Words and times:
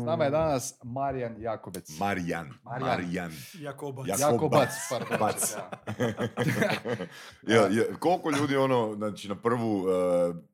S 0.00 0.06
nama 0.06 0.24
je 0.24 0.30
danas 0.30 0.74
Marijan 0.82 1.34
Jakobec. 1.38 1.98
Marijan. 1.98 2.48
Marijan. 2.64 2.88
Marijan. 2.88 3.32
Jakobac. 3.54 4.06
Jak- 4.06 4.20
Jakobac, 4.20 4.68
Jakobac. 4.90 5.08
pardon. 5.08 5.18
Bac. 5.18 5.54
Ja. 7.46 7.54
Ja, 7.56 7.62
ja, 7.62 7.84
koliko 7.98 8.30
ljudi 8.30 8.56
ono, 8.56 8.94
znači 8.96 9.28
na 9.28 9.34
prvu 9.34 9.78
uh, 9.78 9.88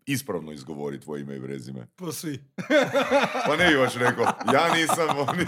ispravno 0.06 0.52
izgovori 0.52 1.00
tvoje 1.00 1.22
ime 1.22 1.36
i 1.36 1.42
prezime? 1.42 1.86
Pa 1.96 2.12
svi. 2.12 2.44
Pa 3.46 3.56
ne 3.56 3.70
bi 3.70 3.76
baš 3.76 3.94
rekao, 3.94 4.24
ja 4.52 4.74
nisam, 4.74 5.08
oni... 5.28 5.44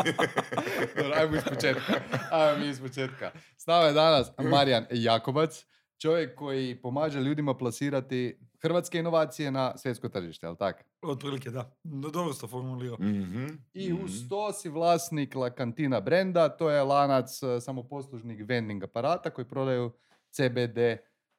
Dobro, 0.97 1.15
ajmo 1.17 1.37
iz 1.37 1.45
početka. 1.45 1.93
Ajmo 2.31 2.59
mi 2.59 2.69
iz 2.69 2.81
početka. 2.81 3.31
S 3.57 3.67
nama 3.67 3.85
je 3.85 3.93
danas 3.93 4.27
Marijan 4.41 4.87
Jakobac, 4.91 5.65
čovjek 5.99 6.35
koji 6.35 6.81
pomaže 6.83 7.21
ljudima 7.21 7.55
plasirati 7.55 8.39
hrvatske 8.63 8.99
inovacije 8.99 9.51
na 9.51 9.79
svjetsko 9.79 10.09
tržište, 10.09 10.47
jel 10.47 10.57
tak? 10.57 10.85
Otprilike, 11.03 11.51
da. 11.51 11.77
No, 11.85 12.11
dobro 12.11 12.33
ste 12.33 12.47
formulirao. 12.47 12.97
Mhm, 13.01 13.47
I 13.75 13.93
mhm. 13.93 14.05
uz 14.05 14.29
to 14.29 14.53
si 14.53 14.69
vlasnik 14.69 15.35
La 15.35 15.51
Cantina 15.51 16.01
brenda, 16.01 16.49
to 16.49 16.71
je 16.71 16.83
lanac 16.83 17.43
e, 17.43 17.61
samoposlužnih 17.61 18.45
vending 18.49 18.85
aparata 18.85 19.31
koji 19.31 19.45
prodaju 19.45 19.93
CBD 20.31 20.79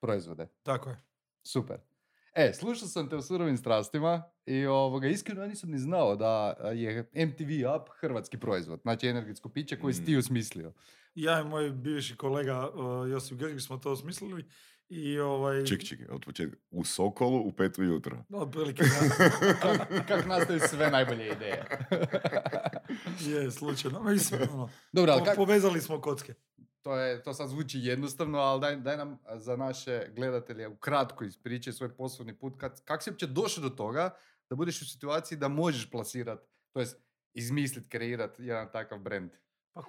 proizvode. 0.02 0.48
Tako 0.64 0.90
je. 0.90 1.02
Super. 1.44 1.80
E, 2.38 2.54
slušao 2.54 2.88
sam 2.88 3.10
te 3.10 3.16
u 3.16 3.22
surovim 3.22 3.58
strastima 3.58 4.24
i 4.46 4.66
ovoga, 4.66 5.08
iskreno 5.08 5.42
ja 5.42 5.48
nisam 5.48 5.72
ni 5.72 5.80
znao 5.80 6.16
da 6.16 6.32
je 6.72 7.10
MTV 7.28 7.44
Up 7.76 7.90
hrvatski 7.92 8.38
proizvod, 8.38 8.80
znači 8.82 9.08
energetsko 9.08 9.50
piće 9.50 9.80
koji 9.80 9.94
si 9.94 10.06
ti 10.06 10.16
Mm. 10.16 10.20
osmislio. 10.20 10.74
Ja 11.16 11.42
i 11.42 11.46
moj 11.46 11.70
bivši 11.72 12.16
kolega 12.16 12.70
uh, 12.70 13.10
Josip 13.10 13.38
Grgić 13.38 13.66
smo 13.66 13.78
to 13.78 13.92
osmislili 13.92 14.46
i 14.90 15.20
ovaj... 15.20 15.66
Ček, 15.66 15.84
ček, 15.84 16.00
od 16.10 16.26
početka. 16.26 16.58
U 16.72 16.84
Sokolu 16.84 17.40
u 17.40 17.52
pet 17.52 17.78
ujutro. 17.78 18.24
Otprilike, 18.32 18.84
da. 18.84 19.26
Kak, 19.62 20.08
kak 20.08 20.26
nastaju 20.26 20.60
sve 20.60 20.92
najbolje 20.92 21.28
ideje. 21.28 21.66
je, 23.34 23.52
slučajno. 23.52 24.04
Mislim, 24.04 24.42
ono, 24.54 24.70
Dobro, 24.92 25.16
po- 25.20 25.26
kak, 25.26 25.36
povezali 25.36 25.82
smo 25.82 26.02
kocke. 26.02 26.34
To, 26.88 26.96
je, 26.96 27.24
to 27.24 27.34
sad 27.34 27.50
zvuči 27.50 27.80
jednostavno, 27.80 28.40
ali 28.40 28.62
daj, 28.62 28.76
daj 28.76 28.98
nam 28.98 29.20
za 29.36 29.56
naše 29.56 30.08
gledatelje 30.16 30.68
ukratko 30.68 31.24
ispričaj 31.24 31.74
svoj 31.74 31.96
poslovni 31.96 32.38
put. 32.38 32.54
Kad, 32.58 32.84
kak 32.86 33.04
si 33.04 33.10
uopće 33.10 33.28
došao 33.28 33.64
do 33.64 33.70
toga 33.70 34.16
da 34.50 34.56
budeš 34.56 34.82
u 34.82 34.90
situaciji 34.90 35.38
da 35.38 35.48
možeš 35.48 35.90
plasirati, 35.92 36.48
to 36.74 36.80
jest 36.80 36.98
izmisliti, 37.34 37.90
kreirati 37.90 38.44
jedan 38.44 38.72
takav 38.72 39.00
brand? 39.00 39.32
Pa 39.74 39.82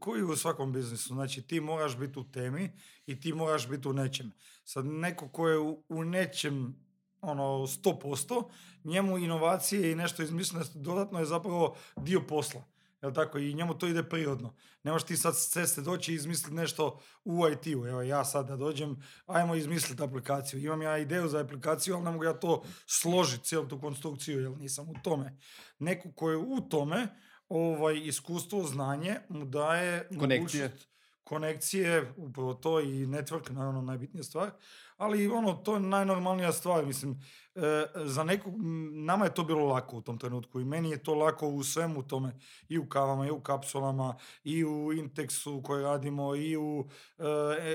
koji, 0.00 0.22
u 0.22 0.36
svakom 0.36 0.72
biznisu, 0.72 1.14
znači 1.14 1.42
ti 1.42 1.60
moraš 1.60 1.98
biti 1.98 2.18
u 2.18 2.30
temi 2.30 2.70
i 3.06 3.20
ti 3.20 3.32
moraš 3.32 3.68
biti 3.68 3.88
u 3.88 3.92
nečem. 3.92 4.32
Sad 4.64 4.86
neko 4.86 5.28
ko 5.28 5.48
je 5.48 5.58
u, 5.58 5.84
u 5.88 6.04
nečem 6.04 6.84
ono 7.20 7.42
100%, 7.42 8.50
njemu 8.84 9.18
inovacije 9.18 9.92
i 9.92 9.94
nešto 9.94 10.22
izmišljeno 10.22 10.64
dodatno 10.74 11.18
je 11.18 11.24
zapravo 11.24 11.76
dio 11.96 12.20
posla. 12.28 12.64
Jel 13.02 13.12
tako? 13.14 13.38
I 13.38 13.54
njemu 13.54 13.74
to 13.74 13.86
ide 13.86 14.02
prirodno. 14.02 14.54
Ne 14.82 14.92
možeš 14.92 15.06
ti 15.06 15.16
sad 15.16 15.36
s 15.36 15.48
ceste 15.48 15.80
doći 15.80 16.12
i 16.12 16.14
izmisliti 16.14 16.54
nešto 16.54 17.00
u 17.24 17.48
IT-u. 17.48 17.86
Evo 17.86 18.02
ja 18.02 18.24
sad 18.24 18.46
da 18.48 18.56
dođem, 18.56 19.02
ajmo 19.26 19.54
izmisliti 19.54 20.02
aplikaciju. 20.02 20.60
Imam 20.60 20.82
ja 20.82 20.98
ideju 20.98 21.28
za 21.28 21.40
aplikaciju, 21.40 21.94
ali 21.94 22.04
ne 22.04 22.10
mogu 22.10 22.24
ja 22.24 22.32
to 22.32 22.62
složiti, 22.86 23.44
cijelu 23.44 23.68
tu 23.68 23.80
konstrukciju, 23.80 24.40
jer 24.40 24.50
nisam 24.50 24.88
u 24.88 24.94
tome. 25.02 25.38
Neko 25.78 26.12
ko 26.12 26.30
je 26.30 26.36
u 26.36 26.60
tome, 26.60 27.08
ovaj, 27.48 28.00
iskustvo, 28.04 28.62
znanje 28.62 29.16
mu 29.28 29.44
daje 29.44 30.08
Konekcije. 30.18 30.68
mogućnost- 30.68 30.89
konekcije, 31.30 32.12
upravo 32.16 32.54
to 32.54 32.80
i 32.80 33.06
network, 33.06 33.50
naravno 33.50 33.82
najbitnija 33.82 34.22
stvar, 34.22 34.50
ali 34.96 35.28
ono, 35.28 35.52
to 35.52 35.74
je 35.74 35.80
najnormalnija 35.80 36.52
stvar, 36.52 36.86
mislim, 36.86 37.22
e, 37.54 37.86
za 38.04 38.24
nekog, 38.24 38.54
m, 38.54 39.04
nama 39.04 39.24
je 39.24 39.34
to 39.34 39.44
bilo 39.44 39.66
lako 39.66 39.96
u 39.96 40.02
tom 40.02 40.18
trenutku 40.18 40.60
i 40.60 40.64
meni 40.64 40.90
je 40.90 41.02
to 41.02 41.14
lako 41.14 41.48
u 41.48 41.62
svemu 41.64 42.02
tome, 42.02 42.34
i 42.68 42.78
u 42.78 42.88
kavama, 42.88 43.26
i 43.26 43.30
u 43.30 43.40
kapsulama, 43.40 44.16
i 44.44 44.64
u 44.64 44.92
Intexu 44.92 45.62
koji 45.62 45.82
radimo, 45.82 46.34
i 46.34 46.56
u 46.56 46.88
e, 47.18 47.24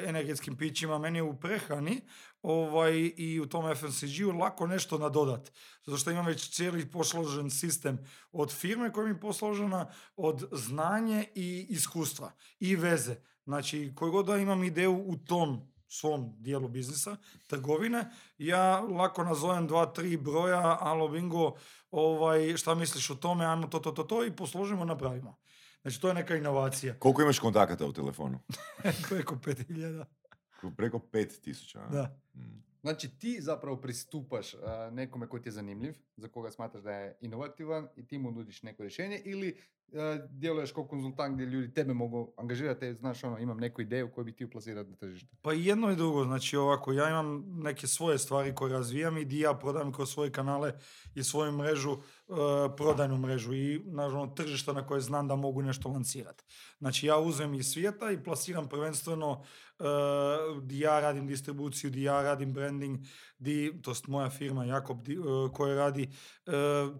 energetskim 0.07 0.57
pićima, 0.57 0.99
meni 0.99 1.17
je 1.17 1.23
u 1.23 1.39
prehrani 1.39 2.01
ovaj, 2.41 3.11
i 3.17 3.39
u 3.39 3.45
tom 3.45 3.75
FMCG-u 3.75 4.31
lako 4.31 4.67
nešto 4.67 4.97
nadodat. 4.97 5.51
Zato 5.85 5.97
što 5.97 6.11
imam 6.11 6.25
već 6.25 6.49
cijeli 6.49 6.91
posložen 6.91 7.49
sistem 7.49 7.99
od 8.31 8.51
firme 8.51 8.91
koja 8.91 9.05
mi 9.05 9.11
je 9.11 9.19
posložena, 9.19 9.87
od 10.15 10.49
znanje 10.51 11.25
i 11.35 11.65
iskustva 11.69 12.31
i 12.59 12.75
veze. 12.75 13.15
Znači, 13.45 13.91
koji 13.95 14.11
god 14.11 14.25
da 14.25 14.37
imam 14.37 14.63
ideju 14.63 15.03
u 15.07 15.17
tom 15.17 15.61
svom 15.87 16.33
dijelu 16.37 16.67
biznisa, 16.67 17.17
trgovine, 17.47 18.11
ja 18.37 18.79
lako 18.79 19.23
nazovem 19.23 19.67
dva, 19.67 19.85
tri 19.85 20.17
broja, 20.17 20.77
alo 20.81 21.07
bingo, 21.07 21.55
ovaj, 21.91 22.57
šta 22.57 22.75
misliš 22.75 23.09
o 23.09 23.15
tome, 23.15 23.45
ajmo 23.45 23.67
to, 23.67 23.79
to, 23.79 23.91
to, 23.91 24.03
to 24.03 24.25
i 24.25 24.35
posložimo, 24.35 24.85
napravimo. 24.85 25.37
Znači, 25.81 26.01
to 26.01 26.07
je 26.07 26.13
neka 26.13 26.35
inovacija. 26.35 26.95
Koliko 26.99 27.21
imaš 27.21 27.39
kontakata 27.39 27.85
u 27.85 27.93
telefonu? 27.93 28.39
Preko 29.09 29.35
5000. 29.35 30.05
Preko 30.77 30.99
pet 30.99 31.41
tisuća. 31.41 31.79
a? 31.79 31.89
Da. 31.89 32.17
Mm. 32.35 32.65
Znači 32.81 33.19
ti 33.19 33.41
zapravo 33.41 33.77
pristupaš 33.77 34.55
nekome 34.91 35.27
koji 35.27 35.41
ti 35.41 35.49
je 35.49 35.53
zanimljiv, 35.53 35.95
za 36.17 36.27
koga 36.27 36.51
smatraš 36.51 36.83
da 36.83 36.91
je 36.91 37.17
inovativan 37.21 37.87
i 37.95 38.07
ti 38.07 38.17
mu 38.17 38.31
nudiš 38.31 38.63
neko 38.63 38.83
rješenje 38.83 39.21
ili 39.25 39.59
djeluješ 40.29 40.71
kao 40.71 40.87
konzultant 40.87 41.33
gdje 41.33 41.45
ljudi 41.45 41.73
tebe 41.73 41.93
mogu 41.93 42.33
angažirati, 42.37 42.93
znaš 42.93 43.23
ono, 43.23 43.37
imam 43.37 43.57
neku 43.57 43.81
ideju 43.81 44.11
koju 44.11 44.25
bi 44.25 44.35
ti 44.35 44.45
uplasirati 44.45 44.89
na 44.89 44.95
tržište. 44.95 45.35
Pa 45.41 45.53
jedno 45.53 45.91
i 45.91 45.95
drugo, 45.95 46.23
znači 46.23 46.57
ovako, 46.57 46.93
ja 46.93 47.09
imam 47.09 47.43
neke 47.47 47.87
svoje 47.87 48.17
stvari 48.17 48.55
koje 48.55 48.73
razvijam 48.73 49.17
i 49.17 49.25
di 49.25 49.39
ja 49.39 49.53
prodam 49.53 49.93
kroz 49.93 50.09
svoje 50.09 50.31
kanale 50.31 50.73
i 51.15 51.23
svoju 51.23 51.51
mrežu, 51.51 51.91
e, 51.91 52.33
prodajnu 52.77 53.17
mrežu 53.17 53.53
i 53.53 53.81
naravno 53.85 54.27
tržišta 54.27 54.73
na 54.73 54.87
koje 54.87 55.01
znam 55.01 55.27
da 55.27 55.35
mogu 55.35 55.61
nešto 55.61 55.89
lancirati. 55.89 56.43
Znači 56.79 57.07
ja 57.07 57.17
uzmem 57.17 57.53
iz 57.53 57.67
svijeta 57.67 58.11
i 58.11 58.23
plasiram 58.23 58.69
prvenstveno 58.69 59.43
e, 59.79 59.83
di 60.61 60.79
ja 60.79 60.99
radim 60.99 61.27
distribuciju, 61.27 61.89
di 61.89 62.03
ja 62.03 62.21
radim 62.21 62.53
branding, 62.53 62.99
di, 63.37 63.81
to 63.81 63.93
moja 64.07 64.29
firma 64.29 64.65
Jakob 64.65 65.03
di, 65.03 65.13
e, 65.13 65.17
koja 65.53 65.75
radi 65.75 66.03
e, 66.03 66.51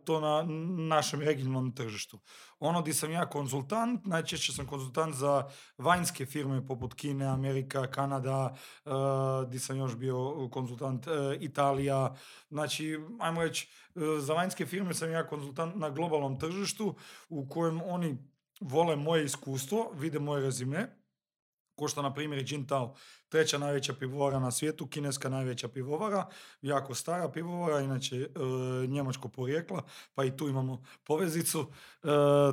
to 0.05 0.19
na 0.19 0.43
našem 0.87 1.21
regionalnom 1.21 1.75
tržištu. 1.75 2.19
Ono 2.59 2.81
di 2.81 2.93
sam 2.93 3.11
ja 3.11 3.25
konzultant, 3.29 4.05
najčešće 4.05 4.53
sam 4.53 4.67
konzultant 4.67 5.15
za 5.15 5.49
vanjske 5.77 6.25
firme 6.25 6.67
poput 6.67 6.93
Kine, 6.93 7.25
Amerika, 7.25 7.87
Kanada, 7.87 8.55
uh, 8.85 8.91
di 9.49 9.59
sam 9.59 9.77
još 9.77 9.95
bio 9.95 10.49
konzultant, 10.51 11.07
e, 11.07 11.37
Italija. 11.39 12.15
Znači, 12.49 12.99
ajmo 13.19 13.43
reći, 13.43 13.67
e, 13.95 13.99
za 14.19 14.33
vanjske 14.33 14.65
firme 14.65 14.93
sam 14.93 15.11
ja 15.11 15.27
konzultant 15.27 15.75
na 15.75 15.89
globalnom 15.89 16.39
tržištu 16.39 16.95
u 17.29 17.49
kojem 17.49 17.81
oni 17.81 18.17
vole 18.61 18.95
moje 18.95 19.25
iskustvo, 19.25 19.91
vide 19.93 20.19
moje 20.19 20.41
rezime, 20.41 21.04
ko 21.75 21.87
što 21.87 22.01
na 22.01 22.13
primjer 22.13 22.41
i 22.41 22.45
Jintao, 22.53 22.95
treća 23.29 23.57
najveća 23.57 23.93
pivovara 23.93 24.39
na 24.39 24.51
svijetu, 24.51 24.87
kineska 24.87 25.29
najveća 25.29 25.67
pivovara, 25.67 26.27
jako 26.61 26.95
stara 26.95 27.29
pivovara, 27.29 27.81
inače 27.81 28.15
e, 28.15 28.27
njemačko 28.87 29.27
porijekla, 29.27 29.83
pa 30.13 30.25
i 30.25 30.37
tu 30.37 30.47
imamo 30.47 30.83
povezicu. 31.03 31.65
E, 32.03 32.07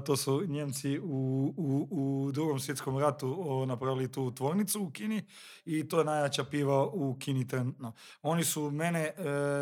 to 0.07 0.17
su 0.17 0.45
Njemci 0.47 0.99
u, 0.99 1.55
u, 1.57 1.89
u 1.91 2.33
drugom 2.33 2.61
svjetskom 2.61 2.99
ratu 2.99 3.37
o, 3.39 3.67
napravili 3.67 4.13
tu 4.13 4.35
tvornicu 4.35 4.83
u 4.83 4.91
Kini 4.91 5.23
i 5.65 5.89
to 5.89 5.99
je 5.99 6.05
najjača 6.05 6.45
piva 6.45 6.87
u 6.87 7.17
Kini 7.19 7.49
trenutno. 7.49 7.93
Oni 8.23 8.45
su 8.45 8.71
mene 8.71 9.01
e, 9.01 9.15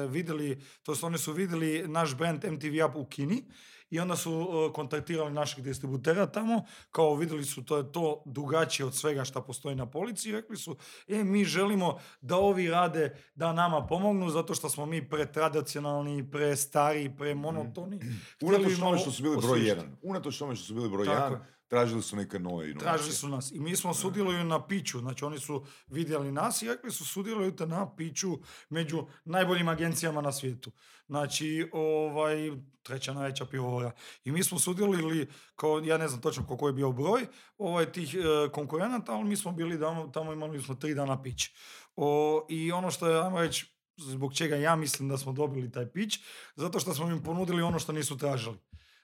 vidjeli, 0.09 0.63
to 0.83 0.95
su 0.95 1.07
oni 1.07 1.19
su 1.19 1.33
vidjeli 1.33 1.89
naš 1.89 2.17
brand 2.17 2.45
MTV 2.45 2.85
Up 2.89 2.97
u 2.97 3.05
Kini 3.05 3.45
i 3.91 4.01
onda 4.01 4.17
su 4.17 4.49
kontaktirali 4.75 5.33
naših 5.33 5.65
distributera 5.65 6.27
tamo, 6.27 6.65
kao 6.91 7.15
vidjeli 7.15 7.45
su 7.45 7.65
to 7.65 7.77
je 7.77 7.93
to 7.93 8.23
drugačije 8.27 8.87
od 8.87 8.95
svega 8.95 9.25
što 9.25 9.43
postoji 9.43 9.77
na 9.77 9.87
polici 9.87 10.29
i 10.29 10.33
rekli 10.33 10.57
su, 10.57 10.77
e, 11.09 11.25
mi 11.25 11.45
želimo 11.45 11.99
da 12.21 12.37
ovi 12.37 12.71
rade, 12.71 13.17
da 13.35 13.53
nama 13.53 13.87
pomognu, 13.87 14.31
zato 14.31 14.55
što 14.55 14.69
smo 14.69 14.87
mi 14.87 15.09
pretradicionalni, 15.09 16.31
prestari, 16.31 17.11
premonotoni. 17.19 18.01
Htjeli 18.37 18.55
Unatoč 18.55 18.73
bi 18.73 18.75
tome 18.75 18.85
malo 18.85 18.99
što 18.99 19.11
su 19.11 19.23
bili 19.23 19.37
broj 19.37 19.69
jedan. 19.69 19.97
Unatoč 20.03 20.39
tome 20.39 20.57
što 20.57 20.67
su 20.67 20.75
bili 20.75 20.91
broj 20.91 21.07
Tako 21.07 21.25
jedan, 21.25 21.33
je. 21.33 21.60
Tražili 21.71 22.03
su 22.03 22.17
neke 22.17 22.39
nove 22.39 22.71
inovacije. 22.71 22.93
Tražili 22.93 23.15
su 23.15 23.29
nas 23.29 23.53
i 23.53 23.61
mi 23.61 23.77
smo 23.77 23.95
sudjeluju 23.95 24.45
na 24.45 24.67
piću, 24.67 24.99
znači 24.99 25.25
oni 25.25 25.39
su 25.39 25.67
vidjeli 25.87 26.33
nas 26.33 26.63
i 26.63 26.69
rekli 26.69 26.91
su 26.91 27.05
sudjelujete 27.05 27.67
na 27.67 27.97
piću 27.97 28.39
među 28.69 29.07
najboljim 29.25 29.69
agencijama 29.69 30.21
na 30.21 30.33
svijetu. 30.33 30.73
Znači, 31.07 31.71
ovaj, 31.73 32.51
treća 32.83 33.15
najveća 33.15 33.47
pivovara. 33.47 33.93
I 34.25 34.33
mi 34.33 34.45
smo 34.45 34.59
sudjelovali, 34.59 35.29
kao, 35.57 35.79
ja 35.79 35.99
ne 35.99 36.09
znam 36.09 36.21
točno 36.21 36.47
koliko 36.47 36.67
je 36.67 36.73
bio 36.73 36.93
broj 36.93 37.27
ovaj, 37.59 37.93
tih 37.93 38.15
e, 38.15 38.53
konkurenata, 38.53 39.13
ali 39.13 39.25
mi 39.25 39.37
smo 39.37 39.53
bili 39.53 39.81
tamo, 39.81 40.07
tamo 40.07 40.33
imali 40.33 40.63
smo 40.63 40.75
tri 40.75 40.95
dana 40.95 41.23
pić. 41.23 41.49
O, 41.97 42.47
I 42.49 42.73
ono 42.73 42.91
što 42.91 43.09
je, 43.09 43.23
ajmo 43.23 43.41
reći, 43.41 43.75
zbog 43.97 44.35
čega 44.35 44.57
ja 44.57 44.77
mislim 44.77 45.09
da 45.09 45.19
smo 45.19 45.33
dobili 45.33 45.73
taj 45.73 45.93
pić, 45.93 46.19
zato 46.57 46.81
što 46.81 46.95
smo 46.95 47.11
im 47.11 47.23
ponudili 47.23 47.63
ono 47.63 47.79
što 47.79 47.93
nisu 47.93 48.19
tražili. 48.19 48.59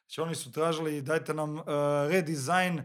Znači 0.06 0.20
oni 0.20 0.34
su 0.34 0.52
tražili 0.52 1.02
dajte 1.02 1.34
nam 1.34 1.54
uh, 1.54 1.64
redizajn, 2.10 2.78
uh, 2.78 2.84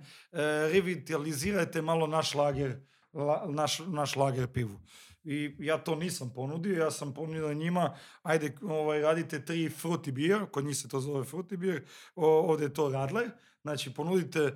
revitalizirajte 0.73 1.81
malo 1.81 2.07
naš 2.07 2.33
lager, 2.33 2.79
la- 3.13 3.45
naš, 3.49 3.79
naš 3.87 4.15
lager 4.15 4.47
pivu. 4.47 4.79
I 5.23 5.55
ja 5.59 5.77
to 5.77 5.95
nisam 5.95 6.33
ponudio, 6.35 6.83
ja 6.83 6.91
sam 6.91 7.13
ponudio 7.13 7.53
njima, 7.53 7.97
ajde 8.23 8.57
ovaj, 8.61 9.01
radite 9.01 9.45
tri 9.45 9.69
fruity 9.69 10.11
beer, 10.11 10.45
kod 10.51 10.65
njih 10.65 10.77
se 10.77 10.89
to 10.89 10.99
zove 10.99 11.25
fruity 11.25 11.57
beer, 11.57 11.83
ovdje 12.15 12.65
je 12.65 12.73
to 12.73 12.89
radler, 12.89 13.31
znači 13.61 13.93
ponudite 13.93 14.39
e, 14.39 14.53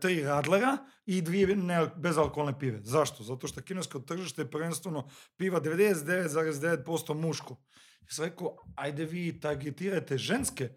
tri 0.00 0.22
radlera 0.22 0.76
i 1.06 1.22
dvije 1.22 1.56
ne, 1.56 1.86
bezalkoholne 1.96 2.58
pive. 2.58 2.80
Zašto? 2.82 3.24
Zato 3.24 3.46
što 3.46 3.62
kinesko 3.62 3.98
tržište 3.98 4.42
je 4.42 4.50
prvenstveno 4.50 5.08
piva 5.36 5.60
99,9% 5.60 7.14
muško. 7.14 7.56
Ja 8.00 8.08
sam 8.08 8.24
rekao, 8.24 8.56
ajde 8.76 9.04
vi 9.04 9.40
targetirajte 9.40 10.18
ženske, 10.18 10.68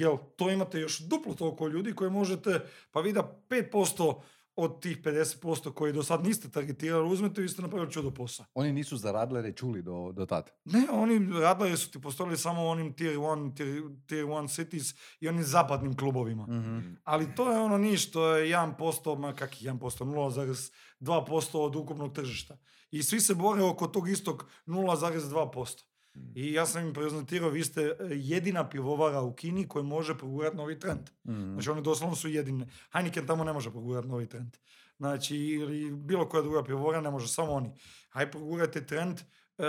Јел, 0.00 0.18
то 0.36 0.50
имате 0.50 0.84
још 0.84 1.02
дупло 1.08 1.34
толку 1.34 1.68
луѓе 1.68 1.94
кои 1.94 2.10
можете, 2.10 2.62
па 2.92 3.00
ви 3.04 3.12
да 3.12 3.24
5% 3.24 4.14
од 4.56 4.80
тих 4.82 5.00
50% 5.02 5.72
кои 5.74 5.92
до 5.92 6.02
сад 6.02 6.24
нисте 6.24 6.50
таргетирали, 6.50 7.08
узмете 7.08 7.42
и 7.42 7.48
сте 7.48 7.62
направили 7.62 7.90
чудо 7.90 8.10
поса. 8.14 8.46
Они 8.54 8.72
нису 8.72 8.96
за 8.96 9.12
Радлере 9.12 9.52
чули 9.54 9.82
до, 9.82 10.12
до 10.12 10.26
тат? 10.26 10.52
Не, 10.66 10.86
они 10.90 11.18
Радлере 11.40 11.76
су 11.76 11.90
ти 11.90 12.00
построили 12.00 12.36
само 12.36 12.68
оним 12.68 12.92
Tier 12.92 13.16
1, 13.16 13.52
Tier, 13.54 13.88
tier 14.08 14.24
1 14.24 14.48
cities 14.48 14.96
и 15.20 15.28
оним 15.28 15.42
западним 15.42 15.94
клубовима. 15.94 16.46
Mm 16.48 16.62
-hmm. 16.62 16.96
Али 17.04 17.34
то 17.36 17.52
е 17.52 17.58
оно 17.58 17.78
ништо, 17.78 18.36
е 18.36 18.44
1%, 18.44 19.18
ма 19.18 19.34
как 19.34 19.50
1%, 19.50 19.78
0,2% 19.80 21.54
од 21.54 21.76
укупног 21.76 22.14
тржишта. 22.14 22.54
И 22.92 23.02
сви 23.02 23.20
се 23.20 23.34
боре 23.34 23.62
око 23.62 23.92
тог 23.92 24.08
исток 24.08 24.46
0,2%. 24.68 25.89
Mm. 26.14 26.32
I 26.34 26.52
ja 26.52 26.66
sam 26.66 26.86
im 26.86 26.94
prezentirao, 26.94 27.50
vi 27.50 27.64
ste 27.64 27.82
e, 27.82 27.94
jedina 28.10 28.68
pivovara 28.68 29.20
u 29.20 29.34
Kini 29.34 29.68
koja 29.68 29.82
može 29.82 30.18
progurati 30.18 30.56
novi 30.56 30.78
trend. 30.78 31.10
Mhm. 31.28 31.52
Znači 31.52 31.70
oni 31.70 31.82
doslovno 31.82 32.16
su 32.16 32.28
jedine. 32.28 32.66
Heineken 32.92 33.26
tamo 33.26 33.44
ne 33.44 33.52
može 33.52 33.70
progurati 33.70 34.08
novi 34.08 34.26
trend. 34.26 34.56
Znači, 34.98 35.36
ili 35.36 35.90
bilo 35.90 36.28
koja 36.28 36.42
druga 36.42 36.64
pivovara 36.64 37.00
ne 37.00 37.10
može, 37.10 37.28
samo 37.28 37.52
oni. 37.52 37.72
Haj 38.08 38.30
progurajte 38.30 38.86
trend 38.86 39.20
e, 39.20 39.64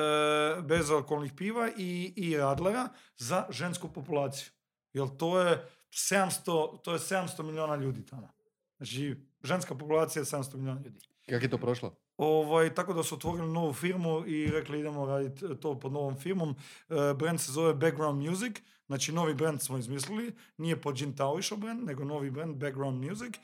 bezalkoholnih 0.62 1.34
piva 1.34 1.70
i, 1.78 2.14
i 2.16 2.38
radlera 2.38 2.90
za 3.18 3.46
žensku 3.50 3.94
populaciju. 3.94 4.52
Jer 4.94 5.08
to 5.18 5.40
je 5.40 5.66
700, 5.92 6.82
to 6.82 6.94
je 6.94 7.00
700 7.00 7.44
milijuna 7.44 7.76
ljudi 7.76 8.06
tamo. 8.06 8.30
Znači, 8.78 9.16
ženska 9.44 9.76
populacija 9.76 10.22
je 10.22 10.26
700 10.26 10.56
milijuna 10.56 10.82
ljudi. 10.82 11.00
Kako 11.32 11.46
je 11.46 11.50
to 11.50 11.58
prošlo? 11.58 11.96
Ovaj, 12.18 12.74
tako 12.74 12.94
da 12.94 13.04
su 13.04 13.16
otvorili 13.16 13.48
novu 13.48 13.74
firmu 13.74 14.24
i 14.28 14.48
rekli 14.48 14.80
idemo 14.80 15.06
raditi 15.06 15.46
to 15.60 15.80
pod 15.80 15.92
novom 15.92 16.16
firmom. 16.16 16.56
E, 16.90 17.14
brand 17.16 17.42
se 17.42 17.52
zove 17.52 17.74
Background 17.74 18.30
Music, 18.30 18.56
znači 18.88 19.12
novi 19.12 19.34
brand 19.34 19.62
smo 19.62 19.78
izmislili, 19.78 20.36
nije 20.58 20.82
pod 20.82 20.96
Gin 20.96 21.16
Tao 21.16 21.40
išao 21.40 21.58
brand, 21.58 21.84
nego 21.84 22.04
novi 22.04 22.32
brand 22.32 22.56
Background 22.56 23.06
Music. 23.06 23.36
E, 23.36 23.40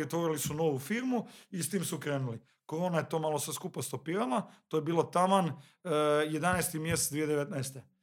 I 0.00 0.02
otvorili 0.02 0.38
su 0.38 0.54
novu 0.54 0.78
firmu 0.78 1.26
i 1.50 1.62
s 1.62 1.70
tim 1.70 1.84
su 1.84 1.98
krenuli. 1.98 2.40
Korona 2.66 2.98
je 2.98 3.08
to 3.08 3.18
malo 3.18 3.38
sve 3.38 3.54
skupa 3.54 3.82
stopirala, 3.82 4.50
to 4.68 4.76
je 4.76 4.82
bilo 4.82 5.02
taman 5.02 5.46
e, 5.48 5.54
11. 5.88 6.78
mjesec 6.78 7.12
2019. 7.12 7.93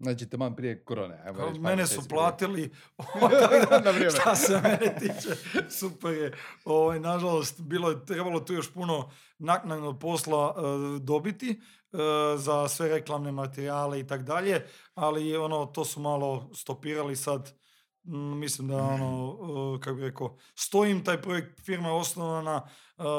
Znači, 0.00 0.28
taman 0.28 0.56
prije 0.56 0.84
korone. 0.84 1.22
Ajmo 1.24 1.46
reći, 1.46 1.60
mene 1.60 1.86
su 1.86 2.08
platili, 2.08 2.70
Na 3.84 3.90
vrijeme. 3.90 4.10
šta 4.20 4.34
se 4.34 4.60
mene 4.62 4.96
tiče, 4.98 5.36
super 5.70 6.14
je. 6.14 6.32
Ovaj, 6.64 7.00
nažalost, 7.00 7.60
bilo 7.60 7.90
je 7.90 8.04
trebalo 8.04 8.40
tu 8.40 8.52
još 8.54 8.72
puno 8.72 9.10
naknadnog 9.38 9.98
posla 10.00 10.54
e, 10.56 10.60
dobiti 11.00 11.50
e, 11.50 11.96
za 12.36 12.68
sve 12.68 12.88
reklamne 12.88 13.32
materijale 13.32 14.00
i 14.00 14.06
tak 14.06 14.22
dalje, 14.22 14.66
ali 14.94 15.36
ono, 15.36 15.66
to 15.66 15.84
su 15.84 16.00
malo 16.00 16.50
stopirali 16.54 17.16
sad. 17.16 17.59
Mm, 18.04 18.38
mislim 18.38 18.68
da 18.68 18.76
ono, 18.76 19.80
kako 19.80 19.96
bi 19.96 20.02
rekao, 20.02 20.38
stojim 20.54 21.04
taj 21.04 21.22
projekt, 21.22 21.60
firma 21.64 21.88
je 21.88 21.94
osnovana, 21.94 22.68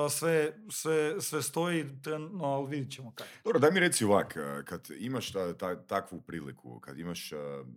sve, 0.09 0.57
sve, 0.71 1.21
sve 1.21 1.41
stoji, 1.41 2.01
trenutno, 2.03 2.45
ali 2.45 2.69
vidit 2.69 2.93
ćemo 2.93 3.13
kako. 3.15 3.29
Dobro, 3.43 3.59
daj 3.59 3.71
mi 3.71 3.79
reci 3.79 4.05
ovak, 4.05 4.37
kad 4.65 4.87
imaš 4.99 5.31
ta, 5.31 5.57
ta- 5.57 5.83
takvu 5.87 6.21
priliku, 6.21 6.79
kad 6.79 6.99
imaš, 6.99 7.31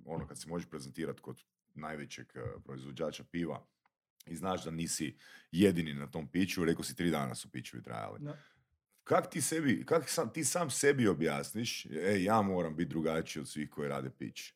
ono, 0.04 0.26
kad 0.26 0.40
se 0.40 0.48
možeš 0.48 0.70
prezentirati 0.70 1.20
kod 1.22 1.42
najvećeg 1.74 2.26
proizvođača 2.64 3.24
piva 3.24 3.66
i 4.26 4.36
znaš 4.36 4.64
da 4.64 4.70
nisi 4.70 5.16
jedini 5.50 5.94
na 5.94 6.10
tom 6.10 6.28
piću, 6.28 6.64
rekao 6.64 6.84
si 6.84 6.96
tri 6.96 7.10
dana 7.10 7.34
su 7.34 7.50
pićevi 7.50 7.82
trajali. 7.82 8.20
Da. 8.20 8.38
Kak 9.04 9.30
ti 9.30 9.40
sebi, 9.40 9.86
kak 9.86 10.08
sam, 10.08 10.32
ti 10.32 10.44
sam 10.44 10.70
sebi 10.70 11.08
objasniš, 11.08 11.86
e, 11.86 12.22
ja 12.22 12.42
moram 12.42 12.76
biti 12.76 12.88
drugačiji 12.88 13.40
od 13.40 13.48
svih 13.48 13.70
koji 13.70 13.88
rade 13.88 14.10
pić? 14.10 14.52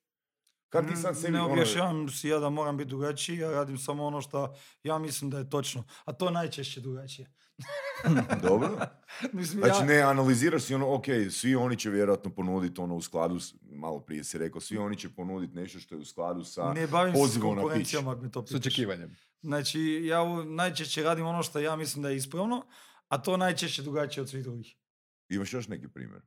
Kak 0.69 0.88
ti 0.88 0.97
sam 0.97 1.15
sebi, 1.15 1.32
Ne 1.32 1.41
ono, 1.41 1.53
objašnjavam 1.53 2.09
si 2.09 2.29
ja 2.29 2.38
da 2.38 2.50
moram 2.50 2.76
biti 2.76 2.88
drugačiji, 2.88 3.38
ja 3.38 3.50
radim 3.50 3.79
samo 3.79 4.05
ono 4.05 4.20
što 4.20 4.55
ja 4.82 4.99
mislim 4.99 5.31
da 5.31 5.38
je 5.38 5.50
točno. 5.50 5.85
A 6.05 6.12
to 6.12 6.26
je 6.26 6.32
najčešće 6.32 6.81
drugačije. 6.81 7.32
dobro? 8.43 8.79
mislim, 9.32 9.59
Znači 9.59 9.81
ja, 9.81 9.85
ne 9.87 10.00
analiziraš 10.00 10.62
si 10.62 10.75
ono, 10.75 10.94
ok, 10.94 11.05
svi 11.31 11.55
oni 11.55 11.76
će 11.76 11.91
vjerojatno 11.91 12.35
ponuditi 12.35 12.81
ono 12.81 12.94
u 12.94 13.03
skladu, 13.03 13.41
s, 13.41 13.55
malo 13.62 14.00
prije 14.00 14.25
si 14.25 14.38
rekao, 14.38 14.61
svi 14.61 14.76
oni 14.76 14.97
će 14.97 15.09
ponuditi 15.09 15.55
nešto 15.55 15.79
što 15.79 15.94
je 15.94 16.00
u 16.00 16.05
skladu 16.05 16.44
sa 16.44 16.73
ne 16.73 16.87
bavim 16.87 17.15
se 17.15 17.19
s 17.19 17.23
pozivom 17.23 17.56
na 17.56 17.75
pić. 17.75 17.94
me 18.23 18.31
to 18.31 18.47
S 18.47 18.55
očekivanjem. 18.55 19.17
Znači, 19.43 19.81
ja 20.05 20.23
u- 20.23 20.44
najčešće 20.44 21.03
radim 21.03 21.26
ono 21.26 21.43
što 21.43 21.59
ja 21.59 21.76
mislim 21.76 22.03
da 22.03 22.09
je 22.09 22.17
ispravno, 22.17 22.67
a 23.09 23.23
to 23.23 23.37
najčešće 23.37 23.82
drugačije 23.82 24.23
od 24.23 24.29
svih 24.31 24.43
drugih. 24.43 24.76
Imaš 25.29 25.53
još 25.53 25.69
neki 25.69 25.88
primjer? 25.88 26.23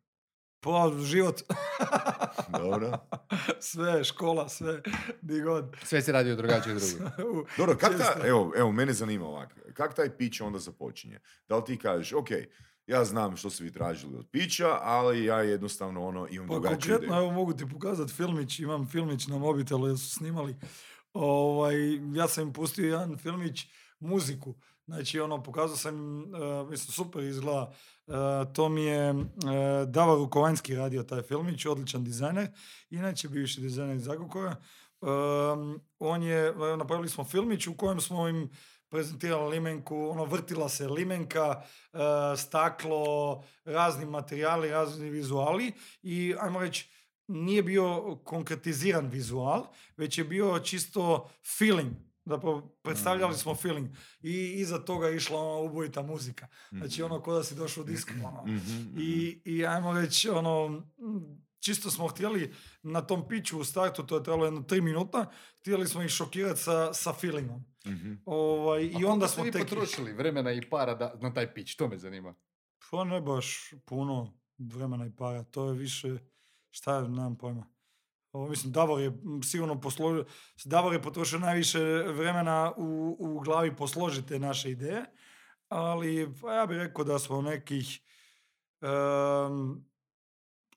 Pa, 0.61 0.91
život, 0.99 1.41
Dobro. 2.59 2.97
sve, 3.59 4.03
škola, 4.03 4.49
sve, 4.49 4.81
di 5.21 5.41
god. 5.41 5.75
Sve 5.83 6.01
se 6.01 6.11
radi 6.11 6.31
od 6.31 6.37
drugačijeg 6.37 6.77
drugih. 6.77 6.97
U- 7.31 7.45
Dobro, 7.57 7.77
kak 7.77 7.97
ta, 7.97 8.27
evo, 8.27 8.53
evo, 8.55 8.71
mene 8.71 8.93
zanima 8.93 9.25
ovak, 9.25 9.55
kak 9.73 9.95
taj 9.95 10.17
pić 10.17 10.41
onda 10.41 10.59
započinje? 10.59 11.19
Da 11.47 11.57
li 11.57 11.65
ti 11.65 11.77
kažeš, 11.77 12.13
ok, 12.13 12.27
ja 12.87 13.05
znam 13.05 13.37
što 13.37 13.49
ste 13.49 13.63
vi 13.63 13.71
tražili 13.71 14.17
od 14.17 14.27
pića, 14.27 14.77
ali 14.81 15.25
ja 15.25 15.37
jednostavno 15.37 16.07
ono 16.07 16.27
imam 16.27 16.47
Pa 16.47 16.53
drugačiju 16.53 16.77
konkretno, 16.91 17.05
ideju. 17.07 17.21
evo 17.21 17.31
mogu 17.31 17.53
ti 17.53 17.65
pokazati 17.69 18.13
filmić, 18.13 18.59
imam 18.59 18.87
filmić 18.87 19.27
na 19.27 19.37
mobitelu 19.37 19.87
jer 19.87 19.97
su 19.97 20.09
snimali. 20.09 20.55
Ovaj, 21.13 21.75
ja 22.15 22.27
sam 22.27 22.43
im 22.43 22.53
pustio 22.53 22.85
jedan 22.85 23.17
filmić, 23.17 23.67
muziku. 23.99 24.53
Znači, 24.85 25.19
ono, 25.19 25.43
pokazao 25.43 25.77
sam, 25.77 25.95
e, 26.21 26.27
mislim, 26.69 26.91
super 26.91 27.23
izgleda. 27.23 27.73
E, 28.11 28.53
to 28.53 28.69
mi 28.69 28.83
je 28.83 29.09
e, 29.09 29.15
Davor 29.85 30.17
Rukovanjski 30.17 30.75
radio 30.75 31.03
taj 31.03 31.21
filmić, 31.21 31.65
odličan 31.65 32.03
dizajner. 32.03 32.47
Inače, 32.89 33.29
bivši 33.29 33.61
dizajner 33.61 33.95
iz 33.95 34.09
Agrokora. 34.09 34.55
Um, 35.01 35.81
on 35.99 36.23
je, 36.23 36.53
napravili 36.77 37.09
smo 37.09 37.23
filmić 37.23 37.67
u 37.67 37.77
kojem 37.77 38.01
smo 38.01 38.27
im 38.27 38.49
prezentirali 38.89 39.49
limenku, 39.49 40.09
ono, 40.09 40.25
vrtila 40.25 40.69
se 40.69 40.87
limenka, 40.87 41.63
e, 41.93 41.97
staklo, 42.37 43.43
razni 43.65 44.05
materijali, 44.05 44.69
razni 44.69 45.09
vizuali 45.09 45.71
i, 46.01 46.35
ajmo 46.39 46.59
reći, 46.59 46.89
nije 47.27 47.63
bio 47.63 48.15
konkretiziran 48.23 49.07
vizual, 49.07 49.65
već 49.97 50.17
je 50.17 50.23
bio 50.23 50.59
čisto 50.59 51.29
feeling. 51.57 52.10
Zapravo, 52.31 52.61
predstavljali 52.81 53.37
smo 53.37 53.55
feeling. 53.55 53.89
I 54.21 54.51
iza 54.55 54.79
toga 54.79 55.07
je 55.07 55.15
išla 55.15 55.39
ona 55.39 55.69
ubojita 55.69 56.01
muzika. 56.01 56.47
Znači, 56.71 57.03
ono, 57.03 57.21
ko 57.21 57.33
da 57.33 57.43
si 57.43 57.55
došao 57.55 57.81
u 57.81 57.85
disko. 57.85 58.11
ono. 58.23 58.43
Mhm, 58.45 58.55
mhm. 58.55 58.99
I, 58.99 59.41
I 59.45 59.65
ajmo 59.65 59.93
reći, 59.93 60.29
ono, 60.29 60.83
čisto 61.59 61.91
smo 61.91 62.07
htjeli 62.07 62.53
na 62.83 63.01
tom 63.01 63.27
piću 63.27 63.59
u 63.59 63.63
startu, 63.63 64.03
to 64.03 64.17
je 64.17 64.23
trebalo 64.23 64.45
jedno 64.45 64.61
tri 64.61 64.81
minuta, 64.81 65.31
htjeli 65.59 65.87
smo 65.87 66.03
ih 66.03 66.09
šokirati 66.09 66.59
sa, 66.59 66.93
sa 66.93 67.13
feelingom. 67.13 67.65
Mhm. 67.87 68.13
Ovaj, 68.25 68.91
I 68.99 69.05
onda 69.05 69.27
smo 69.27 69.43
tek... 69.43 69.69
potrošili 69.69 70.13
vremena 70.13 70.51
i 70.51 70.69
para 70.69 70.95
da, 70.95 71.13
na 71.21 71.33
taj 71.33 71.53
pić, 71.53 71.75
to 71.75 71.87
me 71.87 71.97
zanima. 71.97 72.35
Pa 72.91 73.03
ne 73.03 73.21
baš 73.21 73.73
puno 73.85 74.33
vremena 74.57 75.05
i 75.05 75.11
para, 75.15 75.43
to 75.43 75.67
je 75.67 75.73
više, 75.73 76.17
šta 76.69 76.95
je, 76.95 77.01
nemam 77.01 77.35
pojma. 77.35 77.67
Ovo, 78.31 78.47
mislim, 78.49 78.73
Davor 78.73 79.01
je 79.01 79.11
sigurno 79.43 79.81
posložio, 79.81 80.25
Davor 80.65 80.93
je 80.93 81.01
potrošio 81.01 81.39
najviše 81.39 81.79
vremena 82.07 82.73
u, 82.77 83.17
u 83.19 83.39
glavi 83.39 83.75
posložiti 83.75 84.27
te 84.27 84.39
naše 84.39 84.71
ideje, 84.71 85.05
ali 85.67 86.33
pa 86.41 86.53
ja 86.53 86.65
bih 86.65 86.77
rekao 86.77 87.03
da 87.03 87.19
smo 87.19 87.41
nekih 87.41 87.99
em, 88.81 89.85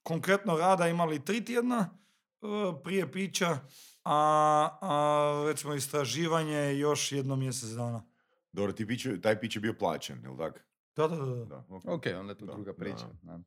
konkretno 0.02 0.56
rada 0.56 0.88
imali 0.88 1.24
tri 1.24 1.44
tjedna 1.44 1.98
e, 2.42 2.46
prije 2.84 3.12
pića, 3.12 3.58
a, 4.04 4.68
a 4.80 5.44
recimo 5.46 5.74
istraživanje 5.74 6.78
još 6.78 7.12
jedno 7.12 7.36
mjesec 7.36 7.68
dana. 7.70 8.04
Dobro, 8.52 8.72
ti 8.72 8.86
piće, 8.86 9.20
taj 9.20 9.40
pić 9.40 9.56
je 9.56 9.60
bio 9.60 9.74
plaćen, 9.78 10.22
jel 10.22 10.36
tak? 10.36 10.68
Da, 10.96 11.08
da, 11.08 11.16
da. 11.16 11.24
da. 11.26 11.44
Da, 11.44 11.64
ok. 11.68 11.84
Ok, 11.84 12.06
onda 12.18 12.32
je 12.32 12.38
to 12.38 12.46
Da, 12.46 12.52
druga 12.52 12.72
da. 12.72 12.78
priča. 12.78 13.06
Da. 13.22 13.40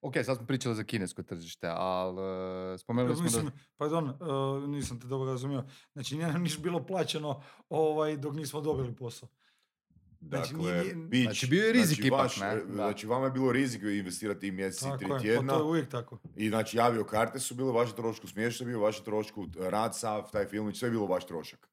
Ok, 0.00 0.14
sad 0.24 0.36
smo 0.36 0.46
pričali 0.46 0.74
za 0.74 0.84
kinesko 0.84 1.22
tržište, 1.22 1.68
ali 1.70 2.20
e, 2.74 2.78
spomenuli 2.78 3.14
smo 3.16 3.24
Mislim, 3.24 3.44
da... 3.46 3.50
pardon, 3.76 4.08
e, 4.08 4.68
nisam 4.68 5.00
te 5.00 5.06
dobro 5.06 5.30
razumio. 5.30 5.64
Znači, 5.92 6.16
nije 6.16 6.32
nam 6.32 6.42
niš 6.42 6.58
bilo 6.58 6.86
plaćeno 6.86 7.42
ovaj, 7.68 8.16
dok 8.16 8.34
nismo 8.34 8.60
dobili 8.60 8.96
posao. 8.96 9.28
Znači, 10.20 10.54
Dakle, 10.54 10.72
nije- 10.72 11.10
pić, 11.10 11.22
Znači, 11.22 11.46
bio 11.46 11.66
je 11.66 11.72
rizik 11.72 12.04
ipak, 12.04 12.20
vaš, 12.20 12.36
ne? 12.36 12.46
e, 12.46 12.56
Da. 12.56 12.72
Znači, 12.74 13.06
vama 13.06 13.24
je 13.24 13.30
bilo 13.30 13.52
rizik 13.52 13.82
investirati 13.82 14.48
i 14.48 14.52
mjesec 14.52 14.82
i 14.82 14.84
Tako 14.84 14.98
tri 14.98 15.12
je, 15.12 15.20
tjedna. 15.20 15.52
pa 15.52 15.58
to 15.58 15.64
je 15.64 15.68
uvijek 15.68 15.88
tako. 15.88 16.18
I 16.36 16.48
znači, 16.48 16.80
avio 16.80 17.04
karte 17.04 17.38
su 17.40 17.54
bile 17.54 17.72
vaše 17.72 17.94
trošku, 17.94 18.26
smještaj 18.26 18.66
bio 18.66 18.80
vaš 18.80 19.04
trošku, 19.04 19.46
rad 19.58 19.96
sav, 19.96 20.30
taj 20.32 20.46
filmić, 20.46 20.78
sve 20.78 20.86
je 20.86 20.90
bilo 20.90 21.06
vaš 21.06 21.26
trošak. 21.26 21.68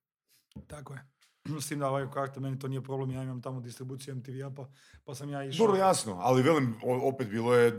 Tako 0.68 0.94
je. 0.94 1.15
S 1.62 1.68
tim 1.68 1.80
da 1.80 1.90
ovaj 1.90 2.08
karte, 2.10 2.40
meni 2.40 2.60
to 2.60 2.68
nije 2.68 2.82
problem, 2.82 3.12
ja 3.12 3.24
imam 3.24 3.42
tamo 3.42 3.62
distribuciju 3.62 4.16
MTV-a, 4.16 4.50
pa, 4.52 4.70
pa 5.04 5.16
sam 5.16 5.30
ja 5.30 5.44
išao. 5.44 5.66
Dobro, 5.66 5.80
jasno, 5.80 6.18
ali 6.20 6.42
velim, 6.44 6.76
opet 6.84 7.28
bilo 7.30 7.54
je 7.56 7.68
e, 7.68 7.72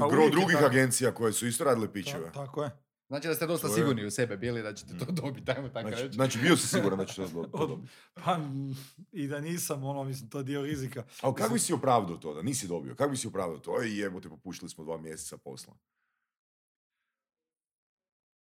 A 0.00 0.08
gro 0.10 0.22
je 0.22 0.30
drugih 0.30 0.56
agencija 0.58 1.12
koje 1.12 1.32
su 1.32 1.46
isto 1.46 1.64
radile 1.64 1.86
Ta- 1.86 1.92
pičeve. 1.92 2.30
tako 2.32 2.62
je. 2.62 2.70
Znači 3.08 3.28
da 3.28 3.34
ste 3.34 3.46
dosta 3.46 3.66
To 3.66 3.72
je- 3.72 3.76
sigurni 3.76 4.06
u 4.06 4.10
sebe 4.10 4.36
bili 4.36 4.62
da 4.62 4.74
ćete 4.74 4.98
to 4.98 5.04
dobiti, 5.12 5.50
ajmo 5.50 5.68
tako 5.68 5.88
Znači, 5.88 6.02
reći. 6.02 6.14
znači 6.14 6.38
bio 6.38 6.56
si 6.56 6.68
siguran 6.68 6.98
da 6.98 7.04
će 7.04 7.14
to 7.16 7.28
dobiti. 7.46 7.88
Pa 8.14 8.38
mm, 8.38 8.76
i 9.12 9.26
da 9.26 9.40
nisam, 9.40 9.84
ono, 9.84 10.04
mislim, 10.04 10.28
to 10.30 10.38
je 10.38 10.44
dio 10.44 10.62
rizika. 10.62 11.04
Ali 11.20 11.34
kako 11.34 11.52
bi 11.52 11.58
si 11.58 11.72
opravdao 11.72 12.16
to 12.16 12.34
da 12.34 12.42
nisi 12.42 12.68
dobio? 12.68 12.94
Kako 12.94 13.10
bi 13.10 13.16
si 13.16 13.28
opravdao 13.28 13.58
to? 13.58 13.82
Ej, 13.82 14.00
jebote, 14.00 14.28
popuštili 14.28 14.68
smo 14.68 14.84
dva 14.84 14.98
mjeseca 14.98 15.36
posla. 15.36 15.74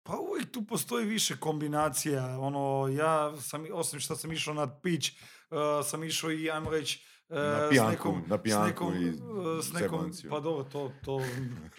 Pa 0.02 0.16
uvijek 0.16 0.52
tu 0.52 0.66
postoji 0.66 1.06
više 1.06 1.36
kombinacija. 1.36 2.38
Ono, 2.40 2.88
ja 2.88 3.40
sam, 3.40 3.66
osim 3.72 4.00
što 4.00 4.16
sam 4.16 4.32
išao 4.32 4.54
na 4.54 4.80
pitch, 4.80 5.10
uh, 5.50 5.86
sam 5.86 6.04
išao 6.04 6.32
i, 6.32 6.50
ajmo 6.50 6.70
reći, 6.70 7.06
uh, 7.30 7.36
Na 7.36 7.66
s 7.66 7.70
pijanku, 7.70 7.90
nekom, 7.90 8.22
na 8.26 8.38
pijanku 8.38 8.84
s 8.84 8.96
nekom, 8.98 8.98
i 8.98 9.62
s 9.62 9.72
nekom, 9.72 10.12
pa 10.30 10.40
dobro, 10.40 10.64
to, 10.64 10.92
to, 11.04 11.20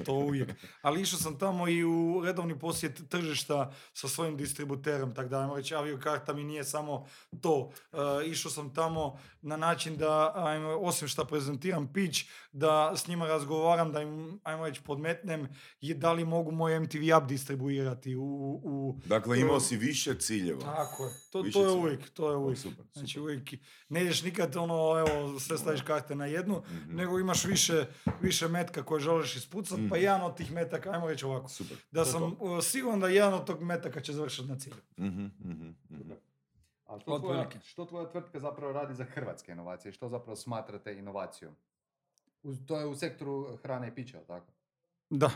to 0.05 0.13
uvijek. 0.13 0.49
Ali 0.81 1.01
išao 1.01 1.19
sam 1.19 1.37
tamo 1.37 1.67
i 1.67 1.83
u 1.83 2.21
redovni 2.25 2.59
posjet 2.59 3.01
tržišta 3.09 3.71
sa 3.93 4.07
svojim 4.07 4.37
distributerom, 4.37 5.13
tako 5.15 5.29
da, 5.29 5.39
ajmo 5.39 5.55
reći, 5.55 5.75
aviokarta 5.75 6.33
mi 6.33 6.43
nije 6.43 6.63
samo 6.63 7.05
to. 7.41 7.57
Uh, 7.91 7.99
išao 8.25 8.51
sam 8.51 8.73
tamo 8.73 9.19
na 9.41 9.57
način 9.57 9.97
da, 9.97 10.31
ajmo, 10.35 10.69
osim 10.69 11.07
što 11.07 11.25
prezentiram 11.25 11.93
pitch, 11.93 12.19
da 12.51 12.93
s 12.95 13.07
njima 13.07 13.27
razgovaram, 13.27 13.91
da 13.91 14.01
im, 14.01 14.39
ajmo 14.43 14.65
reći, 14.65 14.81
podmetnem 14.81 15.47
i 15.81 15.93
da 15.93 16.13
li 16.13 16.25
mogu 16.25 16.51
moj 16.51 16.79
MTV 16.79 17.15
app 17.15 17.27
distribuirati 17.27 18.15
u, 18.15 18.23
u, 18.63 18.99
Dakle, 19.05 19.39
imao 19.39 19.59
si 19.59 19.77
više 19.77 20.15
ciljeva. 20.15 20.61
tako 20.61 21.05
je. 21.05 21.11
To, 21.31 21.41
Više 21.41 21.53
to 21.53 21.59
je 21.59 21.65
ciljeva. 21.65 21.81
uvijek, 21.81 22.09
to 22.09 22.29
je 22.29 22.35
uvijek. 22.37 22.59
super, 22.59 22.85
Znači 22.93 23.07
super. 23.07 23.21
uvijek, 23.23 23.49
ne 23.89 24.01
ideš 24.01 24.23
nikad 24.23 24.55
ono, 24.55 24.75
evo, 24.99 25.39
sve 25.41 25.57
staviš 25.57 25.81
karte 25.81 26.15
na 26.15 26.25
jednu, 26.27 26.63
Mhm. 26.67 26.95
nego 26.95 27.19
imaš 27.19 27.45
više, 27.45 27.85
više 28.21 28.47
metka 28.47 28.83
koje 28.83 28.99
želiš 29.01 29.35
ispucat, 29.35 29.77
pa 29.79 29.83
Mhm. 29.85 29.95
jedan 29.95 30.21
od 30.21 30.37
tih 30.37 30.51
metaka, 30.51 30.91
ajmo 30.91 31.07
reći 31.07 31.25
ovako, 31.25 31.47
Super. 31.49 31.77
da 31.91 32.01
To 32.01 32.05
sam 32.07 32.21
to. 32.21 32.35
uh, 32.39 32.63
siguran 32.63 32.99
da 32.99 33.07
jedan 33.07 33.33
od 33.33 33.45
tog 33.45 33.61
metaka 33.61 34.01
će 34.01 34.13
završiti 34.13 34.47
na 34.47 34.55
cilju. 34.55 34.75
Mhm, 34.97 35.25
mhm, 35.39 35.69
mhm. 35.89 36.11
A 36.85 36.99
što 36.99 37.19
tvoja, 37.19 37.49
što 37.63 37.85
tvoja 37.85 38.07
tvrtka 38.07 38.39
zapravo 38.39 38.73
radi 38.73 38.95
za 38.95 39.03
hrvatske 39.05 39.51
inovacije? 39.51 39.91
Što 39.91 40.09
zapravo 40.09 40.35
smatrate 40.35 40.93
inovacijom? 40.93 41.55
U- 42.43 42.55
to 42.57 42.79
je 42.79 42.85
u 42.85 42.95
sektoru 42.95 43.57
hrane 43.57 43.87
i 43.87 43.95
pića, 43.95 44.19
tako? 44.19 44.51
Da. 45.09 45.29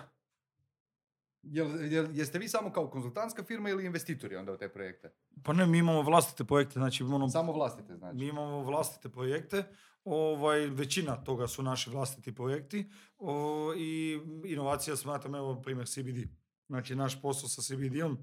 Jel, 1.45 1.93
jel, 1.93 2.07
jeste 2.13 2.39
vi 2.39 2.47
samo 2.47 2.71
kao 2.71 2.89
konzultantska 2.89 3.43
firma 3.43 3.69
ili 3.69 3.85
investitori 3.85 4.35
onda 4.35 4.51
u 4.51 4.57
te 4.57 4.69
projekte? 4.69 5.13
Pa 5.43 5.53
ne, 5.53 5.65
mi 5.65 5.77
imamo 5.77 6.01
vlastite 6.01 6.43
projekte, 6.43 6.73
znači 6.73 7.03
ono, 7.03 7.29
Samo 7.29 7.51
vlastite, 7.51 7.95
znači. 7.97 8.17
Mi 8.17 8.27
imamo 8.27 8.61
vlastite 8.61 9.09
projekte, 9.09 9.63
ovaj, 10.03 10.59
većina 10.67 11.23
toga 11.23 11.47
su 11.47 11.63
naši 11.63 11.89
vlastiti 11.89 12.35
projekti 12.35 12.89
o, 13.17 13.73
i 13.77 14.19
inovacija 14.45 14.95
smatram, 14.95 15.35
evo 15.35 15.61
primjer 15.61 15.87
CBD. 15.87 16.29
Znači 16.67 16.95
naš 16.95 17.21
posao 17.21 17.49
sa 17.49 17.61
CBD-om, 17.61 18.17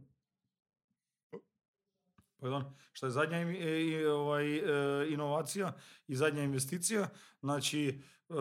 pardon, 2.37 2.65
što 2.93 3.07
je 3.07 3.11
zadnja 3.11 3.39
e, 3.39 4.09
ovaj, 4.09 4.57
e, 4.57 4.63
inovacija 5.13 5.73
i 6.07 6.17
zadnja 6.17 6.43
investicija, 6.43 7.09
znači 7.41 7.89
e, 7.89 8.35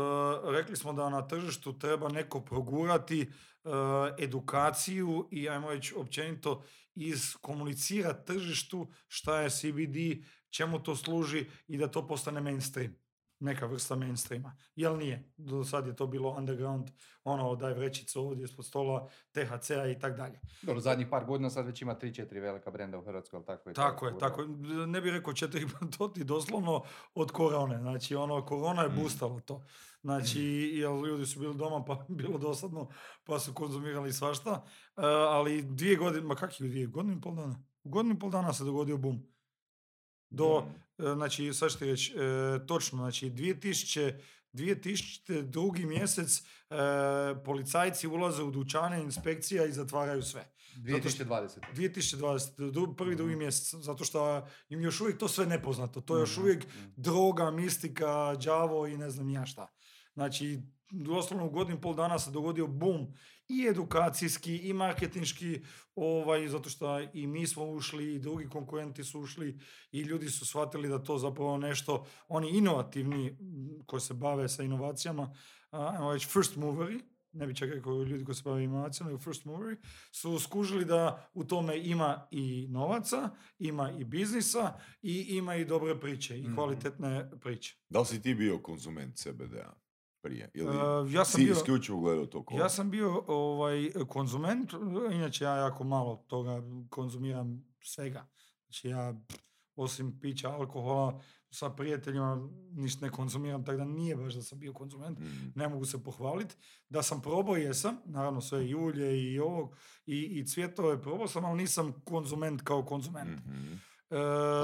rekli 0.51 0.75
smo 0.75 0.93
da 0.93 1.09
na 1.09 1.27
tržištu 1.27 1.79
treba 1.79 2.09
neko 2.09 2.41
progurati 2.41 3.31
edukaciju 4.19 5.27
i 5.31 5.49
ajmo 5.49 5.69
reći 5.69 5.93
općenito 5.95 6.63
iskomunicirati 6.95 8.25
tržištu 8.25 8.87
šta 9.07 9.41
je 9.41 9.49
CBD, 9.49 10.25
čemu 10.49 10.83
to 10.83 10.95
služi 10.95 11.45
i 11.67 11.77
da 11.77 11.87
to 11.87 12.07
postane 12.07 12.41
mainstream. 12.41 13.00
Neka 13.41 13.65
vrsta 13.65 13.95
mainstreama. 13.95 14.57
Jel 14.75 14.97
nije? 14.97 15.31
Do 15.37 15.63
sad 15.63 15.87
je 15.87 15.95
to 15.95 16.07
bilo 16.07 16.29
underground, 16.29 16.89
ono, 17.23 17.55
daj 17.55 17.73
vrećicu 17.73 18.21
ovdje 18.21 18.43
ispod 18.43 18.65
stola, 18.65 19.07
THC-a 19.31 19.87
i 19.87 19.99
tak 19.99 20.17
dalje. 20.17 20.39
Dobro, 20.61 20.79
zadnjih 20.81 21.07
par 21.09 21.25
godina 21.25 21.49
sad 21.49 21.65
već 21.65 21.81
ima 21.81 21.95
3-4 21.95 22.41
velika 22.41 22.71
brenda 22.71 22.97
u 22.97 23.03
Hrvatskoj, 23.03 23.37
jel 23.37 23.45
tako? 23.45 23.63
To 23.69 23.73
Tako 23.73 24.07
je, 24.07 24.17
tako 24.19 24.41
je. 24.41 24.47
Ne 24.87 25.01
bih 25.01 25.11
rekao 25.13 25.33
četiri, 25.33 25.67
to 25.97 26.07
ti 26.07 26.23
doslovno 26.23 26.83
od 27.13 27.31
korone. 27.31 27.77
Znači, 27.77 28.15
ono, 28.15 28.45
korona 28.45 28.81
je 28.81 28.89
Mm. 28.89 28.95
boostala 29.01 29.39
to. 29.39 29.63
Znači, 30.01 30.41
jer 30.73 30.91
ljudi 30.91 31.25
su 31.25 31.39
bili 31.39 31.55
doma 31.55 31.83
pa 31.85 32.05
bilo 32.19 32.37
dosadno, 32.37 32.89
pa 33.23 33.39
su 33.39 33.53
konzumirali 33.53 34.13
svašta. 34.13 34.63
E, 34.97 35.01
ali 35.29 35.61
dvije 35.61 35.95
godine, 35.95 36.25
ma 36.27 36.35
kak 36.35 36.61
je 36.61 36.67
dvije, 36.67 36.87
godinu 36.87 37.17
i 37.17 37.21
pol 37.21 37.35
dana? 37.35 37.63
U 37.83 37.89
godinu 37.89 38.15
i 38.15 38.19
pol 38.19 38.29
dana 38.29 38.53
se 38.53 38.63
dogodio 38.63 38.97
bum. 38.97 39.30
Do, 40.31 40.63
e, 40.99 41.13
znači, 41.15 41.53
sad 41.53 41.71
ću 41.71 41.77
ti 41.77 41.85
reći, 41.85 42.13
e, 42.13 42.17
točno, 42.65 42.97
znači, 42.97 43.29
2000, 43.29 44.19
2002. 44.53 45.85
mjesec 45.85 46.39
e, 46.69 46.75
policajci 47.45 48.07
ulaze 48.07 48.43
u 48.43 48.51
dućane 48.51 49.01
inspekcija 49.01 49.65
i 49.65 49.71
zatvaraju 49.71 50.21
sve. 50.23 50.45
2020. 50.75 51.59
2020. 51.73 52.71
dru- 52.71 52.95
prvi, 52.95 53.15
drugi 53.15 53.31
Mhm. 53.31 53.39
mjesec, 53.39 53.75
zato 53.75 54.03
što 54.03 54.47
im 54.69 54.81
još 54.81 55.01
uvijek 55.01 55.17
to 55.17 55.27
sve 55.27 55.45
nepoznato. 55.45 56.01
To 56.01 56.15
je 56.17 56.21
još 56.21 56.31
Mhm, 56.31 56.41
uvijek 56.41 56.67
mhm. 56.67 56.85
droga, 56.95 57.51
mistika, 57.51 58.07
đavo 58.35 58.87
i 58.87 58.97
ne 58.97 59.09
znam 59.09 59.29
ja 59.29 59.45
šta. 59.45 59.67
Znači, 60.13 60.59
doslovno 60.91 61.45
u 61.45 61.49
godinu 61.49 61.81
pol 61.81 61.95
dana 61.95 62.19
se 62.19 62.31
dogodio 62.31 62.67
bum 62.67 63.13
i 63.51 63.67
edukacijski 63.67 64.57
i 64.57 64.73
marketinški, 64.73 65.61
ovaj, 65.95 66.47
zato 66.47 66.69
što 66.69 66.99
i 67.13 67.27
mi 67.27 67.47
smo 67.47 67.65
ušli 67.65 68.13
i 68.13 68.19
drugi 68.19 68.49
konkurenti 68.49 69.03
su 69.03 69.19
ušli 69.19 69.59
i 69.91 70.01
ljudi 70.01 70.29
su 70.29 70.45
shvatili 70.45 70.89
da 70.89 71.03
to 71.03 71.17
zapravo 71.17 71.57
nešto, 71.57 72.05
oni 72.27 72.57
inovativni 72.57 73.37
koji 73.85 74.01
se 74.01 74.13
bave 74.13 74.49
sa 74.49 74.63
inovacijama, 74.63 75.35
ajmo 75.71 76.13
reći 76.13 76.27
first 76.27 76.55
moveri, 76.55 76.99
ne 77.33 77.47
bi 77.47 77.55
čak 77.55 77.69
rekao 77.69 78.03
ljudi 78.03 78.25
koji 78.25 78.35
se 78.35 78.41
bave 78.45 78.63
inovacijama, 78.63 79.11
nego 79.11 79.21
first 79.23 79.45
moveri, 79.45 79.77
su 80.11 80.39
skužili 80.39 80.85
da 80.85 81.29
u 81.33 81.43
tome 81.43 81.79
ima 81.79 82.27
i 82.31 82.67
novaca, 82.69 83.29
ima 83.59 83.91
i 83.91 84.03
biznisa 84.03 84.79
i 85.01 85.21
ima 85.29 85.55
i 85.55 85.65
dobre 85.65 85.99
priče 85.99 86.39
i 86.39 86.43
Mhm. 86.43 86.55
kvalitetne 86.55 87.29
priče. 87.41 87.75
Da 87.89 87.99
li 87.99 88.05
si 88.05 88.21
ti 88.21 88.35
bio 88.35 88.59
konzument 88.59 89.15
CBD-a 89.15 89.80
prije? 90.21 90.51
Ili 90.53 90.67
Uh, 90.67 91.13
ja 91.13 91.25
sam 91.25 91.39
si 91.39 91.45
bio, 91.45 91.51
isključivo 91.53 91.99
gledao 91.99 92.25
to 92.25 92.45
ko? 92.45 92.55
ja 92.55 92.69
sam 92.69 92.91
bio 92.91 93.23
ovaj, 93.27 93.91
konzument, 94.07 94.73
inače 95.11 95.43
ja 95.43 95.55
jako 95.55 95.83
malo 95.83 96.25
toga 96.27 96.63
konzumiram 96.89 97.65
svega. 97.81 98.27
Znači 98.65 98.87
ja 98.87 99.13
osim 99.75 100.19
pića 100.19 100.49
alkohola 100.49 101.21
sa 101.49 101.69
prijateljima 101.69 102.49
ništa 102.71 103.05
ne 103.05 103.11
konzumiram, 103.11 103.65
tako 103.65 103.77
da 103.77 103.85
nije 103.85 104.15
baš 104.15 104.33
da 104.33 104.41
sam 104.41 104.59
bio 104.59 104.73
konzument. 104.73 105.19
Mhm. 105.19 105.47
ne 105.55 105.67
mogu 105.67 105.85
se 105.85 106.03
pohvaliti. 106.03 106.55
Da 106.89 107.03
sam 107.03 107.21
probao, 107.21 107.55
jesam, 107.55 107.97
naravno 108.05 108.41
sve 108.41 108.67
i 108.67 108.75
ulje 108.75 109.31
i 109.31 109.39
ovog, 109.39 109.75
i, 110.05 110.21
i 110.21 110.47
cvjetove 110.47 111.01
probao 111.01 111.27
sam, 111.27 111.45
ali 111.45 111.57
nisam 111.57 112.01
konzument 112.03 112.61
kao 112.61 112.85
konzument. 112.85 113.45
Mhm. 113.45 113.73
E, 114.11 114.15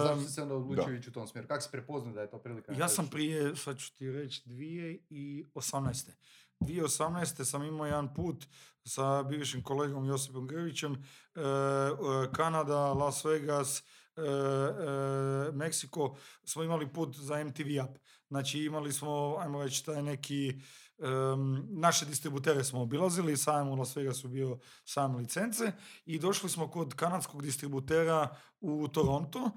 Zašto 0.03 0.21
si 0.21 0.33
se 0.33 0.41
onda 0.41 0.55
odlučio 0.55 0.95
ići 0.95 1.09
u 1.09 1.13
tom 1.13 1.27
smjeru? 1.27 1.47
Kako 1.47 1.61
si 1.61 1.71
prepoznao 1.71 2.13
da 2.13 2.21
je 2.21 2.29
to 2.29 2.39
prilika? 2.39 2.73
ja 2.73 2.87
sam 2.87 3.07
prije, 3.07 3.55
sad 3.55 3.79
ću 3.79 3.95
ti 3.95 4.11
reći, 4.11 4.41
2018. 4.45 6.11
2018. 6.59 7.43
sam 7.43 7.63
imao 7.63 7.85
jedan 7.85 8.13
put 8.13 8.45
sa 8.83 9.23
bivšim 9.23 9.63
kolegom 9.63 10.05
Josipom 10.05 10.47
Grvićem, 10.47 10.93
e, 10.93 11.39
e, 11.39 11.43
Kanada, 12.33 12.93
Las 12.93 13.25
Vegas, 13.25 13.83
e, 14.15 14.21
Meksiko, 15.51 16.17
smo 16.43 16.63
imali 16.63 16.93
put 16.93 17.15
za 17.15 17.43
MTV 17.43 17.83
Up. 17.83 17.97
Znači 18.27 18.60
imali 18.60 18.93
smo, 18.93 19.36
ajmo 19.39 19.63
reći, 19.63 19.86
taj 19.86 20.03
neki, 20.03 20.50
em, 21.00 21.67
naše 21.69 22.05
distributere 22.05 22.63
smo 22.63 22.81
obilazili, 22.81 23.38
sajam 23.38 23.69
u 23.69 23.75
Las 23.75 23.96
Vegasu 23.96 24.27
bio 24.27 24.60
sajam 24.86 25.15
licence 25.15 25.72
i 26.05 26.19
došli 26.19 26.50
smo 26.50 26.67
kod 26.67 26.93
kanadskog 26.93 27.41
distributera 27.41 28.36
u 28.62 28.88
Toronto 28.88 29.51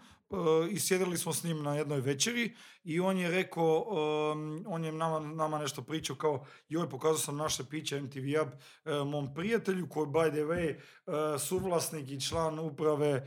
i 0.70 0.80
sjedili 0.80 1.18
smo 1.18 1.32
s 1.32 1.44
njim 1.44 1.62
na 1.62 1.74
jednoj 1.74 2.00
večeri 2.00 2.54
i 2.84 3.00
on 3.00 3.18
je 3.18 3.30
rekao, 3.30 3.86
em, 4.32 4.64
on 4.66 4.84
je 4.84 4.92
nama, 4.92 5.20
nama 5.20 5.58
nešto 5.58 5.82
pričao 5.82 6.16
kao, 6.16 6.46
joj, 6.68 6.88
pokazao 6.88 7.18
sam 7.18 7.36
naše 7.36 7.64
piće 7.64 8.00
MTV 8.00 8.42
Up 8.42 8.48
e, 8.84 9.04
mom 9.04 9.34
prijatelju 9.34 9.88
koji, 9.88 10.06
by 10.06 10.30
the 10.30 10.40
way, 10.40 10.74
e, 10.74 11.38
suvlasnik 11.38 12.10
i 12.10 12.20
član 12.20 12.58
uprave 12.58 13.08
e, 13.08 13.26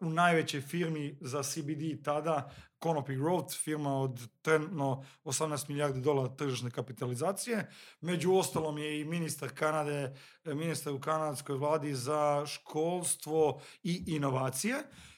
u 0.00 0.10
najvećoj 0.10 0.60
firmi 0.60 1.18
za 1.20 1.42
CBD 1.42 2.04
tada, 2.04 2.50
Canopy 2.80 3.18
Growth, 3.18 3.62
firma 3.64 4.00
od 4.00 4.28
trenutno 4.42 5.04
18 5.24 5.68
milijardi 5.68 6.00
dolara 6.00 6.36
tržišne 6.36 6.70
kapitalizacije. 6.70 7.70
Među 8.00 8.32
ostalom 8.32 8.78
je 8.78 9.00
i 9.00 9.04
ministar 9.04 9.48
Kanade, 9.54 10.16
ministar 10.44 10.92
u 10.92 11.00
kanadskoj 11.00 11.56
vladi 11.56 11.94
za 11.94 12.46
školstvo 12.46 13.60
i 13.82 14.04
inovacije. 14.06 14.74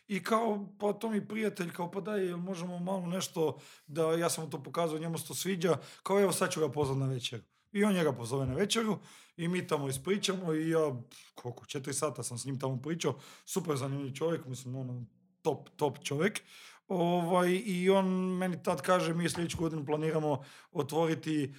I 0.08 0.22
kao, 0.22 0.68
pa 0.78 0.92
to 0.92 1.10
mi 1.10 1.28
prijatelj, 1.28 1.72
kao 1.72 1.90
pa 1.90 2.00
daj, 2.00 2.26
jel 2.26 2.38
možemo 2.38 2.78
malo 2.78 3.06
nešto, 3.06 3.58
da 3.86 4.12
ja 4.12 4.30
sam 4.30 4.44
mu 4.44 4.50
to 4.50 4.62
pokazao, 4.62 4.98
njemu 4.98 5.18
se 5.18 5.26
to 5.28 5.34
sviđa, 5.34 5.76
kao 6.02 6.20
evo 6.20 6.32
sad 6.32 6.50
ću 6.50 6.60
ga 6.60 6.68
pozvati 6.68 7.00
na 7.00 7.06
večeru. 7.06 7.42
I 7.72 7.84
on 7.84 7.94
njega 7.94 8.12
pozove 8.12 8.46
na 8.46 8.54
večeru 8.54 8.98
i 9.36 9.48
mi 9.48 9.66
tamo 9.66 9.88
ispričamo 9.88 10.54
i 10.54 10.70
ja, 10.70 11.02
koliko, 11.34 11.66
četiri 11.66 11.94
sata 11.94 12.22
sam 12.22 12.38
s 12.38 12.44
njim 12.44 12.60
tamo 12.60 12.82
pričao, 12.82 13.18
super 13.44 13.76
zanimljiv 13.76 14.12
čovjek, 14.12 14.46
mislim, 14.46 14.76
ono, 14.76 15.04
top, 15.42 15.68
top 15.76 15.98
čovjek. 16.02 16.40
Ovaj, 16.88 17.62
I 17.64 17.90
on 17.90 18.06
meni 18.36 18.62
tad 18.62 18.82
kaže, 18.82 19.14
mi 19.14 19.28
sljedeću 19.28 19.58
godinu 19.58 19.86
planiramo 19.86 20.44
otvoriti 20.72 21.44
e, 21.44 21.52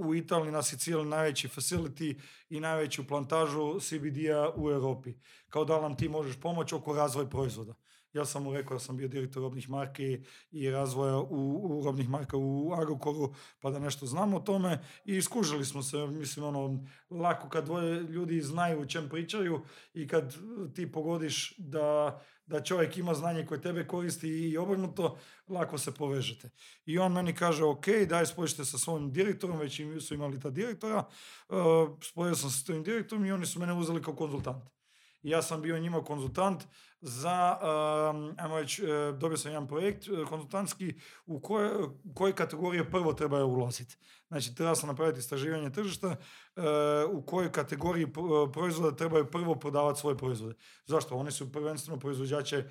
u 0.00 0.14
Italiji 0.14 0.52
na 0.52 0.62
Siciliji 0.62 1.06
najveći 1.06 1.48
facility 1.48 2.20
i 2.48 2.60
najveću 2.60 3.06
plantažu 3.06 3.80
CBD-a 3.80 4.52
u 4.56 4.70
Europi. 4.70 5.14
Kao 5.48 5.64
da 5.64 5.80
nam 5.80 5.96
ti 5.96 6.08
možeš 6.08 6.40
pomoći 6.40 6.74
oko 6.74 6.92
razvoja 6.92 7.28
proizvoda. 7.28 7.74
Ja 8.12 8.24
sam 8.24 8.42
mu 8.42 8.52
rekao 8.54 8.74
da 8.74 8.78
sam 8.78 8.96
bio 8.96 9.08
direktor 9.08 9.42
robnih 9.42 9.70
marki 9.70 10.20
i 10.50 10.70
razvoja 10.70 11.18
u, 11.18 11.60
u 11.62 11.84
robnih 11.84 12.08
marka 12.08 12.36
u 12.36 12.72
Agrokoru, 12.72 13.34
pa 13.60 13.70
da 13.70 13.78
nešto 13.78 14.06
znam 14.06 14.34
o 14.34 14.40
tome 14.40 14.78
i 15.04 15.16
iskužili 15.16 15.64
smo 15.64 15.82
se, 15.82 16.06
mislim, 16.06 16.46
ono, 16.46 16.84
lako 17.10 17.48
kad 17.48 17.64
dvoje 17.64 18.00
ljudi 18.00 18.40
znaju 18.40 18.80
o 18.80 18.86
čem 18.86 19.08
pričaju 19.08 19.60
i 19.94 20.08
kad 20.08 20.36
ti 20.74 20.92
pogodiš 20.92 21.54
da, 21.58 22.20
da 22.46 22.62
čovjek 22.62 22.96
ima 22.96 23.14
znanje 23.14 23.46
koje 23.46 23.60
tebe 23.60 23.86
koristi 23.86 24.28
i 24.28 24.58
obrnuto, 24.58 25.18
lako 25.48 25.78
se 25.78 25.94
povežete. 25.94 26.50
I 26.86 26.98
on 26.98 27.12
meni 27.12 27.34
kaže, 27.34 27.64
ok, 27.64 27.86
daj 28.08 28.26
spojište 28.26 28.64
sa 28.64 28.78
svojim 28.78 29.12
direktorom, 29.12 29.58
već 29.58 29.80
im 29.80 30.00
su 30.00 30.14
imali 30.14 30.40
ta 30.40 30.50
direktora, 30.50 31.04
uh, 31.48 31.56
spojio 32.02 32.34
sam 32.34 32.50
se 32.50 32.58
s 32.58 32.64
tim 32.64 32.82
direktorom 32.82 33.24
i 33.24 33.32
oni 33.32 33.46
su 33.46 33.60
mene 33.60 33.72
uzeli 33.72 34.02
kao 34.02 34.16
konzultant. 34.16 34.75
Ja 35.26 35.42
sam 35.42 35.62
bio 35.62 35.78
njima 35.78 36.04
konzultant 36.04 36.64
za, 37.00 37.58
um, 37.60 38.34
ajmo 38.38 38.58
reći, 38.58 38.84
e, 38.84 39.12
dobio 39.12 39.36
sam 39.36 39.50
jedan 39.50 39.68
projekt 39.68 40.08
e, 40.08 40.24
konzultantski 40.28 40.94
u 41.26 41.40
koje, 41.40 41.70
koje 42.14 42.32
kategorije 42.32 42.90
prvo 42.90 43.12
treba 43.12 43.44
ulaziti. 43.44 43.96
Znači, 44.28 44.54
treba 44.54 44.74
sam 44.74 44.88
napraviti 44.88 45.18
istraživanje 45.18 45.70
tržišta 45.70 46.08
e, 46.10 46.16
u 47.12 47.22
kojoj 47.22 47.52
kategoriji 47.52 48.06
proizvoda 48.52 48.96
trebaju 48.96 49.30
prvo 49.30 49.54
prodavati 49.54 50.00
svoje 50.00 50.16
proizvode. 50.16 50.54
Zašto? 50.84 51.16
Oni 51.16 51.30
su 51.30 51.52
prvenstveno 51.52 52.00
proizvođače 52.00 52.64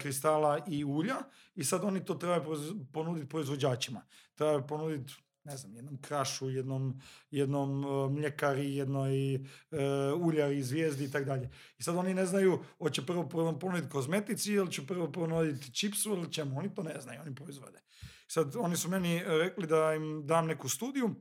kristala 0.00 0.58
i 0.68 0.84
ulja 0.84 1.16
i 1.54 1.64
sad 1.64 1.84
oni 1.84 2.04
to 2.04 2.14
trebaju 2.14 2.56
ponuditi 2.92 3.28
proizvođačima. 3.28 4.02
Trebaju 4.34 4.66
ponuditi 4.66 5.14
ne 5.44 5.56
znam, 5.56 5.74
jednom 5.74 5.98
krašu, 6.00 6.50
jednom, 6.50 7.00
jednom 7.30 7.84
uh, 7.84 8.12
mljekari, 8.12 8.76
jednoj 8.76 9.34
uh, 9.34 9.42
uljari, 10.20 10.62
zvijezdi 10.62 11.04
i 11.04 11.10
tako 11.10 11.24
dalje. 11.24 11.50
I 11.78 11.82
sad 11.82 11.96
oni 11.96 12.14
ne 12.14 12.26
znaju, 12.26 12.58
hoće 12.78 13.06
prvo 13.06 13.28
ponuditi 13.60 13.88
kozmetici 13.88 14.52
ili 14.52 14.72
će 14.72 14.86
prvo 14.86 15.12
ponuditi 15.12 15.74
čipsu 15.74 16.10
ili 16.10 16.32
čemu, 16.32 16.58
oni 16.58 16.74
to 16.74 16.82
ne 16.82 17.00
znaju, 17.00 17.20
oni 17.20 17.34
proizvode. 17.34 17.82
Sad 18.26 18.56
oni 18.56 18.76
su 18.76 18.88
meni 18.88 19.22
rekli 19.26 19.66
da 19.66 19.94
im 19.94 20.26
dam 20.26 20.46
neku 20.46 20.68
studiju 20.68 21.14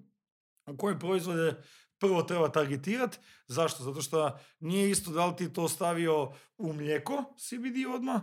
u 0.67 0.77
koje 0.77 0.99
proizvode 0.99 1.63
prvo 1.99 2.23
treba 2.23 2.51
targetirati. 2.51 3.17
Zašto? 3.47 3.83
Zato 3.83 4.01
što 4.01 4.39
nije 4.59 4.89
isto 4.89 5.11
da 5.11 5.25
li 5.25 5.35
ti 5.35 5.53
to 5.53 5.69
stavio 5.69 6.33
u 6.57 6.73
mlijeko 6.73 7.23
CBD 7.37 7.95
odmah, 7.95 8.21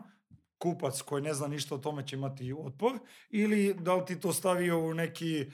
kupac 0.58 1.02
koji 1.02 1.22
ne 1.22 1.34
zna 1.34 1.48
ništa 1.48 1.74
o 1.74 1.78
tome 1.78 2.06
će 2.06 2.16
imati 2.16 2.54
otpor 2.58 2.98
ili 3.30 3.74
da 3.74 3.94
li 3.94 4.04
ti 4.06 4.20
to 4.20 4.32
stavio 4.32 4.78
u 4.78 4.94
neki, 4.94 5.40
e, 5.40 5.46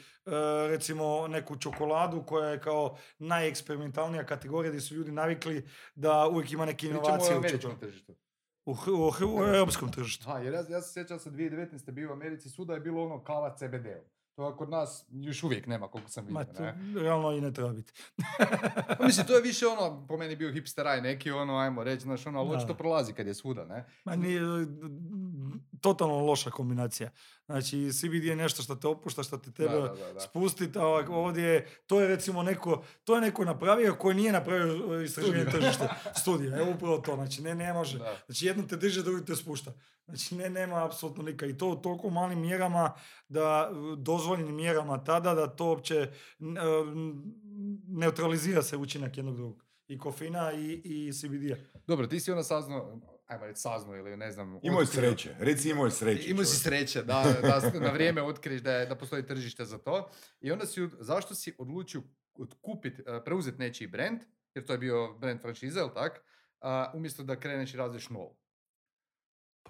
recimo 0.69 1.29
neku 1.29 1.57
čokoladu 1.57 2.23
koja 2.27 2.49
je 2.49 2.61
kao 2.61 2.97
najeksperimentalnija 3.19 4.27
kategorija 4.27 4.71
gdje 4.71 4.81
su 4.81 4.95
ljudi 4.95 5.13
navikli 5.13 5.69
da 5.95 6.29
uvijek 6.29 6.53
ima 6.53 6.65
neke 6.65 6.87
inovacije 6.87 7.39
u 7.39 7.43
čokoladu. 7.43 7.81
tržištu. 7.81 8.15
U, 8.67 8.73
u, 8.73 9.13
u, 9.37 9.45
europskom 9.45 9.93
tržištu. 9.93 10.25
Ha, 10.25 10.39
jer 10.39 10.55
ja, 10.55 10.65
ja 10.69 10.83
se 10.83 10.93
sjećam 10.93 11.19
se 11.19 11.31
2019. 11.31 11.91
bio 11.91 12.11
u 12.11 12.13
Americi, 12.13 12.51
svuda 12.51 12.75
je 12.75 12.81
bilo 12.81 13.05
ono 13.05 13.25
kava 13.25 13.57
CBD-u. 13.57 14.14
To 14.35 14.57
kod 14.57 14.71
nas 14.71 15.05
još 15.11 15.43
uvijek 15.43 15.67
nema, 15.67 15.89
koliko 15.89 16.11
sam 16.11 16.25
vidio. 16.25 16.39
Ma, 16.39 16.45
to 16.45 16.65
realno 17.01 17.33
i 17.33 17.41
ne 17.41 17.53
treba 17.53 17.73
biti. 17.73 17.93
Pa 18.99 19.05
mislim, 19.05 19.27
to 19.27 19.35
je 19.35 19.43
više 19.43 19.67
ono, 19.67 20.07
po 20.09 20.17
meni 20.17 20.37
bio 20.37 20.53
hipsteraj 20.53 21.01
neki, 21.01 21.31
ono, 21.31 21.57
ajmo 21.57 21.85
reći, 21.85 22.03
znaš, 22.03 22.27
ono, 22.27 22.39
ali 22.39 22.57
očito 22.57 22.75
prolazi 22.75 23.13
kad 23.13 23.27
je 23.27 23.35
svuda, 23.35 23.65
ne? 23.65 23.85
Ma 24.05 24.17
nije, 24.17 24.41
totalno 25.81 26.19
loša 26.19 26.51
kombinacija. 26.51 27.11
Znači, 27.47 27.93
CBD 27.93 28.25
je 28.25 28.37
nešto 28.37 28.63
što 28.63 28.75
te 28.75 28.89
opušta, 28.89 29.23
što 29.23 29.39
te 29.39 29.53
treba 29.53 29.97
spustiti, 30.29 30.79
a 30.79 30.87
ovdje 31.09 31.69
to 31.87 32.01
je 32.01 32.09
recimo 32.09 32.43
neko, 32.43 32.85
to 33.05 33.15
je 33.15 33.21
neko 33.21 33.45
napravio 33.45 33.95
koji 33.95 34.17
nije 34.17 34.33
napravio 34.33 35.01
e, 35.01 35.05
istraživanje 35.05 35.45
tržišta. 35.45 35.97
Studija, 36.21 36.59
evo 36.59 36.71
upravo 36.71 36.99
to, 36.99 37.15
znači 37.15 37.43
ne, 37.43 37.55
ne 37.55 37.73
može. 37.73 37.99
Znači 38.27 38.47
jedno 38.47 38.63
te 38.63 38.77
diže, 38.77 39.03
drugi 39.03 39.25
te 39.25 39.37
spušta. 39.37 39.73
Znači 40.07 40.35
ne, 40.35 40.51
nema 40.51 40.85
apsolutno 40.85 41.23
nikak. 41.23 41.51
I 41.51 41.59
to 41.59 41.69
u 41.69 41.77
toliko 41.77 42.11
malim 42.11 42.41
mjerama, 42.41 42.93
da 43.29 43.71
dozvoljenim 44.25 44.57
mjerama 44.57 45.05
tada, 45.05 45.35
da 45.35 45.47
to 45.47 45.67
uopće 45.67 45.95
e, 45.95 46.11
neutralizira 47.89 48.63
se 48.63 48.77
učinak 48.77 49.17
jednog 49.17 49.37
drugog. 49.37 49.65
I 49.87 49.99
kofina 49.99 50.53
i, 50.53 50.81
i 50.85 51.13
CBD-a. 51.13 51.57
Dobro, 51.87 52.07
ti 52.07 52.21
si 52.21 52.31
onda 52.31 52.43
saznao, 52.43 53.01
ajmo 53.27 53.47
reći 53.47 53.61
saznao 53.61 53.97
ili 53.97 54.17
ne 54.17 54.33
znam... 54.33 54.61
Imao 54.63 54.81
je 54.81 54.87
sreće, 54.87 55.35
reci 55.39 55.71
imao 55.71 55.85
je 55.85 55.91
sreće. 55.91 56.31
Imao 56.31 56.45
si 56.45 56.57
sreće, 56.57 57.03
da, 57.03 57.25
da 57.43 57.81
na 57.81 57.91
vrijeme 57.91 58.23
otkriš 58.23 58.61
da, 58.61 58.73
je, 58.73 58.87
da 58.87 58.95
postoji 58.95 59.27
tržište 59.27 59.65
za 59.65 59.79
to. 59.79 60.11
I 60.41 60.53
onda 60.53 60.67
si, 60.67 60.89
zašto 61.01 61.35
si 61.35 61.55
odlučio 61.59 62.03
kupiti, 62.61 63.03
e, 63.07 63.25
preuzeti 63.25 63.59
nečiji 63.59 63.89
brand, 63.89 64.21
jer 64.55 64.65
to 64.65 64.73
je 64.73 64.79
bio 64.79 65.13
brand 65.19 65.41
franšize, 65.41 65.81
jel 65.81 65.91
tak? 65.95 66.25
umjesto 66.95 67.23
da 67.23 67.41
kreneš 67.41 67.75
i 67.75 67.77
razliš 67.77 68.11
novo. 68.11 68.37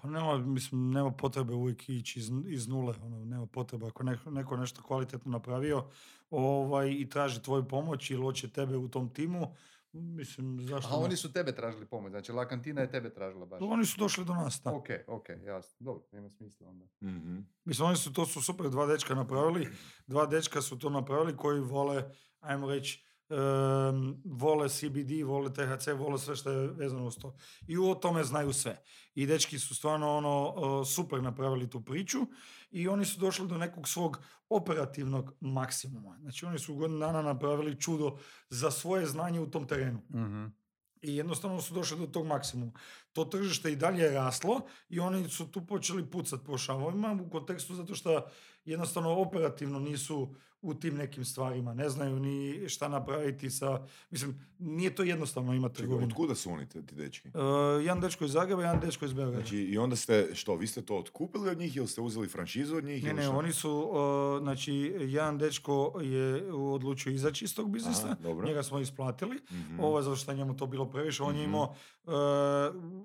Pa 0.01 0.09
nema, 0.09 0.37
mislim, 0.37 0.91
nema 0.91 1.11
potrebe 1.11 1.53
uvijek 1.53 1.89
ići 1.89 2.19
iz, 2.19 2.31
iz 2.47 2.67
nule, 2.67 2.95
ono, 3.03 3.25
nema 3.25 3.45
potrebe. 3.45 3.87
Ako 3.87 4.03
neko, 4.03 4.31
neko 4.31 4.57
nešto 4.57 4.81
kvalitetno 4.81 5.31
napravio 5.31 5.85
ovaj, 6.29 6.91
i 6.91 7.09
traži 7.09 7.41
tvoju 7.41 7.67
pomoć 7.67 8.09
ili 8.09 8.21
hoće 8.21 8.49
tebe 8.49 8.77
u 8.77 8.87
tom 8.87 9.09
timu, 9.09 9.55
Mislim, 9.95 10.59
zašto 10.61 10.93
A 10.93 10.97
oni 10.97 11.15
su 11.15 11.33
tebe 11.33 11.55
tražili 11.55 11.85
pomoć, 11.85 12.11
znači 12.11 12.31
La 12.31 12.49
Cantina 12.49 12.81
je 12.81 12.91
tebe 12.91 13.13
tražila 13.13 13.45
baš. 13.45 13.61
Oni 13.61 13.85
su 13.85 13.99
došli 13.99 14.25
do 14.25 14.33
nas, 14.33 14.61
da. 14.63 14.71
Ok, 14.71 14.87
ok, 15.07 15.25
jasno. 15.43 15.75
Dobro, 15.79 16.03
ima 16.11 16.29
smisla 16.29 16.69
onda. 16.69 16.85
Mm-hmm. 16.85 17.49
Mislim, 17.65 17.87
oni 17.87 17.97
su, 17.97 18.13
to 18.13 18.25
su 18.25 18.41
super 18.41 18.69
dva 18.69 18.85
dečka 18.85 19.15
napravili. 19.15 19.67
Dva 20.07 20.25
dečka 20.25 20.61
su 20.61 20.79
to 20.79 20.89
napravili 20.89 21.37
koji 21.37 21.59
vole, 21.59 22.11
ajmo 22.39 22.69
reći, 22.69 23.05
um, 23.29 24.21
vole 24.25 24.69
CBD, 24.69 25.23
vole 25.25 25.53
THC, 25.53 25.87
vole 25.87 26.19
sve 26.19 26.35
što 26.35 26.51
je 26.51 26.67
vezano 26.67 27.05
uz 27.05 27.17
to. 27.17 27.35
I 27.67 27.77
o 27.77 27.95
tome 27.95 28.23
znaju 28.23 28.53
sve. 28.53 28.81
I 29.15 29.25
dečki 29.25 29.59
su 29.59 29.75
stvarno 29.75 30.17
ono 30.17 30.85
super 30.85 31.23
napravili 31.23 31.69
tu 31.69 31.81
priču 31.81 32.19
i 32.71 32.87
oni 32.87 33.05
su 33.05 33.19
došli 33.19 33.47
do 33.47 33.57
nekog 33.57 33.87
svog 33.87 34.19
operativnog 34.49 35.33
maksimuma. 35.39 36.17
Znači 36.21 36.45
oni 36.45 36.59
su 36.59 36.73
u 36.73 36.77
godinu 36.77 36.99
dana 36.99 37.21
napravili 37.21 37.81
čudo 37.81 38.17
za 38.49 38.71
svoje 38.71 39.05
znanje 39.05 39.39
u 39.39 39.51
tom 39.51 39.67
terenu. 39.67 40.01
Mhm. 40.13 40.45
I 41.01 41.15
jednostavno 41.15 41.61
su 41.61 41.73
došli 41.73 41.99
do 41.99 42.07
tog 42.07 42.25
maksimuma. 42.25 42.71
To 43.13 43.25
tržište 43.25 43.71
i 43.71 43.75
dalje 43.75 44.03
je 44.03 44.11
raslo 44.11 44.61
i 44.89 44.99
oni 44.99 45.29
su 45.29 45.51
tu 45.51 45.65
počeli 45.65 46.09
pucat 46.11 46.39
po 46.45 46.57
šavovima 46.57 47.19
u 47.27 47.29
kontekstu 47.29 47.75
zato 47.75 47.95
što 47.95 48.25
jednostavno 48.65 49.11
operativno 49.11 49.79
nisu 49.79 50.35
u 50.61 50.73
tim 50.73 50.95
nekim 50.95 51.25
stvarima. 51.25 51.73
Ne 51.73 51.89
znaju 51.89 52.19
ni 52.19 52.69
šta 52.69 52.87
napraviti 52.87 53.49
sa... 53.49 53.85
Mislim, 54.09 54.45
nije 54.59 54.95
to 54.95 55.03
jednostavno 55.03 55.53
imati 55.53 55.75
trgovinu. 55.75 56.07
Od 56.07 56.13
kuda 56.13 56.35
su 56.35 56.51
oni, 56.51 56.69
ti 56.69 56.95
dečki? 56.95 57.27
Uh, 57.27 57.33
jedan 57.79 58.01
dečko 58.01 58.25
iz 58.25 58.31
Zagreba, 58.31 58.61
jedan 58.61 58.79
dečko 58.79 59.05
iz 59.05 59.13
Beograda. 59.13 59.41
Znači, 59.41 59.57
i 59.57 59.77
onda 59.77 59.95
ste, 59.95 60.29
što, 60.33 60.55
vi 60.55 60.67
ste 60.67 60.81
to 60.81 60.97
otkupili 60.97 61.49
od 61.49 61.57
njih 61.57 61.77
ili 61.77 61.87
ste 61.87 62.01
uzeli 62.01 62.27
franšizu 62.27 62.75
od 62.75 62.83
njih? 62.83 63.03
Ne, 63.03 63.13
ne, 63.13 63.29
oni 63.29 63.53
su, 63.53 63.91
znači, 64.41 64.73
jedan 64.99 65.37
dečko 65.37 65.99
je 66.01 66.53
odlučio 66.53 67.11
izaći 67.11 67.45
iz 67.45 67.55
tog 67.55 67.71
biznisa, 67.71 68.15
njega 68.45 68.63
smo 68.63 68.79
isplatili, 68.79 69.35
mm 69.35 69.79
ovo 69.79 69.97
je 69.99 70.03
zato 70.03 70.15
što 70.15 70.33
njemu 70.33 70.57
to 70.57 70.67
bilo 70.67 70.85
previše, 70.85 71.23
on 71.23 71.35
je 71.35 71.41
mhm. 71.41 71.49
imao 71.49 71.75
Uh, 72.05 72.11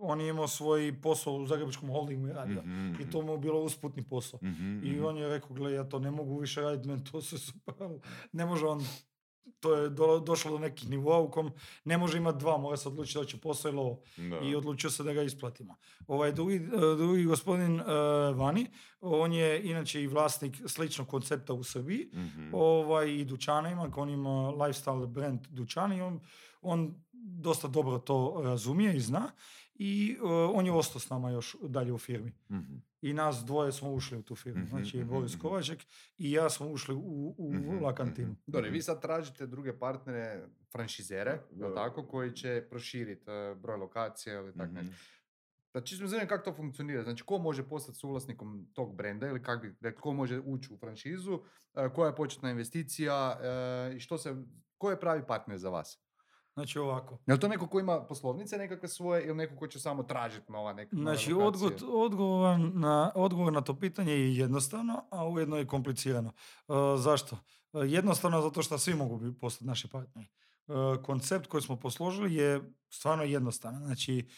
on 0.00 0.20
je 0.20 0.28
imao 0.28 0.48
svoj 0.48 1.00
posao 1.02 1.34
u 1.34 1.46
Zagrebačkom 1.46 1.88
holdingu 1.88 2.28
i 2.28 2.32
radio. 2.32 2.62
mm 2.62 3.00
I 3.00 3.10
to 3.10 3.22
mu 3.22 3.32
je 3.32 3.38
bilo 3.38 3.60
usputni 3.60 4.02
posao. 4.02 4.40
I 4.82 5.00
on 5.00 5.16
je 5.16 5.28
rekao, 5.28 5.56
gle, 5.56 5.72
ja 5.72 5.84
to 5.84 5.98
ne 5.98 6.10
mogu 6.10 6.38
više 6.38 6.60
raditi, 6.60 6.88
meni 6.88 7.04
to 7.04 7.22
se 7.22 7.38
super, 7.46 7.74
ne 8.32 8.46
može 8.46 8.66
on 8.66 8.84
to 9.60 9.74
je 9.74 9.90
do, 9.90 10.18
došlo 10.18 10.50
do 10.50 10.58
nekih 10.58 10.90
nivoa 10.90 11.18
u 11.18 11.30
kom 11.30 11.52
ne 11.84 11.98
može 11.98 12.18
imati 12.18 12.38
dva, 12.38 12.58
mora 12.58 12.76
se 12.76 12.88
odlučiti 12.88 13.18
da 13.18 13.24
će 13.24 13.40
posao 13.40 13.68
ili 13.68 13.78
ovo. 13.78 14.02
I 14.42 14.54
odlučio 14.54 14.90
se 14.90 15.02
da 15.02 15.12
ga 15.12 15.22
isplatimo. 15.22 15.76
Ovaj 16.06 16.32
drugi, 16.32 16.54
e, 16.54 16.96
drugi 16.96 17.24
gospodin 17.24 17.80
uh, 17.80 17.86
Vani, 18.36 18.66
on 19.00 19.32
je 19.32 19.70
inače 19.70 20.02
i 20.02 20.06
vlasnik 20.06 20.56
sličnog 20.66 21.08
koncepta 21.08 21.52
u 21.52 21.64
Srbiji, 21.64 22.10
mm 22.14 22.54
ovaj, 22.54 23.10
i 23.10 23.24
dućana 23.24 23.70
ima, 23.70 23.92
on 23.96 24.10
ima 24.10 24.30
lifestyle 24.30 25.06
brand 25.06 25.40
dućana 25.48 25.96
i 25.96 26.00
on, 26.00 26.20
on 26.62 26.94
dosta 27.12 27.68
dobro 27.68 27.98
to 27.98 28.40
razumije 28.44 28.96
i 28.96 29.00
zna 29.00 29.30
i 29.82 30.16
uh, 30.22 30.30
on 30.54 30.66
je 30.66 30.72
ostao 30.72 31.00
s 31.00 31.10
nama 31.10 31.30
još 31.30 31.56
dalje 31.62 31.92
u 31.92 31.98
firmi. 31.98 32.32
Mhm. 32.50 32.74
I 33.02 33.12
nas 33.12 33.44
dvoje 33.46 33.72
smo 33.72 33.92
ušli 33.92 34.18
u 34.18 34.22
tu 34.22 34.36
firmu. 34.36 34.60
Mhm, 34.60 34.68
znači, 34.68 34.98
mhm, 34.98 35.08
Boris 35.08 35.36
Kovaček 35.36 35.80
i 36.18 36.32
ja 36.32 36.50
smo 36.50 36.68
ušli 36.68 36.94
u, 36.94 37.34
u 37.38 37.52
La 37.82 37.94
Kantinu. 37.94 38.36
Dobro, 38.46 38.70
vi 38.70 38.82
sad 38.82 39.02
tražite 39.02 39.46
druge 39.46 39.78
partnere, 39.78 40.46
franšizere, 40.72 41.38
tako, 41.74 42.06
koji 42.06 42.32
će 42.32 42.66
proširiti 42.70 43.30
uh, 43.30 43.58
broj 43.58 43.76
lokacija 43.76 44.34
ili 44.34 44.52
tako 44.56 44.72
nešto. 44.72 44.94
Da 45.74 45.80
čisto 45.80 46.04
me 46.04 46.28
kako 46.28 46.44
to 46.44 46.56
funkcionira. 46.56 47.02
Znači, 47.02 47.24
ko 47.24 47.38
može 47.38 47.68
postati 47.68 47.98
suvlasnikom 47.98 48.66
tog 48.72 48.96
brenda 48.96 49.26
ili 49.28 49.42
kak 49.42 49.62
bi, 49.62 49.94
ko 49.94 50.12
može 50.12 50.40
ući 50.40 50.72
u 50.72 50.76
franšizu, 50.76 51.32
uh, 51.32 51.42
koja 51.94 52.08
je 52.08 52.16
početna 52.16 52.50
investicija 52.50 53.40
i 53.96 54.00
što 54.00 54.18
se, 54.18 54.36
ko 54.78 54.90
je 54.90 55.00
pravi 55.00 55.26
partner 55.26 55.58
za 55.58 55.70
vas? 55.70 56.09
Znači 56.60 56.78
ovako. 56.78 57.18
Je 57.26 57.34
li 57.34 57.40
to 57.40 57.48
neko 57.48 57.66
ko 57.66 57.80
ima 57.80 58.02
poslovnice 58.02 58.58
nekakve 58.58 58.88
svoje 58.88 59.26
ili 59.26 59.36
neko 59.36 59.56
ko 59.56 59.66
će 59.66 59.80
samo 59.80 60.02
tražiti 60.02 60.52
nova 60.52 60.72
neka 60.72 60.96
Znači, 60.96 61.32
odgovor, 61.32 61.72
odgovor, 61.88 62.58
na, 62.58 63.12
odgovor 63.14 63.52
na 63.52 63.60
to 63.60 63.78
pitanje 63.78 64.12
je 64.12 64.36
jednostavno, 64.36 65.04
a 65.10 65.28
ujedno 65.28 65.56
je 65.56 65.66
komplicirano. 65.66 66.32
E, 66.68 66.72
zašto? 66.96 67.36
E, 67.72 67.78
jednostavno 67.78 68.42
zato 68.42 68.62
što 68.62 68.78
svi 68.78 68.94
mogu 68.94 69.20
postati 69.40 69.66
naši 69.66 69.88
partneri. 69.88 70.28
E, 70.28 71.02
koncept 71.02 71.46
koji 71.46 71.62
smo 71.62 71.76
posložili 71.76 72.34
je 72.34 72.72
stvarno 72.90 73.24
jednostavan. 73.24 73.84
Znači, 73.84 74.28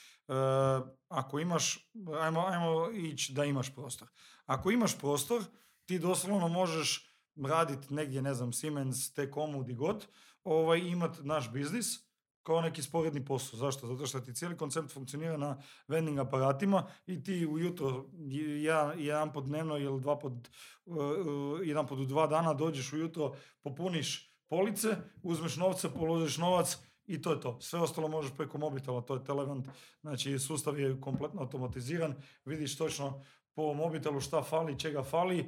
ako 1.09 1.39
imaš, 1.39 1.91
ajmo, 2.21 2.41
ajmo 2.41 2.91
ići 2.91 3.33
da 3.33 3.45
imaš 3.45 3.75
prostor. 3.75 4.09
Ako 4.47 4.71
imaš 4.71 4.99
prostor, 4.99 5.43
ti 5.85 5.99
doslovno 5.99 6.49
možeš 6.49 7.17
raditi 7.45 7.95
negdje, 7.95 8.23
ne 8.23 8.35
znam, 8.35 8.53
Siemens, 8.53 9.13
T-Comu, 9.13 9.65
di 9.65 9.75
god, 9.75 10.07
ovaj, 10.45 10.79
imat 10.79 11.19
naš 11.23 11.53
biznis, 11.53 12.12
kao 12.43 12.61
neki 12.61 12.83
sporedni 12.83 13.25
posao. 13.25 13.59
Zašto? 13.59 13.87
Zato 13.87 14.07
što 14.07 14.21
ti 14.21 14.35
cijeli 14.35 14.57
koncept 14.57 14.93
funkcionira 14.93 15.37
na 15.37 15.59
vending 15.89 16.19
aparatima 16.19 16.87
i 17.07 17.23
ti 17.23 17.47
ujutro, 17.47 18.05
jedan, 18.19 19.01
jedan 19.01 19.33
pod 19.33 19.45
dnevno 19.45 19.79
ili 19.79 20.01
dva 20.01 20.19
pod, 20.19 20.49
uh, 20.85 20.97
uh, 20.97 21.61
jedan 21.65 21.87
pod 21.87 22.01
u 22.01 22.05
dva 22.05 22.27
dana 22.27 22.55
dođeš 22.55 22.93
ujutro, 22.93 23.35
popuniš 23.63 24.33
police, 24.49 24.97
uzmeš 25.23 25.57
novce, 25.57 25.95
položiš 25.95 26.39
novac 26.39 26.79
i 27.07 27.23
to 27.23 27.33
je 27.33 27.41
to. 27.41 27.61
Sve 27.61 27.81
ostalo 27.81 28.09
možeš 28.09 28.33
preko 28.37 28.59
mobitela, 28.59 29.01
to 29.01 29.15
je 29.15 29.25
Televent. 29.25 29.69
Znači, 30.01 30.39
sustav 30.39 30.81
je 30.81 31.01
kompletno 31.01 31.41
automatiziran, 31.41 32.15
vidiš 32.45 32.77
točno 32.77 33.25
po 33.55 33.75
mobitelu 33.75 34.21
šta 34.21 34.43
fali, 34.43 34.79
čega 34.79 35.03
fali, 35.03 35.39
e, 35.39 35.47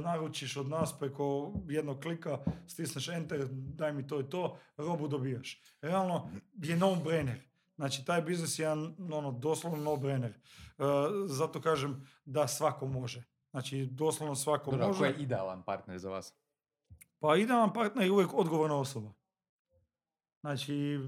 naručiš 0.00 0.56
od 0.56 0.68
nas 0.68 0.98
preko 0.98 1.52
jednog 1.68 2.00
klika, 2.00 2.38
stisneš 2.66 3.08
enter, 3.08 3.46
daj 3.50 3.92
mi 3.92 4.06
to 4.06 4.20
i 4.20 4.30
to, 4.30 4.58
robu 4.76 5.08
dobijaš. 5.08 5.60
Realno 5.80 6.30
je 6.62 6.76
no-brainer. 6.76 7.38
Znači, 7.76 8.04
taj 8.04 8.22
biznis 8.22 8.58
je 8.58 8.62
jedan, 8.62 8.94
ono, 9.12 9.32
doslovno 9.32 9.78
no-brainer. 9.90 10.32
E, 10.32 10.82
zato 11.26 11.60
kažem 11.60 12.06
da 12.24 12.48
svako 12.48 12.86
može. 12.86 13.22
Znači, 13.50 13.86
doslovno 13.86 14.34
svako 14.34 14.70
Dobro, 14.70 14.86
može. 14.86 14.98
ko 14.98 15.04
je 15.04 15.14
idealan 15.18 15.62
partner 15.62 15.98
za 15.98 16.10
vas? 16.10 16.34
Pa 17.18 17.36
idealan 17.36 17.72
partner 17.72 18.04
je 18.04 18.12
uvijek 18.12 18.34
odgovorna 18.34 18.76
osoba. 18.76 19.12
Znači, 20.40 20.98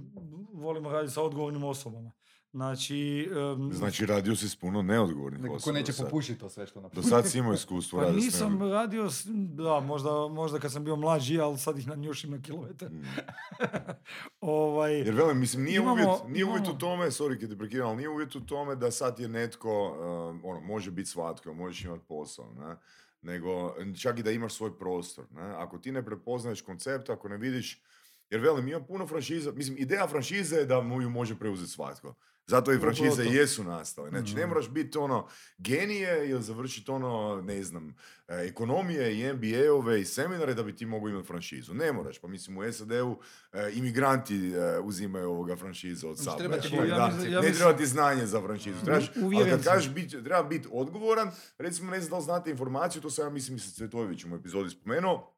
volimo 0.52 0.92
raditi 0.92 1.14
sa 1.14 1.22
odgovornim 1.22 1.64
osobama. 1.64 2.12
Znači, 2.52 3.28
em, 3.54 3.70
Znači, 3.72 4.06
radio 4.06 4.36
si 4.36 4.48
s 4.48 4.56
puno 4.56 4.82
neodgovornih 4.82 5.40
Neko 5.40 5.50
ko 5.50 5.56
osoba. 5.56 5.74
neće 5.74 5.92
do 5.92 5.98
popušiti 6.00 6.40
to 6.40 6.48
sve 6.48 6.66
što 6.66 6.74
Do 6.74 6.82
napravi. 6.82 7.06
sad 7.06 7.26
si 7.26 7.38
imao 7.38 7.52
iskustvo 7.52 8.00
pa 8.00 8.12
s 8.12 8.14
nisam 8.14 8.48
neodgovornim. 8.48 8.74
radio, 8.74 9.10
s- 9.10 9.26
da, 9.28 9.80
možda, 9.80 10.10
možda 10.28 10.58
kad 10.58 10.72
sam 10.72 10.84
bio 10.84 10.96
mlađi, 10.96 11.38
ali 11.38 11.58
sad 11.58 11.78
ih 11.78 11.86
nanjušim 11.88 12.30
na 12.30 12.42
kilometar. 12.42 12.90
Mm. 12.90 13.02
ovaj, 14.40 14.94
Jer 14.94 15.14
velim, 15.14 15.38
mislim, 15.38 15.64
nije, 15.64 15.76
Imamo- 15.76 15.92
uvjet, 15.94 16.08
nije 16.28 16.44
uvjet 16.44 16.60
u 16.60 16.64
imamo- 16.64 16.78
tome, 16.78 17.06
sorry 17.06 17.40
kad 17.40 17.48
te 17.48 17.58
prekidam, 17.58 17.86
ali 17.86 17.96
nije 17.96 18.08
uvjet 18.08 18.34
u 18.34 18.40
tome 18.42 18.76
da 18.76 18.90
sad 18.90 19.18
je 19.18 19.28
netko, 19.28 19.88
um, 20.30 20.40
ono, 20.44 20.60
može 20.60 20.90
biti 20.90 21.08
svatko, 21.08 21.54
možeš 21.54 21.84
imati 21.84 22.04
posao, 22.04 22.52
ne? 22.54 22.76
Nego, 23.22 23.74
čak 23.94 24.18
i 24.18 24.22
da 24.22 24.30
imaš 24.30 24.54
svoj 24.54 24.78
prostor, 24.78 25.24
ne? 25.30 25.42
Ako 25.44 25.78
ti 25.78 25.92
ne 25.92 26.04
prepoznaješ 26.04 26.60
koncept, 26.60 27.10
ako 27.10 27.28
ne 27.28 27.36
vidiš, 27.36 27.82
jer 28.30 28.40
velim, 28.40 28.68
ima 28.68 28.80
puno 28.80 29.06
franšiza, 29.06 29.52
mislim, 29.52 29.76
ideja 29.78 30.06
franšize 30.06 30.56
je 30.56 30.64
da 30.64 30.80
mu 30.80 31.02
ju 31.02 31.10
može 31.10 31.36
preuzeti 31.36 31.70
svatko. 31.70 32.14
Zato 32.48 32.72
i 32.72 32.78
franšize 32.78 33.24
to. 33.24 33.30
jesu 33.30 33.64
nastale. 33.64 34.08
Znači, 34.10 34.34
ne 34.34 34.40
Mhm. 34.40 34.48
moraš 34.48 34.68
biti 34.68 34.98
ono 34.98 35.28
genije 35.58 36.28
ili 36.30 36.42
završiti 36.42 36.90
ono, 36.90 37.42
ne 37.42 37.62
znam, 37.62 37.94
e, 38.28 38.34
ekonomije 38.38 39.14
i 39.14 39.24
MBA-ove 39.24 40.00
i 40.00 40.04
seminare 40.04 40.54
da 40.54 40.62
bi 40.62 40.76
ti 40.76 40.86
mogao 40.86 41.08
imati 41.08 41.26
franšizu. 41.26 41.74
Ne 41.74 41.92
moraš. 41.92 42.18
Pa 42.18 42.28
mislim, 42.28 42.58
u 42.58 42.62
SAD-u 42.64 43.18
e, 43.52 43.70
imigranti 43.72 44.36
e, 44.48 44.78
uzimaju 44.78 45.30
ovoga 45.30 45.56
franšizu 45.56 46.08
od 46.08 46.16
Znači, 46.16 46.38
sada. 46.38 46.44
Ja 46.44 46.60
mislim- 47.08 47.32
ja 47.32 47.40
ne 47.40 47.52
treba 47.52 47.72
ti 47.72 47.86
znanje 47.86 48.26
za 48.26 48.40
franšizu. 48.40 48.84
Trebaš, 48.84 49.10
ali 49.16 49.50
kad 49.50 49.64
kažeš 49.64 49.90
bit, 49.90 50.10
treba 50.10 50.42
biti 50.42 50.68
odgovoran, 50.72 51.30
recimo 51.58 51.90
ne 51.90 52.00
znam 52.00 52.10
da 52.10 52.16
li 52.16 52.22
znate 52.22 52.50
informaciju, 52.50 53.02
to 53.02 53.10
sam 53.10 53.26
ja 53.26 53.30
mislim 53.30 53.56
i 53.56 53.60
sa 53.60 53.88
u 54.26 54.36
epizodi 54.36 54.70
spomenuo, 54.70 55.34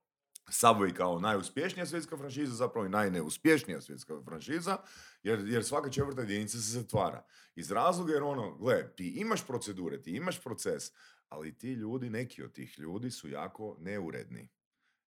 Subway 0.50 0.92
kao 0.92 1.20
najuspješnija 1.20 1.86
svjetska 1.86 2.16
franšiza, 2.16 2.54
zapravo 2.54 2.86
i 2.86 2.90
najneuspješnija 2.90 3.80
svjetska 3.80 4.22
franšiza, 4.24 4.76
jer, 5.22 5.48
jer 5.48 5.64
svaka 5.64 5.90
četvrta 5.90 6.20
jedinica 6.20 6.58
se 6.58 6.80
zatvara. 6.80 7.24
Iz 7.54 7.70
razloga 7.70 8.12
jer 8.12 8.22
ono, 8.22 8.56
gle, 8.56 8.92
ti 8.96 9.08
imaš 9.08 9.46
procedure, 9.46 10.02
ti 10.02 10.10
imaš 10.10 10.42
proces, 10.42 10.82
ali 11.28 11.58
ti 11.58 11.72
ljudi, 11.72 12.10
neki 12.10 12.42
od 12.42 12.52
tih 12.52 12.78
ljudi 12.78 13.10
su 13.10 13.28
jako 13.28 13.76
neuredni. 13.80 14.48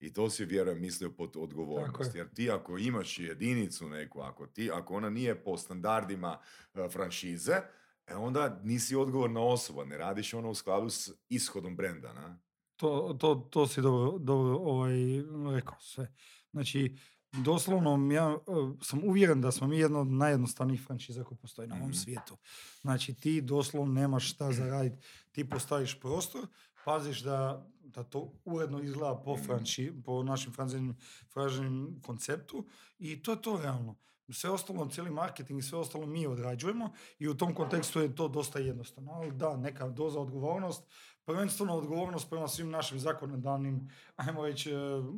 I 0.01 0.13
to 0.13 0.31
si 0.31 0.45
vjerujem 0.45 0.81
mislio 0.81 1.11
pod 1.11 1.37
odgovornost. 1.37 2.15
je. 2.15 2.19
Jer 2.19 2.35
ti 2.35 2.51
ako 2.51 2.79
imaš 2.79 3.19
jedinicu 3.19 3.89
neku, 3.89 4.21
ako, 4.21 4.47
ti, 4.47 4.71
ako 4.71 4.95
ona 4.95 5.11
nije 5.11 5.45
po 5.45 5.57
standardima 5.57 6.39
e, 6.75 6.89
franšize, 6.89 7.55
e 8.07 8.15
onda 8.15 8.61
nisi 8.63 8.97
odgovorna 8.97 9.41
osoba, 9.41 9.85
ne 9.85 9.99
radiš 9.99 10.35
ono 10.35 10.51
u 10.51 10.55
skladu 10.55 10.91
s 10.91 11.11
ishodom 11.29 11.77
brenda. 11.77 12.13
Na? 12.13 12.39
To, 12.79 13.17
to, 13.19 13.35
to 13.51 13.67
si 13.67 13.81
dobro, 13.83 14.19
dobro 14.19 14.57
ovaj, 14.57 14.95
rekao 15.51 15.81
sve. 15.81 16.13
Znači, 16.51 16.97
doslovno 17.35 18.13
ja 18.13 18.29
e, 18.29 18.39
sam 18.83 19.05
uvjeren 19.05 19.41
da 19.41 19.53
smo 19.53 19.67
mi 19.67 19.79
jedna 19.79 20.01
od 20.01 20.07
najjednostavnijih 20.07 20.83
franšiza 20.83 21.25
koji 21.25 21.39
postoji 21.39 21.69
na 21.69 21.75
ovom 21.75 21.89
Mhm. 21.89 21.95
svijetu. 21.95 22.37
Znači, 22.81 23.15
ti 23.15 23.41
doslovno 23.41 23.93
nemaš 23.93 24.31
šta 24.31 24.53
za 24.53 24.67
raditi. 24.67 24.97
Ti 25.33 25.49
postaviš 25.49 26.01
prostor, 26.01 26.47
paziš 26.85 27.21
da, 27.21 27.67
da 27.83 28.03
to 28.03 28.33
uredno 28.45 28.81
izgleda 28.81 29.17
po, 29.17 29.35
Mhm. 29.37 29.45
franši, 29.45 29.93
po 30.05 30.23
našem 30.23 30.53
franšižnim, 30.53 30.97
franšižnim 31.33 32.01
konceptu 32.03 32.67
i 32.99 33.23
to 33.23 33.33
je 33.33 33.43
to 33.43 33.57
realno. 33.57 33.97
Sve 34.31 34.51
ostalo, 34.51 34.89
cijeli 34.89 35.11
marketing 35.11 35.59
i 35.59 35.63
sve 35.63 35.79
ostalo 35.79 36.07
mi 36.07 36.27
odrađujemo 36.27 36.91
i 37.19 37.29
u 37.29 37.35
tom 37.35 37.55
kontekstu 37.55 38.01
je 38.01 38.15
to 38.15 38.29
dosta 38.29 38.59
jednostavno. 38.59 39.13
Ali 39.13 39.33
da, 39.33 39.57
neka 39.57 39.89
doza 39.89 40.21
odgovornost, 40.21 40.83
prvenstveno 41.29 41.75
odgovornost 41.75 42.31
prema 42.31 42.49
svim 42.49 42.71
našim 42.71 42.99
zakonodavnim, 42.99 43.89
ajmo 44.17 44.43
reći, 44.43 44.71
e, 44.71 44.75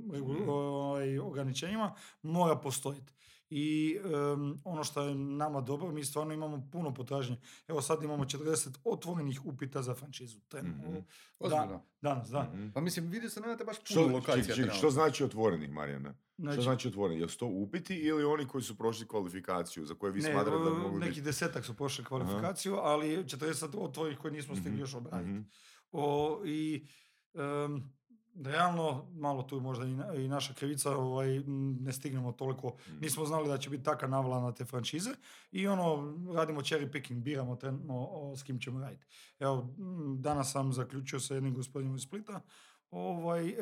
regu- 0.08 0.32
Mhm. 0.34 0.48
ovaj, 0.48 1.18
ograničenjima, 1.20 1.92
mora 2.22 2.56
postojiti. 2.56 3.12
I 3.50 3.98
em, 4.04 4.60
ono 4.64 4.84
što 4.84 5.02
je 5.02 5.14
nama 5.14 5.60
dobro, 5.60 5.88
mi 5.88 6.04
stvarno 6.04 6.34
imamo 6.34 6.68
puno 6.72 6.94
potražnje. 6.94 7.36
Evo 7.68 7.82
sad 7.82 8.02
imamo 8.02 8.24
40 8.24 8.78
otvorenih 8.84 9.40
upita 9.44 9.82
za 9.82 9.94
franšizu. 9.94 10.38
Mhm. 10.54 10.94
Da- 11.40 11.80
danas, 12.00 12.28
da. 12.28 12.42
Mhm. 12.44 12.68
Pa 12.70 12.80
mislim, 12.80 13.06
vidio 13.06 13.30
sam 13.30 13.42
nemate 13.42 13.64
baš 13.64 13.76
puno 13.78 13.86
Što, 14.02 14.06
lokacija. 14.08 14.44
ček, 14.46 14.54
ček, 14.56 14.72
što 14.72 14.90
znači 14.90 15.24
otvorenih, 15.24 15.70
Marijana? 15.70 16.10
Što 16.10 16.42
Znači, 16.42 16.62
znači 16.62 16.88
otvoreni? 16.88 17.20
Jesu 17.20 17.38
to 17.38 17.46
upiti 17.46 17.94
ili 17.96 18.24
oni 18.24 18.46
koji 18.46 18.62
su 18.62 18.76
prošli 18.76 19.08
kvalifikaciju 19.08 19.86
za 19.86 19.94
koje 19.94 20.12
vi 20.12 20.20
ne, 20.20 20.30
smatrate 20.30 20.64
da 20.64 20.70
mogu 20.72 20.98
neki 20.98 21.10
biti? 21.10 21.20
desetak 21.20 21.64
su 21.64 21.74
prošli 21.74 22.04
kvalifikaciju, 22.04 22.76
ali 22.76 23.16
40 23.18 23.44
otvorenih 23.76 24.18
koje 24.18 24.32
nismo 24.32 24.54
stigli 24.54 24.70
Mhm, 24.70 24.80
još 24.80 24.94
obraditi. 24.94 25.48
O, 25.92 26.40
I 26.44 26.86
em, 27.34 27.92
realno, 28.36 29.06
malo 29.12 29.42
tu 29.42 29.60
možda 29.60 29.84
i, 29.84 29.94
na- 29.94 30.14
i 30.14 30.28
naša 30.28 30.54
krivica, 30.54 30.96
ovaj, 30.96 31.38
ne 31.80 31.92
stignemo 31.92 32.32
toliko, 32.32 32.76
Mhm. 32.88 33.00
nismo 33.00 33.24
znali 33.24 33.48
da 33.48 33.58
će 33.58 33.70
biti 33.70 33.84
taka 33.84 34.06
navala 34.06 34.40
na 34.40 34.52
te 34.52 34.64
franšize 34.64 35.10
i 35.52 35.66
ono, 35.68 35.96
radimo 36.34 36.60
cherry 36.60 36.92
picking, 36.92 37.22
biramo 37.22 37.56
trenutno 37.56 38.08
s 38.36 38.42
kim 38.42 38.60
ćemo 38.60 38.80
raditi. 38.80 39.06
Evo, 39.38 39.68
danas 40.16 40.52
sam 40.52 40.72
zaključio 40.72 41.20
sa 41.20 41.34
jednim 41.34 41.54
gospodinom 41.54 41.96
iz 41.96 42.02
Splita, 42.02 42.40
ovaj, 42.90 43.48
e, 43.48 43.54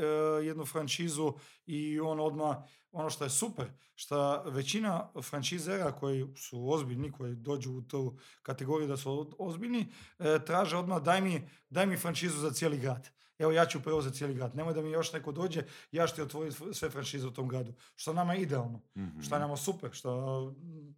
jednu 0.45 0.67
franšizu 0.67 1.33
i 1.67 2.01
on 2.01 2.21
odmah, 2.21 2.57
ono 2.93 3.11
što 3.11 3.25
je 3.25 3.31
super, 3.31 3.67
što 3.95 4.43
većina 4.43 5.11
franšizera 5.23 5.93
koji 5.93 6.27
su 6.37 6.71
ozbiljni, 6.71 7.13
koji 7.13 7.35
dođu 7.35 7.73
u 7.73 7.83
tu 7.83 8.19
kategoriju 8.43 8.89
da 8.89 8.97
su 8.97 9.35
ozbiljni, 9.39 9.87
e, 10.19 10.39
traže 10.47 10.77
odmah 10.77 11.03
daj 11.03 11.21
mi, 11.21 11.49
daj 11.71 11.87
mi 11.87 11.97
franšizu 11.97 12.39
za 12.39 12.51
cijeli 12.51 12.79
grad. 12.79 13.18
Evo 13.39 13.53
ja 13.53 13.67
ću 13.67 13.83
preuzeti 13.83 14.17
cijeli 14.17 14.35
grad. 14.35 14.57
Nemoj 14.57 14.75
da 14.75 14.83
mi 14.83 14.91
još 14.91 15.13
neko 15.13 15.33
dođe, 15.33 15.63
ja 15.93 16.07
ću 16.07 16.15
ti 16.15 16.23
otvoriti 16.23 16.57
sve 16.73 16.91
franšize 16.91 17.27
u 17.27 17.31
tom 17.31 17.49
gradu. 17.49 17.73
Što 17.97 18.13
nama 18.13 18.35
je 18.35 18.43
idealno. 18.43 18.81
Mhm. 18.97 19.21
Što 19.21 19.35
je 19.35 19.41
nama 19.41 19.57
super, 19.57 19.91
što 19.93 20.55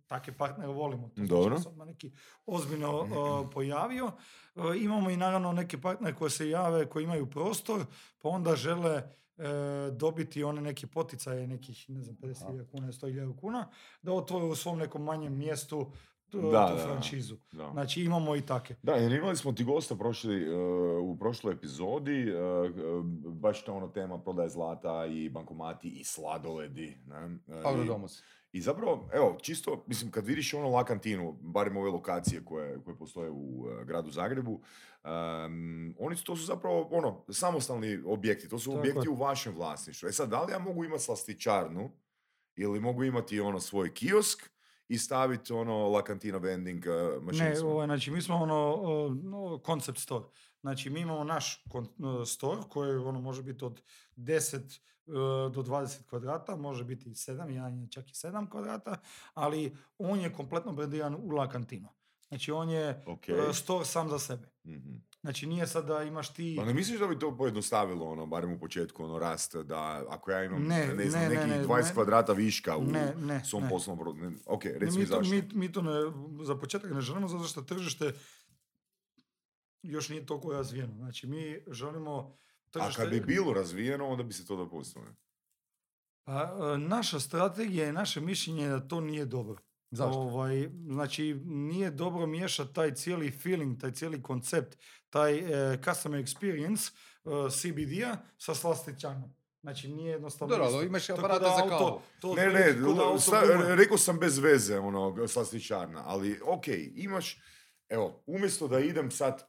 takve 0.06 0.32
partnere 0.32 0.72
volimo. 0.72 1.08
To 1.08 1.14
znači 1.16 1.28
Dobro. 1.28 1.58
se 1.58 1.68
odmah 1.68 1.86
neki 1.86 2.12
ozbiljno 2.46 3.00
uh, 3.00 3.50
pojavio. 3.52 4.06
Uh, 4.54 4.64
imamo 4.76 5.10
i 5.10 5.16
naravno 5.16 5.52
neke 5.52 5.80
partnere 5.80 6.16
koje 6.16 6.30
se 6.30 6.50
jave, 6.50 6.88
koji 6.88 7.04
imaju 7.04 7.30
prostor, 7.30 7.84
pa 8.22 8.28
onda 8.28 8.56
žele 8.56 9.02
e, 9.40 9.90
dobiti 9.90 10.44
one 10.44 10.60
neke 10.60 10.86
poticaje, 10.86 11.46
nekih, 11.46 11.84
ne 11.88 12.02
znam, 12.02 12.16
50.000 12.16 12.70
kuna, 12.70 12.86
100.000 12.86 13.40
kuna, 13.40 13.68
da 14.02 14.12
otvore 14.12 14.44
u 14.44 14.54
svom 14.54 14.78
nekom 14.78 15.04
manjem 15.04 15.38
mjestu 15.38 15.92
tu, 16.30 16.40
Da, 16.40 16.46
tu 16.46 16.50
da, 16.50 16.82
da. 16.82 16.88
franšizu. 16.88 17.36
Da. 17.52 17.70
Znači 17.72 18.02
imamo 18.02 18.36
i 18.36 18.40
take. 18.42 18.74
Da, 18.82 18.92
jer 18.94 19.12
imali 19.12 19.36
smo 19.36 19.52
ti 19.52 19.64
gosta 19.64 19.94
prošli, 19.96 20.42
e, 20.42 20.56
u 21.00 21.16
prošloj 21.18 21.52
epizodi, 21.52 22.28
e, 22.28 22.34
baš 23.24 23.64
ta 23.64 23.72
ono 23.72 23.88
tema 23.88 24.18
prodaje 24.18 24.48
zlata 24.48 25.06
i 25.06 25.28
bankomati 25.28 25.88
i 25.88 26.04
sladoledi. 26.04 26.96
Ne? 27.06 27.38
Paolo 27.62 27.82
i-. 27.82 27.88
I 28.52 28.60
zapravo, 28.60 29.08
evo, 29.12 29.38
čisto, 29.42 29.84
mislim, 29.86 30.10
kad 30.10 30.26
vidiš 30.26 30.54
ono 30.54 30.68
La 30.68 30.84
Cantinu, 30.84 31.36
barem 31.40 31.76
ove 31.76 31.90
lokacije 31.90 32.44
koje, 32.44 32.80
koje 32.84 32.96
postoje 32.98 33.30
u 33.30 33.66
gradu 33.84 34.10
Zagrebu, 34.10 34.60
em, 35.04 35.94
oni 35.98 36.16
su, 36.16 36.24
to 36.24 36.36
su 36.36 36.44
zapravo, 36.44 36.88
ono, 36.90 37.24
samostalni 37.28 38.02
objekti, 38.06 38.48
to 38.48 38.58
su 38.58 38.70
Tako 38.70 38.80
objekti 38.80 39.06
je. 39.06 39.10
u 39.10 39.14
vašem 39.14 39.54
vlasništvu. 39.54 40.08
E 40.08 40.12
sad, 40.12 40.28
da 40.28 40.42
li 40.42 40.52
ja 40.52 40.58
mogu 40.58 40.84
imati 40.84 41.02
slastičarnu 41.02 41.90
ili 42.56 42.80
mogu 42.80 43.04
imati 43.04 43.40
ono 43.40 43.60
svoj 43.60 43.94
kiosk 43.94 44.50
i 44.90 44.98
staviti 44.98 45.52
ono 45.52 45.88
La 45.88 46.02
Cantina 46.06 46.38
vending 46.38 46.84
uh, 46.86 47.22
machines. 47.22 47.60
Ne, 47.60 47.66
ovaj, 47.66 47.86
znači 47.86 48.10
mi 48.10 48.22
smo 48.22 48.36
ono, 48.36 48.74
uh, 48.74 49.16
no, 49.24 49.60
concept 49.66 49.98
store. 49.98 50.24
Znači 50.60 50.90
mi 50.90 51.00
imamo 51.00 51.24
naš 51.24 51.64
kon- 51.68 52.20
uh, 52.20 52.28
store 52.28 52.60
koji 52.68 52.96
ono 52.96 53.20
može 53.20 53.42
biti 53.42 53.64
od 53.64 53.82
10 54.16 54.56
uh, 54.56 55.52
do 55.52 55.62
20 55.62 56.04
kvadrata, 56.08 56.56
može 56.56 56.84
biti 56.84 57.10
i 57.10 57.14
7, 57.14 57.48
jedan 57.48 57.78
je 57.78 57.88
čak 57.90 58.10
i 58.10 58.14
7 58.14 58.50
kvadrata, 58.50 58.96
ali 59.34 59.76
on 59.98 60.20
je 60.20 60.32
kompletno 60.32 60.72
brendiran 60.72 61.14
u 61.14 61.30
La 61.30 61.50
Cantino. 61.52 61.88
Znači 62.30 62.52
on 62.52 62.70
je 62.70 63.02
Ok. 63.06 63.22
uh, 63.48 63.54
store 63.56 63.84
sam 63.84 64.08
za 64.08 64.18
sebe. 64.18 64.48
Mhm. 64.66 64.94
Znači 65.20 65.46
nije 65.46 65.66
sad 65.66 65.86
da 65.86 66.02
imaš 66.02 66.34
ti... 66.34 66.54
Pa 66.58 66.64
ne 66.64 66.74
misliš 66.74 67.00
da 67.00 67.06
bi 67.06 67.18
to 67.18 67.36
pojednostavilo, 67.36 68.06
ono, 68.06 68.26
barem 68.26 68.52
u 68.52 68.58
početku, 68.58 69.04
ono, 69.04 69.18
rast, 69.18 69.56
da 69.56 70.04
ako 70.08 70.30
ja 70.30 70.44
imam, 70.44 70.62
Ne, 70.62 70.86
ne, 70.86 71.10
znam, 71.10 71.22
ne, 71.22 71.28
ne, 71.28 71.34
nekih 71.34 71.50
ne, 71.52 71.64
20 71.64 71.88
ne. 71.88 71.94
kvadrata 71.94 72.32
viška 72.32 72.76
u 72.76 72.84
Ne, 72.84 73.14
ne, 73.16 73.44
svom 73.44 73.62
ne. 73.62 73.68
poslovnom 73.68 74.18
ne, 74.20 74.30
Ok, 74.46 74.64
reci 74.64 74.98
mi 74.98 75.02
mi, 75.02 75.08
to, 75.08 75.14
zašto. 75.16 75.34
mi, 75.34 75.48
mi 75.52 75.72
to 75.72 75.82
ne, 75.82 75.90
za 76.44 76.56
početak 76.56 76.90
ne 76.90 77.00
želimo 77.00 77.28
zato 77.28 77.44
što 77.44 77.62
tržište 77.62 78.12
još 79.82 80.08
nije 80.08 80.26
toliko 80.26 80.52
razvijeno. 80.52 80.94
Znači 80.94 81.26
mi 81.26 81.64
želimo 81.70 82.36
A 82.66 82.70
tržište... 82.70 83.02
kad 83.02 83.10
bi 83.10 83.20
bilo 83.20 83.52
razvijeno, 83.52 84.08
onda 84.08 84.22
bi 84.22 84.32
se 84.32 84.46
to 84.46 84.56
dopustilo. 84.56 85.04
Pa, 86.24 86.42
e, 86.74 86.78
naša 86.78 87.20
strategija 87.20 87.88
i 87.88 87.92
naše 87.92 88.20
mišljenje 88.20 88.62
je 88.62 88.68
da 88.70 88.88
to 88.88 89.00
nije 89.00 89.24
dobro. 89.24 89.62
Zašto? 89.90 90.20
Ovaj, 90.20 90.68
znači, 90.86 91.34
nije 91.44 91.90
dobro 91.90 92.26
miješati 92.26 92.74
taj 92.74 92.94
cijeli 92.94 93.30
feeling, 93.30 93.80
taj 93.80 93.92
cijeli 93.92 94.22
koncept, 94.22 94.78
taj 95.10 95.38
e, 95.38 95.78
customer 95.84 96.20
experience 96.24 96.92
e, 97.24 97.50
CBD-a 97.50 98.16
sa 98.38 98.54
slastičanom. 98.54 99.34
Znači, 99.62 99.88
nije 99.88 100.10
jednostavno 100.10 100.56
Dobro, 100.56 100.70
ali 100.74 100.86
imaš 100.86 101.06
da 101.06 101.14
za 101.14 101.64
auto- 101.64 102.02
to 102.20 102.34
Ne, 102.34 102.46
ne, 102.46 103.76
rekao 103.76 103.98
sam 103.98 104.18
bez 104.18 104.38
veze, 104.38 104.78
ono, 104.78 105.28
slastičarna, 105.28 106.02
ali 106.06 106.40
ok, 106.44 106.64
imaš, 106.94 107.38
evo, 107.88 108.22
umjesto 108.26 108.68
da 108.68 108.78
idem 108.80 109.10
sad 109.10 109.48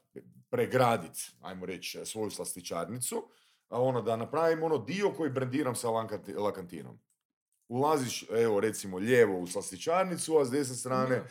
pregradit, 0.50 1.32
ajmo 1.42 1.66
reći, 1.66 2.06
svoju 2.06 2.32
slastičarnicu, 2.32 3.30
a 3.70 3.82
ono, 3.82 4.02
da 4.02 4.16
napravim 4.16 4.64
ono 4.64 4.78
dio 4.78 5.12
koji 5.12 5.30
brendiram 5.32 5.76
sa 5.76 5.90
Lakantinom. 6.38 7.00
Ulaziš, 7.72 8.26
evo, 8.30 8.60
recimo, 8.60 8.98
lijevo 8.98 9.40
u 9.40 9.48
slastičarnicu, 9.48 10.38
a 10.38 10.46
s 10.46 10.52
desne 10.52 10.76
strane, 10.76 11.24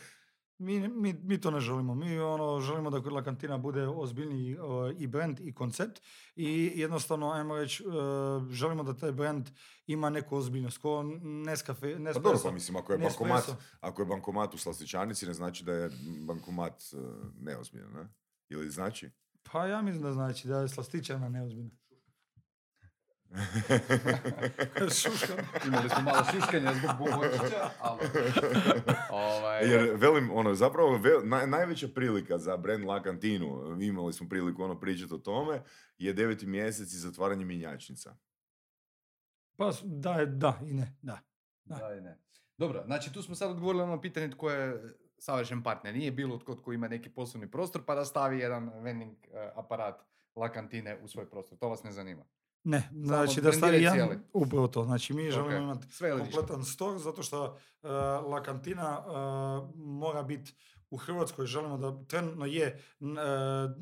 Mi, 0.57 0.87
mi, 0.87 1.13
mi 1.13 1.41
to 1.41 1.51
ne 1.51 1.59
želimo. 1.59 1.95
Mi 1.95 2.19
ono, 2.19 2.59
želimo 2.59 2.89
da 2.89 3.09
La 3.09 3.23
Cantina 3.23 3.57
bude 3.57 3.87
ozbiljniji 3.87 4.57
o, 4.59 4.91
i 4.97 5.07
brand 5.07 5.39
i 5.39 5.53
koncept 5.53 6.01
i 6.35 6.71
jednostavno, 6.75 7.31
ajmo 7.31 7.55
reći, 7.55 7.83
e, 7.83 7.87
želimo 8.51 8.83
da 8.83 8.93
taj 8.93 9.11
brand 9.11 9.49
ima 9.87 10.09
neku 10.09 10.37
ozbiljnost. 10.37 10.77
Ko 10.77 11.03
Nescafe, 11.23 11.93
pa 11.93 11.99
Nespresso. 11.99 12.19
dobro, 12.19 12.39
pa 12.43 12.51
mislim, 12.51 12.75
ako 12.75 12.93
je 12.93 12.99
Nespresso. 12.99 13.23
bankomat, 13.23 13.63
ako 13.79 14.01
je 14.01 14.05
bankomat 14.05 14.53
u 14.53 14.57
slastičarnici, 14.57 15.25
ne 15.25 15.33
znači 15.33 15.63
da 15.63 15.73
je 15.73 15.89
bankomat 16.27 16.83
uh, 16.93 16.99
neozbiljan, 17.39 17.91
ne? 17.93 18.07
Ili 18.49 18.69
znači? 18.69 19.09
Pa 19.51 19.65
ja 19.67 19.81
mislim 19.81 20.03
da 20.03 20.13
znači 20.13 20.47
da 20.47 20.61
je 20.61 20.67
slastičarna 20.67 21.29
neozbiljna. 21.29 21.71
Šuška. 25.01 25.33
Imali 25.67 25.89
smo 25.89 26.01
malo 26.01 26.23
šuškanja 26.33 26.73
zbog 26.73 26.91
Bogovića, 26.99 27.69
ali... 27.79 27.99
ovaj, 29.09 29.65
Jer 29.65 29.95
velim, 29.95 30.31
ono, 30.33 30.53
zapravo 30.53 30.97
vel- 30.97 31.23
naj- 31.23 31.45
najveća 31.45 31.87
prilika 31.95 32.37
za 32.37 32.57
brand 32.57 32.85
La 32.85 33.03
Cantinu, 33.03 33.77
imali 33.81 34.13
smo 34.13 34.29
priliku 34.29 34.63
ono 34.63 34.79
pričati 34.79 35.13
o 35.13 35.17
tome, 35.17 35.61
je 35.97 36.13
deveti 36.13 36.45
mjesec 36.45 36.93
i 36.93 36.97
zatvaranje 36.97 37.45
minjačnica. 37.45 38.15
Pa 39.57 39.71
da, 39.83 40.25
da 40.25 40.59
i 40.67 40.73
ne, 40.73 40.95
da. 41.01 41.19
Da 41.65 41.95
i 41.97 42.01
ne. 42.01 42.19
Dobro, 42.57 42.83
znači 42.85 43.13
tu 43.13 43.23
smo 43.23 43.35
sad 43.35 43.51
odgovorili 43.51 43.85
na 43.85 43.91
ono 43.91 44.01
pitanje 44.01 44.31
tko 44.31 44.49
je 44.49 44.95
savršen 45.17 45.63
partner. 45.63 45.95
Nije 45.95 46.11
bilo 46.11 46.37
tko 46.37 46.55
tko 46.55 46.73
ima 46.73 46.87
neki 46.87 47.09
poslovni 47.09 47.51
prostor 47.51 47.85
pa 47.85 47.95
da 47.95 48.05
stavi 48.05 48.39
jedan 48.39 48.71
vending 48.83 49.17
eh, 49.23 49.51
aparat 49.55 50.05
La 50.35 50.53
Cantine 50.53 50.97
u 51.03 51.07
svoj 51.07 51.29
prostor. 51.29 51.57
To 51.57 51.69
vas 51.69 51.83
ne 51.83 51.91
zanima. 51.91 52.25
Ne, 52.63 52.89
znači 52.93 53.41
da 53.41 53.51
stavi 53.51 53.77
jedan, 53.77 53.93
cijeli. 53.93 54.19
upravo 54.33 54.67
to. 54.67 54.83
Znači 54.83 55.13
mi 55.13 55.31
želimo 55.31 55.57
imati 55.57 55.87
ili 56.01 56.21
ništa. 56.23 56.37
kompletan 56.37 56.65
store 56.65 56.99
zato 56.99 57.23
što 57.23 57.43
uh, 57.45 57.89
La 58.31 58.43
Cantina 58.45 58.99
uh, 58.99 59.69
mora 59.75 60.23
biti 60.23 60.53
u 60.91 60.97
Hrvatskoj 60.97 61.45
želimo 61.45 61.77
da 61.77 62.05
trenutno 62.05 62.45
je 62.45 62.83
uh, 62.99 63.07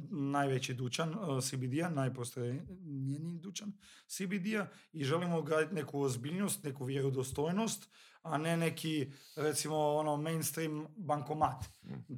najveći 0.09 0.73
dućan 0.73 1.15
uh, 1.15 1.43
CBD-a, 1.43 1.89
najpostojeniji 1.89 3.39
dućan 3.39 3.73
CBD-a 4.07 4.67
i 4.93 5.03
želimo 5.03 5.41
graditi 5.41 5.75
neku 5.75 6.01
ozbiljnost, 6.01 6.63
neku 6.63 6.85
vjerodostojnost, 6.85 7.89
a 8.21 8.37
ne 8.37 8.57
neki 8.57 9.11
recimo 9.35 9.77
ono 9.77 10.17
mainstream 10.17 10.87
bankomat. 10.97 11.65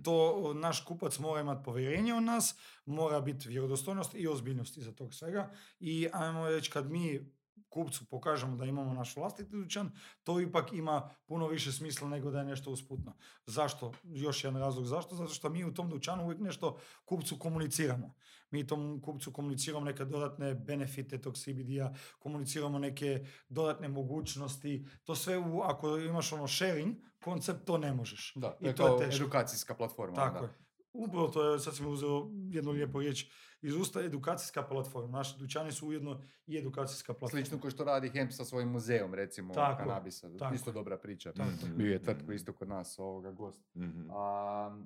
To 0.04 0.36
uh, 0.36 0.56
naš 0.56 0.86
kupac 0.86 1.19
mora 1.19 1.41
imati 1.41 1.63
povjerenje 1.65 2.13
u 2.13 2.21
nas, 2.21 2.56
mora 2.86 3.21
biti 3.21 3.49
vjerodostojnost 3.49 4.15
i 4.15 4.27
ozbiljnost 4.27 4.77
iza 4.77 4.91
tog 4.91 5.13
svega 5.13 5.51
i 5.80 6.08
ajmo 6.13 6.49
reći 6.49 6.71
kad 6.71 6.91
mi 6.91 7.32
kupcu 7.71 8.05
pokažemo 8.05 8.55
da 8.55 8.65
imamo 8.65 8.93
naš 8.93 9.15
vlastiti 9.15 9.51
dućan, 9.51 9.91
to 10.23 10.39
ipak 10.39 10.73
ima 10.73 11.10
puno 11.25 11.47
više 11.47 11.71
smisla 11.71 12.10
nego 12.10 12.31
da 12.31 12.39
je 12.39 12.45
nešto 12.45 12.71
usputno. 12.71 13.13
Zašto? 13.45 13.93
Još 14.03 14.43
jedan 14.43 14.62
razlog 14.62 14.86
zašto? 14.86 15.15
Zato 15.15 15.34
što 15.34 15.49
mi 15.49 15.65
u 15.65 15.73
tom 15.73 15.89
dućanu 15.89 16.23
uvijek 16.23 16.41
nešto 16.41 16.77
kupcu 17.05 17.39
komuniciramo. 17.39 18.13
Mi 18.51 18.67
tom 18.67 19.01
kupcu 19.01 19.31
komuniciramo 19.34 19.86
neke 19.86 20.05
dodatne 20.05 20.53
benefite 20.55 21.21
tog 21.21 21.38
CBD-a, 21.38 21.93
komuniciramo 22.19 22.79
neke 22.79 23.25
dodatne 23.49 23.88
mogućnosti. 23.88 24.86
To 25.03 25.15
sve 25.15 25.38
u, 25.38 25.62
ako 25.62 25.97
imaš 25.97 26.34
ono 26.34 26.47
sharing, 26.47 26.95
koncept 27.23 27.65
to 27.65 27.77
ne 27.77 27.93
možeš. 27.93 28.34
Da, 28.36 28.49
to 28.49 28.65
I 28.65 28.67
je 28.67 28.75
to 28.75 28.88
je 28.88 29.10
kao 29.10 29.15
edukacijska 29.15 29.75
platforma. 29.75 30.15
Tako 30.15 30.38
onda. 30.38 30.47
je. 30.47 30.70
Upravo 30.93 31.27
to 31.27 31.51
je, 31.51 31.60
sad 31.60 31.75
sam 31.75 31.88
uzeo 31.88 32.30
jednu 32.49 32.71
lijepu 32.71 32.99
riječ 32.99 33.25
iz 33.62 33.75
usta, 33.75 34.01
edukacijska 34.01 34.63
platforma. 34.63 35.17
Naši 35.17 35.39
dućani 35.39 35.71
su 35.71 35.88
ujedno 35.88 36.21
i 36.47 36.58
edukacijska 36.58 37.13
platforma. 37.13 37.43
Slično 37.45 37.62
kao 37.62 37.71
što 37.71 37.84
radi 37.84 38.10
Hemp 38.10 38.32
sa 38.32 38.45
svojim 38.45 38.69
muzeom, 38.69 39.13
recimo, 39.13 39.54
Tako, 39.54 39.77
kanabisa. 39.84 40.38
tako. 40.38 40.56
Isto 40.56 40.71
dobra 40.71 40.97
priča. 40.97 41.34
Tako. 41.34 41.51
Bio 41.75 41.91
je 41.91 42.04
tvrtko 42.04 42.32
isto 42.32 42.54
kod 42.54 42.67
nas, 42.67 42.99
ovoga 42.99 43.32
gost. 43.32 43.75
Mhm. 43.75 44.10
A, 44.12 44.84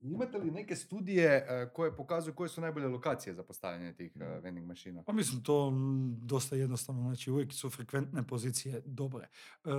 imate 0.00 0.38
li 0.38 0.50
neke 0.50 0.76
studije 0.76 1.46
e, 1.48 1.70
koje 1.74 1.96
pokazuju 1.96 2.34
koje 2.34 2.48
su 2.48 2.60
najbolje 2.60 2.88
lokacije 2.88 3.34
za 3.34 3.42
postavljanje 3.42 3.92
tih 3.92 4.12
e, 4.20 4.40
vending 4.42 4.66
mašina? 4.66 5.02
Pa 5.02 5.12
mislim 5.12 5.42
to 5.42 5.70
mm, 5.70 6.18
dosta 6.26 6.56
jednostavno, 6.56 7.02
znači 7.02 7.30
uvijek 7.30 7.52
su 7.52 7.70
frekventne 7.70 8.26
pozicije 8.26 8.82
dobre. 8.86 9.28
E, 9.64 9.70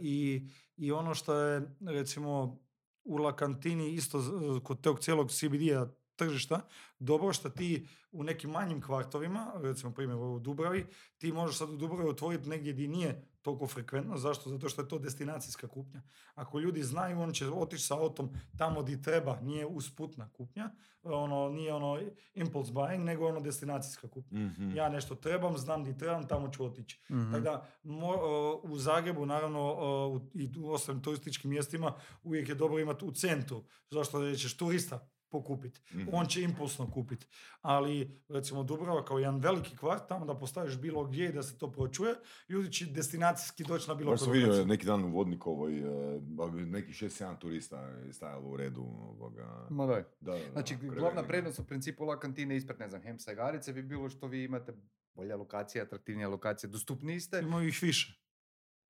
i, 0.00 0.48
I 0.76 0.92
ono 0.92 1.14
što 1.14 1.34
je 1.34 1.62
recimo 1.86 2.58
u 3.04 3.16
La 3.16 3.36
Cantini 3.36 3.92
isto 3.92 4.22
kod 4.64 4.80
tog 4.80 5.00
cijelog 5.00 5.30
CBD-a 5.30 5.86
tržišta, 6.16 6.60
dobro 6.98 7.32
što 7.32 7.50
ti 7.50 7.86
u 8.12 8.22
nekim 8.22 8.50
manjim 8.50 8.82
kvartovima, 8.82 9.52
recimo 9.56 9.94
primjer 9.94 10.18
u 10.18 10.38
Dubravi, 10.38 10.86
ti 11.18 11.32
možeš 11.32 11.58
sad 11.58 11.70
u 11.70 11.76
Dubravi 11.76 12.10
otvoriti 12.10 12.48
negdje 12.48 12.72
gdje 12.72 12.88
nije 12.88 13.28
toliko 13.44 13.66
frekventno. 13.66 14.16
Zašto? 14.18 14.50
Zato 14.50 14.68
što 14.68 14.82
je 14.82 14.88
to 14.88 14.98
destinacijska 14.98 15.68
kupnja. 15.68 16.02
Ako 16.34 16.58
ljudi 16.58 16.82
znaju, 16.82 17.20
on 17.20 17.32
će 17.32 17.48
otići 17.48 17.82
sa 17.82 17.98
autom 17.98 18.28
tamo 18.58 18.82
gdje 18.82 19.02
treba, 19.02 19.40
nije 19.40 19.66
usputna 19.66 20.30
kupnja, 20.30 20.70
ono, 21.02 21.48
nije 21.48 21.74
ono 21.74 22.00
impulse 22.34 22.72
buying, 22.72 23.04
nego 23.04 23.26
ono 23.26 23.40
destinacijska 23.40 24.08
kupnja. 24.08 24.38
Mhm. 24.40 24.76
Ja 24.76 24.88
nešto 24.88 25.14
trebam, 25.14 25.58
znam 25.58 25.82
gdje 25.82 25.98
trebam, 25.98 26.28
tamo 26.28 26.48
ću 26.48 26.64
otići. 26.64 27.00
Mhm. 27.10 27.30
Tako 27.32 27.42
da, 27.42 27.66
mo- 27.84 28.18
o, 28.20 28.60
u 28.64 28.78
Zagrebu, 28.78 29.26
naravno, 29.26 29.60
o, 29.60 30.08
u- 30.08 30.30
i 30.34 30.58
u 30.58 30.70
ostalim 30.70 31.02
turističkim 31.02 31.50
mjestima, 31.50 31.92
uvijek 32.22 32.48
je 32.48 32.54
dobro 32.54 32.78
imati 32.78 33.04
u 33.04 33.12
centru. 33.12 33.64
Zašto 33.90 34.20
da 34.20 34.34
ćeš 34.34 34.56
turista 34.56 35.08
pokupiti? 35.34 35.80
Mhm. 35.94 36.08
On 36.12 36.26
će 36.26 36.42
impulsno 36.42 36.90
kupiti. 36.90 37.26
Ali, 37.60 38.22
recimo, 38.28 38.62
Dubrava 38.62 39.04
kao 39.04 39.18
jedan 39.18 39.40
veliki 39.40 39.76
kvart, 39.76 40.08
tamo 40.08 40.26
da 40.26 40.38
postaviš 40.38 40.78
bilo 40.78 41.04
gdje 41.04 41.28
i 41.28 41.32
da 41.32 41.42
se 41.42 41.58
to 41.58 41.72
pročuje, 41.72 42.14
ljudi 42.48 42.72
će 42.72 42.86
destinacijski 42.86 43.64
doći 43.64 43.88
na 43.88 43.94
bilo 43.94 44.10
Baš 44.10 44.20
sam 44.20 44.28
koju 44.28 44.40
vidio 44.40 44.64
neki 44.64 44.86
dan 44.86 45.04
u 45.04 45.08
Vodnikovoj, 45.08 45.78
eh, 45.78 46.20
neki 46.66 46.92
6-7 46.92 47.38
turista 47.38 47.80
je 48.06 48.12
stajalo 48.12 48.48
u 48.48 48.56
redu. 48.56 48.82
Ovoga. 48.82 49.66
Ma 49.70 49.86
daj. 49.86 50.02
Da, 50.20 50.32
da, 50.32 50.38
Znači, 50.52 50.76
da, 50.76 50.94
glavna 50.94 51.22
prednost 51.22 51.58
u 51.58 51.64
principu 51.64 52.04
La 52.04 52.20
Cantine 52.20 52.56
ispred, 52.56 52.78
ne 52.78 52.88
znam, 52.88 53.02
Hemsa 53.02 53.32
i 53.32 53.34
Garice 53.34 53.72
bi 53.72 53.82
bilo 53.82 54.08
što 54.08 54.26
vi 54.26 54.44
imate 54.44 54.72
bolja 55.14 55.36
lokacija, 55.36 55.84
atraktivnija 55.84 56.28
lokacija, 56.28 56.70
dostupniji 56.70 57.20
ste, 57.20 57.38
Imaju 57.38 57.68
ih 57.68 57.82
više. 57.82 58.20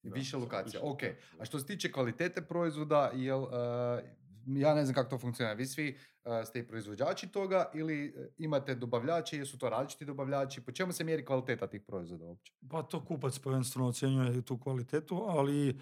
i 0.02 0.08
Da, 0.08 0.14
više 0.14 0.36
lokacija. 0.36 0.80
više 0.80 0.92
Ok, 0.92 1.02
a 1.38 1.44
što 1.44 1.58
se 1.58 1.66
tiče 1.66 1.92
kvalitete 1.92 2.42
proizvoda, 2.42 3.10
jel, 3.14 3.42
uh, 3.42 3.50
ja 4.46 4.74
ne 4.74 4.84
znam 4.84 4.94
kako 4.94 5.10
to 5.10 5.18
funkcionira, 5.18 5.54
vi 5.54 5.66
svi 5.66 5.88
e, 5.88 5.94
ste 6.46 6.58
i 6.58 6.66
proizvođači 6.66 7.28
toga 7.28 7.70
ili 7.74 8.14
e, 8.16 8.28
imate 8.38 8.74
dobavljače, 8.74 9.36
jesu 9.36 9.58
to 9.58 9.68
različiti 9.68 10.04
dobavljači, 10.04 10.60
po 10.60 10.72
čemu 10.72 10.92
se 10.92 11.04
mjeri 11.04 11.24
kvaliteta 11.24 11.66
tih 11.66 11.82
proizvoda 11.82 12.24
uopće? 12.24 12.52
Pa 12.70 12.82
to 12.82 13.04
kupac 13.04 13.38
prvenstveno 13.38 13.88
ocjenjuje 13.88 14.42
tu 14.42 14.58
kvalitetu, 14.58 15.24
ali 15.28 15.68
e, 15.68 15.74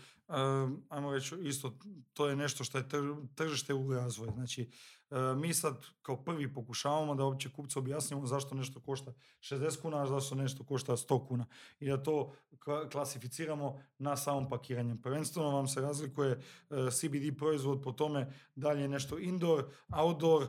ajmo 0.88 1.12
reći 1.12 1.34
isto, 1.42 1.78
to 2.12 2.28
je 2.28 2.36
nešto 2.36 2.64
što 2.64 2.78
je 2.78 2.84
tr- 2.84 3.26
tržište 3.34 3.74
u 3.74 3.92
razvoju. 3.92 4.32
Znači, 4.32 4.70
e, 5.10 5.16
mi 5.36 5.54
sad 5.54 5.86
kao 6.02 6.16
prvi 6.24 6.54
pokušavamo 6.54 7.14
da 7.14 7.24
uopće 7.24 7.50
kupcu 7.50 7.78
objasnimo 7.78 8.26
zašto 8.26 8.54
nešto 8.54 8.80
košta 8.80 9.12
60 9.40 9.80
kuna, 9.82 10.02
a 10.02 10.06
zašto 10.06 10.34
nešto 10.34 10.64
košta 10.64 10.92
100 10.92 11.26
kuna. 11.26 11.46
I 11.80 11.88
da 11.88 12.02
to 12.02 12.32
kla- 12.64 12.90
klasificiramo 12.90 13.82
na 13.98 14.16
samom 14.16 14.48
pakiranju. 14.48 14.96
Prvenstveno 15.02 15.50
vam 15.50 15.68
se 15.68 15.80
razlikuje 15.80 16.40
CBD 16.90 17.38
proizvod 17.38 17.82
po 17.82 17.92
tome 17.92 18.32
da 18.54 18.72
li 18.72 18.82
je 18.82 18.88
nešto 18.88 19.18
indoor, 19.18 19.64
outdoor 19.88 20.31
e, 20.40 20.48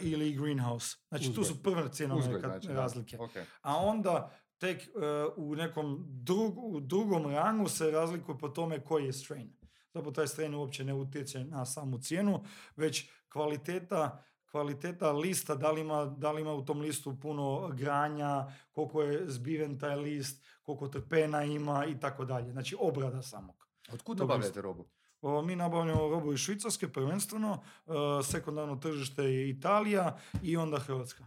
ili 0.00 0.32
greenhouse. 0.32 0.96
Znači, 1.08 1.24
tu 1.24 1.40
Uzgoj. 1.40 1.44
su 1.44 1.62
prve 1.62 1.92
cjenovne 1.92 2.24
Uzgoj, 2.24 2.40
kat- 2.40 2.50
znači, 2.50 2.68
razlike. 2.68 3.18
Ok. 3.20 3.30
A 3.62 3.76
onda 3.76 4.30
tek 4.58 4.82
e, 4.82 4.88
u 5.36 5.56
nekom 5.56 6.04
drug, 6.08 6.58
u 6.58 6.80
drugom 6.80 7.26
rangu 7.26 7.68
se 7.68 7.90
razlikuje 7.90 8.38
po 8.38 8.48
tome 8.48 8.84
koji 8.84 9.04
je 9.06 9.12
strain. 9.12 9.56
Zapravo 9.94 10.12
taj 10.12 10.26
strain 10.26 10.54
uopće 10.54 10.84
ne 10.84 10.94
utječe 10.94 11.44
na 11.44 11.66
samu 11.66 11.98
cijenu, 11.98 12.44
već 12.76 13.10
kvaliteta 13.28 14.24
kvaliteta 14.50 15.12
lista, 15.12 15.54
da 15.54 15.70
li, 15.70 15.80
ima, 15.80 16.04
da 16.04 16.32
li 16.32 16.40
ima 16.40 16.52
u 16.52 16.64
tom 16.64 16.80
listu 16.80 17.20
puno 17.20 17.68
granja, 17.68 18.46
koliko 18.70 19.02
je 19.02 19.30
zbiven 19.30 19.78
taj 19.78 19.96
list, 19.96 20.46
koliko 20.62 20.88
trpena 20.88 21.44
ima 21.44 21.86
i 21.86 22.00
tako 22.00 22.24
dalje. 22.24 22.52
Znači 22.52 22.76
obrada 22.80 23.22
samog. 23.22 23.66
Otkud 23.92 24.18
nabavljate 24.18 24.62
robu? 24.62 24.88
Mi 25.22 25.56
nabavljamo 25.56 26.08
robu 26.08 26.32
iz 26.32 26.38
Švicarske 26.40 26.88
prvenstveno, 26.88 27.62
e, 27.86 27.90
sekundarno 28.22 28.76
tržište 28.76 29.24
je 29.24 29.50
Italija 29.50 30.18
i 30.42 30.56
onda 30.56 30.78
Hrvatska. 30.78 31.26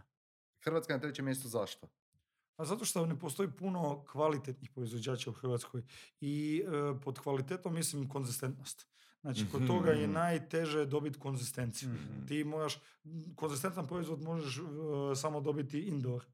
Hrvatska 0.64 0.94
na 0.94 1.00
trećem 1.00 1.24
mjestu 1.24 1.48
zašto? 1.48 1.88
A 2.56 2.64
zato 2.64 2.84
što 2.84 3.06
ne 3.06 3.18
postoji 3.18 3.50
puno 3.50 4.04
kvalitetnih 4.04 4.70
proizvođača 4.70 5.30
u 5.30 5.32
Hrvatskoj 5.32 5.82
i 6.20 6.64
e, 6.66 7.00
pod 7.00 7.18
kvalitetom 7.18 7.74
mislim 7.74 8.08
konzistentnost. 8.08 8.86
Znači, 9.20 9.46
kod 9.52 9.66
toga 9.66 9.90
je 9.90 10.06
Mhm. 10.06 10.12
najteže 10.14 10.84
dobiti 10.86 11.18
konzistenciju. 11.18 11.88
Mhm. 11.88 12.26
Ti 12.26 12.44
moraš, 12.44 12.78
konzistentan 13.34 13.86
proizvod 13.86 14.22
možeš 14.22 14.58
e, 14.58 14.62
samo 15.16 15.40
dobiti 15.40 15.80
indoor, 15.80 16.24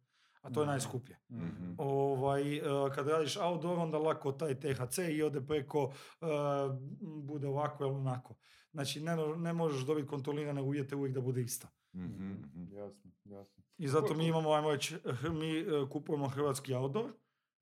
a 0.42 0.50
to 0.50 0.60
je 0.60 0.66
najskuplje. 0.66 1.16
Mhm. 1.30 1.74
Ovaj, 1.78 2.56
e, 2.56 2.62
kad 2.94 3.08
radiš 3.08 3.36
outdoor, 3.36 3.78
onda 3.78 3.98
lako 3.98 4.32
taj 4.32 4.54
THC 4.60 4.98
i 4.98 5.22
ode 5.22 5.40
preko, 5.40 5.92
e, 6.20 6.26
bude 7.00 7.48
ovako 7.48 7.84
ili 7.84 7.94
onako. 7.94 8.34
Znači, 8.72 9.00
ne, 9.00 9.16
ne 9.36 9.52
možeš 9.52 9.86
dobiti 9.86 10.08
kontrolirane 10.08 10.62
uvjete 10.62 10.96
uvijek 10.96 11.14
da 11.14 11.20
bude 11.20 11.42
isto. 11.42 11.68
Mhm, 11.94 12.32
mhm. 12.32 12.74
Jasno, 12.76 13.10
jasno. 13.24 13.64
I 13.78 13.88
zato 13.88 14.14
mi 14.14 14.26
imamo, 14.26 14.52
ajmo 14.52 14.70
reći, 14.70 14.94
hr- 14.94 15.32
mi 15.32 15.58
e, 15.58 15.88
kupujemo 15.90 16.28
hrvatski 16.28 16.74
outdoor, 16.74 17.12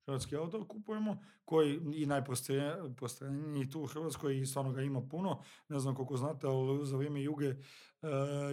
hrvatski 0.05 0.35
outdoor 0.35 0.67
kupujemo, 0.67 1.17
koji 1.45 1.79
i 1.93 2.05
najprostranjeniji 2.05 3.69
tu 3.69 3.81
u 3.81 3.85
Hrvatskoj 3.85 4.39
i 4.39 4.45
stvarno 4.45 4.71
ga 4.71 4.81
ima 4.81 5.01
puno. 5.01 5.41
Ne 5.69 5.79
znam 5.79 5.95
koliko 5.95 6.17
znate, 6.17 6.47
ali 6.47 6.85
za 6.85 6.97
vrijeme 6.97 7.23
Juge 7.23 7.47
e, 7.47 7.55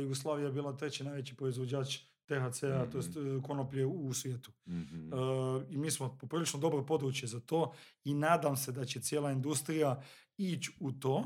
Jugoslavija 0.02 0.46
je 0.46 0.52
bila 0.52 0.76
treći 0.76 1.04
najveći 1.04 1.36
proizvođač 1.36 1.98
THC-a, 2.26 2.86
to 2.92 2.98
jest 2.98 3.16
e, 3.16 3.42
konoplje 3.42 3.86
u, 3.86 4.06
u 4.06 4.14
svijetu. 4.14 4.52
Mhm. 4.66 5.12
E, 5.12 5.16
I 5.70 5.76
mi 5.76 5.90
smo 5.90 6.16
poprilično 6.20 6.60
dobro 6.60 6.86
područje 6.86 7.28
za 7.28 7.40
to 7.40 7.72
i 8.04 8.14
nadam 8.14 8.56
se 8.56 8.72
da 8.72 8.84
će 8.84 9.00
cijela 9.00 9.32
industrija 9.32 10.02
ići 10.36 10.72
u 10.80 10.92
to, 10.92 11.24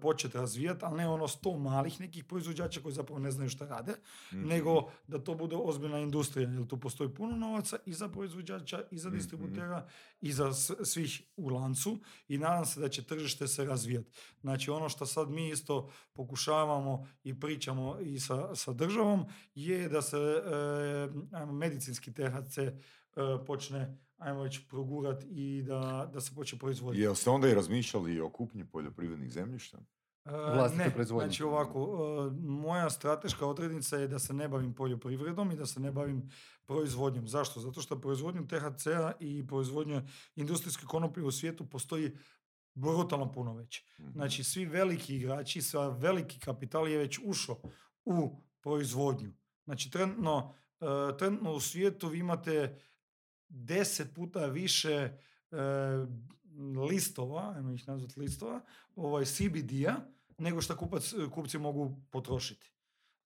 početi 0.00 0.38
razvijati, 0.38 0.84
ali 0.84 0.96
ne 0.96 1.08
ono 1.08 1.28
sto 1.28 1.52
malih 1.52 2.00
nekih 2.00 2.24
proizvođača 2.24 2.80
koji 2.80 2.94
zapravo 2.94 3.18
ne 3.18 3.30
znaju 3.30 3.50
šta 3.50 3.66
rade, 3.66 3.92
Mhm. 4.32 4.48
nego 4.48 4.70
da 5.06 5.18
to 5.18 5.34
bude 5.34 5.56
ozbiljna 5.56 5.98
industrija, 5.98 6.50
jer 6.50 6.66
tu 6.66 6.80
postoji 6.80 7.10
puno 7.10 7.36
novaca 7.36 7.76
i 7.86 7.92
za 7.92 8.08
proizvođača, 8.08 8.82
i 8.90 8.98
za 8.98 9.08
Mhm. 9.08 9.16
distributera, 9.18 9.86
i 10.20 10.32
za 10.32 10.52
svih 10.84 11.22
u 11.36 11.48
lancu 11.48 11.98
i 12.28 12.38
nadam 12.38 12.66
se 12.66 12.80
da 12.80 12.88
će 12.88 13.04
tržište 13.04 13.48
se 13.48 13.64
razvijati. 13.64 14.10
Znači 14.40 14.70
ono 14.70 14.88
što 14.88 15.06
sad 15.06 15.30
mi 15.30 15.48
isto 15.48 15.90
pokušavamo 16.12 17.08
i 17.24 17.40
pričamo 17.40 17.98
i 18.00 18.20
sa, 18.20 18.54
sa 18.54 18.72
državom 18.72 19.24
je 19.54 19.88
da 19.88 20.02
se 20.02 20.16
e, 20.16 21.46
medicinski 21.46 22.12
THC 22.12 22.58
e, 22.58 22.72
počne 23.46 23.98
ajmo 24.18 24.44
reći 24.44 24.66
progurat 24.68 25.24
i 25.30 25.62
da, 25.62 26.10
da 26.12 26.20
se 26.20 26.34
počne 26.34 26.58
proizvoditi. 26.58 27.02
Jel 27.02 27.14
ste 27.14 27.30
onda 27.30 27.48
i 27.48 27.54
razmišljali 27.54 28.20
o 28.20 28.30
kupnji 28.30 28.64
poljoprivrednih 28.64 29.32
zemljišta? 29.32 29.78
E, 30.24 30.30
Vlastite 30.30 30.84
ne, 30.84 30.90
proizvodnje. 30.90 31.26
znači 31.26 31.42
ovako, 31.42 31.80
e, 31.80 32.40
moja 32.40 32.90
strateška 32.90 33.46
odrednica 33.46 33.96
je 33.96 34.08
da 34.08 34.18
se 34.18 34.34
ne 34.34 34.48
bavim 34.48 34.74
poljoprivredom 34.74 35.50
i 35.50 35.56
da 35.56 35.66
se 35.66 35.80
ne 35.80 35.92
bavim 35.92 36.30
proizvodnjom. 36.66 37.28
Zašto? 37.28 37.60
Zato 37.60 37.80
što 37.80 38.00
proizvodnju 38.00 38.46
THC-a 38.46 39.12
i 39.20 39.46
proizvodnju 39.46 40.02
industrijske 40.36 40.86
konoplje 40.86 41.24
u 41.24 41.30
svijetu 41.30 41.66
postoji 41.66 42.16
brutalno 42.74 43.32
puno 43.32 43.54
već. 43.54 43.84
Mhm. 44.00 44.10
Znači 44.12 44.44
svi 44.44 44.66
veliki 44.66 45.16
igrači, 45.16 45.62
sva 45.62 45.88
veliki 45.88 46.40
kapital 46.40 46.88
je 46.88 46.98
već 46.98 47.18
ušao 47.24 47.56
u 48.04 48.42
proizvodnju. 48.60 49.32
Znači 49.64 49.90
trenutno, 49.90 50.54
e, 50.80 51.16
trenutno 51.18 51.52
u 51.52 51.60
svijetu 51.60 52.08
vi 52.08 52.18
imate 52.18 52.78
deset 53.48 54.14
puta 54.14 54.46
više 54.46 54.90
e, 54.90 55.12
listova, 56.90 57.52
ajmo 57.56 57.72
ih 57.72 57.88
nazvati 57.88 58.20
listova, 58.20 58.60
ovaj 58.96 59.24
CBD-a, 59.24 59.94
nego 60.38 60.60
što 60.60 60.76
kupac, 60.76 61.14
kupci 61.34 61.58
mogu 61.58 62.00
potrošiti. 62.10 62.72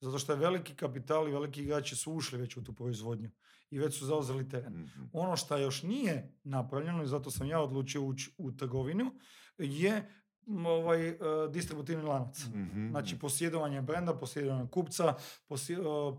Zato 0.01 0.19
što 0.19 0.33
je 0.33 0.39
veliki 0.39 0.75
kapital 0.75 1.29
i 1.29 1.33
veliki 1.33 1.63
igrači 1.63 1.97
su 1.97 2.13
ušli 2.13 2.39
već 2.39 2.57
u 2.57 2.65
tu 2.65 2.73
proizvodnju 2.73 3.31
i 3.71 3.79
već 3.79 3.99
su 3.99 4.07
zauzeli 4.07 4.49
teren. 4.49 4.73
Mhm. 4.73 5.03
Ono 5.13 5.37
što 5.37 5.57
još 5.57 5.83
nije 5.83 6.33
napravljeno 6.45 7.03
i 7.03 7.07
zato 7.07 7.31
sam 7.31 7.47
ja 7.47 7.61
odlučio 7.61 8.03
ući 8.03 8.31
u 8.39 8.53
trgovinu 8.53 9.13
je 9.59 10.11
ovaj 10.67 11.09
e, 11.09 11.17
distributivni 11.51 12.05
lanac. 12.05 12.47
Mhm. 12.47 12.91
Znači 12.91 13.19
posjedovanje 13.19 13.83
brenda, 13.83 14.15
posjedovanje 14.15 14.69
kupca, 14.69 15.15
e, 15.51 15.55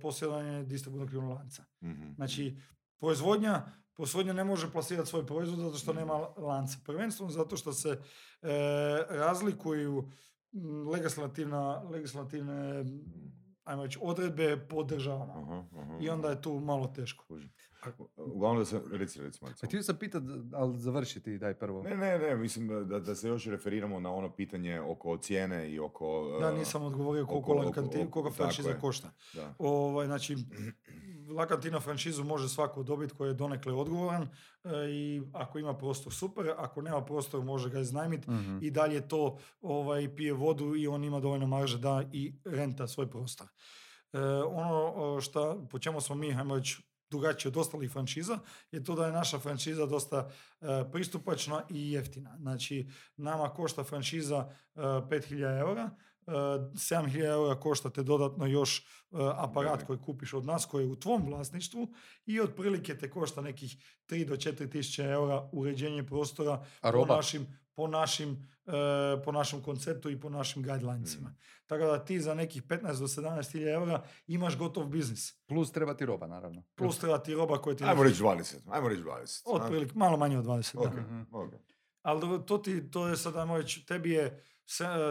posjedovanje 0.01 0.63
distributivnog 0.63 1.29
lanca. 1.29 1.63
Mhm. 1.83 2.13
Znači 2.15 2.57
proizvodnja, 2.99 3.65
proizvodnja 3.95 4.33
ne 4.33 4.43
može 4.43 4.71
plasirati 4.71 5.09
svoj 5.09 5.25
proizvod 5.25 5.59
zato 5.59 5.77
što 5.77 5.93
nema 5.93 6.13
lanca. 6.37 6.77
Prvenstveno 6.85 7.31
zato 7.31 7.57
što 7.57 7.73
se 7.73 7.89
e, 7.89 7.97
razlikuju 9.09 10.09
legislativna, 10.93 11.81
legislativne 11.81 12.85
ajmo 13.63 13.83
reći, 13.83 13.99
odredbe 14.01 14.67
po 14.69 14.83
državama. 14.83 15.33
Aha, 15.33 15.63
aha, 15.81 15.97
I 16.01 16.09
onda 16.09 16.29
je 16.29 16.41
tu 16.41 16.59
malo 16.59 16.87
teško. 16.87 17.25
Uglavnom 18.15 18.61
da 18.61 18.65
se, 18.65 18.81
reci, 18.91 19.21
reci 19.21 19.39
Marco. 19.41 19.65
A 19.65 19.67
htio 19.67 19.83
sam 19.83 19.95
pitat, 19.95 20.23
ali 20.53 20.79
završiti 20.79 21.37
daj 21.37 21.53
prvo. 21.53 21.83
Ne, 21.83 21.97
ne, 21.97 22.19
ne, 22.19 22.35
mislim 22.35 22.87
da, 22.87 22.99
da 22.99 23.15
se 23.15 23.27
još 23.27 23.45
referiramo 23.45 23.99
na 23.99 24.13
ono 24.13 24.35
pitanje 24.35 24.81
oko 24.81 25.17
cijene 25.17 25.71
i 25.71 25.79
oko... 25.79 26.37
Da, 26.41 26.51
uh, 26.51 26.57
nisam 26.57 26.83
odgovorio 26.83 27.25
koliko, 27.25 27.51
oko- 27.51 27.67
oko- 27.69 28.09
koliko 28.11 28.43
je. 28.69 28.79
košta. 28.79 29.11
Da. 29.33 29.53
Ovaj, 29.59 30.05
znači, 30.05 30.35
Lakantina 31.35 31.79
franšizu 31.79 32.23
može 32.23 32.49
svako 32.49 32.83
dobiti 32.83 33.13
koji 33.13 33.29
je 33.29 33.33
donekle 33.33 33.73
odgovoran 33.73 34.21
e, 34.23 34.69
i 34.89 35.21
ako 35.33 35.59
ima 35.59 35.73
prostor 35.77 36.13
super, 36.13 36.53
ako 36.57 36.81
nema 36.81 37.05
prostor 37.05 37.43
može 37.43 37.69
ga 37.69 37.79
iznajmiti 37.79 38.31
Mhm. 38.31 38.57
i 38.61 38.71
dalje 38.71 39.07
to 39.07 39.37
ovaj, 39.61 40.15
pije 40.15 40.33
vodu 40.33 40.75
i 40.75 40.87
on 40.87 41.03
ima 41.03 41.19
dovoljno 41.19 41.47
marže 41.47 41.77
da 41.77 42.03
i 42.11 42.33
renta 42.45 42.87
svoj 42.87 43.09
prostor. 43.09 43.47
E, 44.13 44.19
ono 44.43 44.93
o, 44.95 45.21
šta, 45.21 45.55
po 45.69 45.79
čemu 45.79 46.01
smo 46.01 46.15
mi, 46.15 46.31
hajmo 46.31 46.55
reći, 46.55 46.83
drugačiji 47.09 47.49
od 47.49 47.57
ostalih 47.57 47.91
franšiza, 47.91 48.39
je 48.71 48.83
to 48.83 48.95
da 48.95 49.05
je 49.05 49.11
naša 49.11 49.39
franšiza 49.39 49.85
dosta 49.85 50.29
e, 50.61 50.65
pristupačna 50.91 51.63
i 51.69 51.91
jeftina. 51.91 52.37
Znači, 52.39 52.87
nama 53.17 53.49
košta 53.49 53.83
franšiza 53.83 54.49
e, 54.75 54.79
5000 54.81 55.59
eura, 55.59 55.89
7000 56.27 57.25
eura 57.25 57.59
košta 57.59 57.89
te 57.89 58.03
dodatno 58.03 58.45
još 58.45 58.79
e, 58.79 58.83
aparat 59.35 59.83
koji 59.83 59.99
kupiš 59.99 60.33
od 60.33 60.45
nas, 60.45 60.65
koji 60.65 60.83
je 60.83 60.91
u 60.91 60.95
tvom 60.95 61.25
vlasništvu 61.25 61.93
i 62.25 62.41
otprilike 62.41 62.97
te 62.97 63.09
košta 63.09 63.41
nekih 63.41 63.77
3 64.07 64.25
do 64.27 64.35
4 64.35 64.71
tisuće 64.71 65.03
eura 65.03 65.49
uređenje 65.51 66.03
prostora 66.03 66.65
po 66.81 66.87
našim, 67.15 67.47
po 67.73 67.87
našim, 67.87 68.49
e, 68.65 68.71
po 69.23 69.31
našem 69.31 69.61
konceptu 69.63 70.09
i 70.09 70.19
po 70.19 70.29
našim 70.29 70.63
guidelinesima. 70.63 71.35
Tako 71.65 71.83
da 71.85 72.05
ti 72.05 72.19
za 72.19 72.33
nekih 72.33 72.63
15 72.63 72.99
do 72.99 73.07
17 73.07 73.51
hiljada 73.51 73.71
eura 73.71 74.03
imaš 74.27 74.57
gotov 74.57 74.85
biznis. 74.85 75.45
Plus 75.47 75.71
treba 75.71 75.93
ti 75.93 76.05
roba, 76.05 76.27
naravno. 76.27 76.63
Plus 76.75 76.99
treba 76.99 77.17
ti 77.17 77.33
roba 77.33 77.61
koja 77.61 77.75
ti... 77.75 77.83
Ajmo 77.83 78.03
reći 78.03 78.23
20, 78.23 78.55
ajmo 78.69 78.87
reći 78.89 79.01
20. 79.03 79.41
a? 79.45 79.51
Otprilike, 79.51 79.91
malo 79.95 80.17
manje 80.17 80.37
od 80.37 80.45
20. 80.45 80.73
da. 80.73 80.89
Ok, 80.89 80.95
Mhm. 80.95 81.21
Ali 82.01 82.45
to, 82.45 82.57
ti, 82.57 82.91
to 82.91 83.07
je 83.07 83.17
sad, 83.17 83.35
ajmo 83.35 83.57
reći, 83.57 83.85
tebi 83.85 84.11
je, 84.11 84.43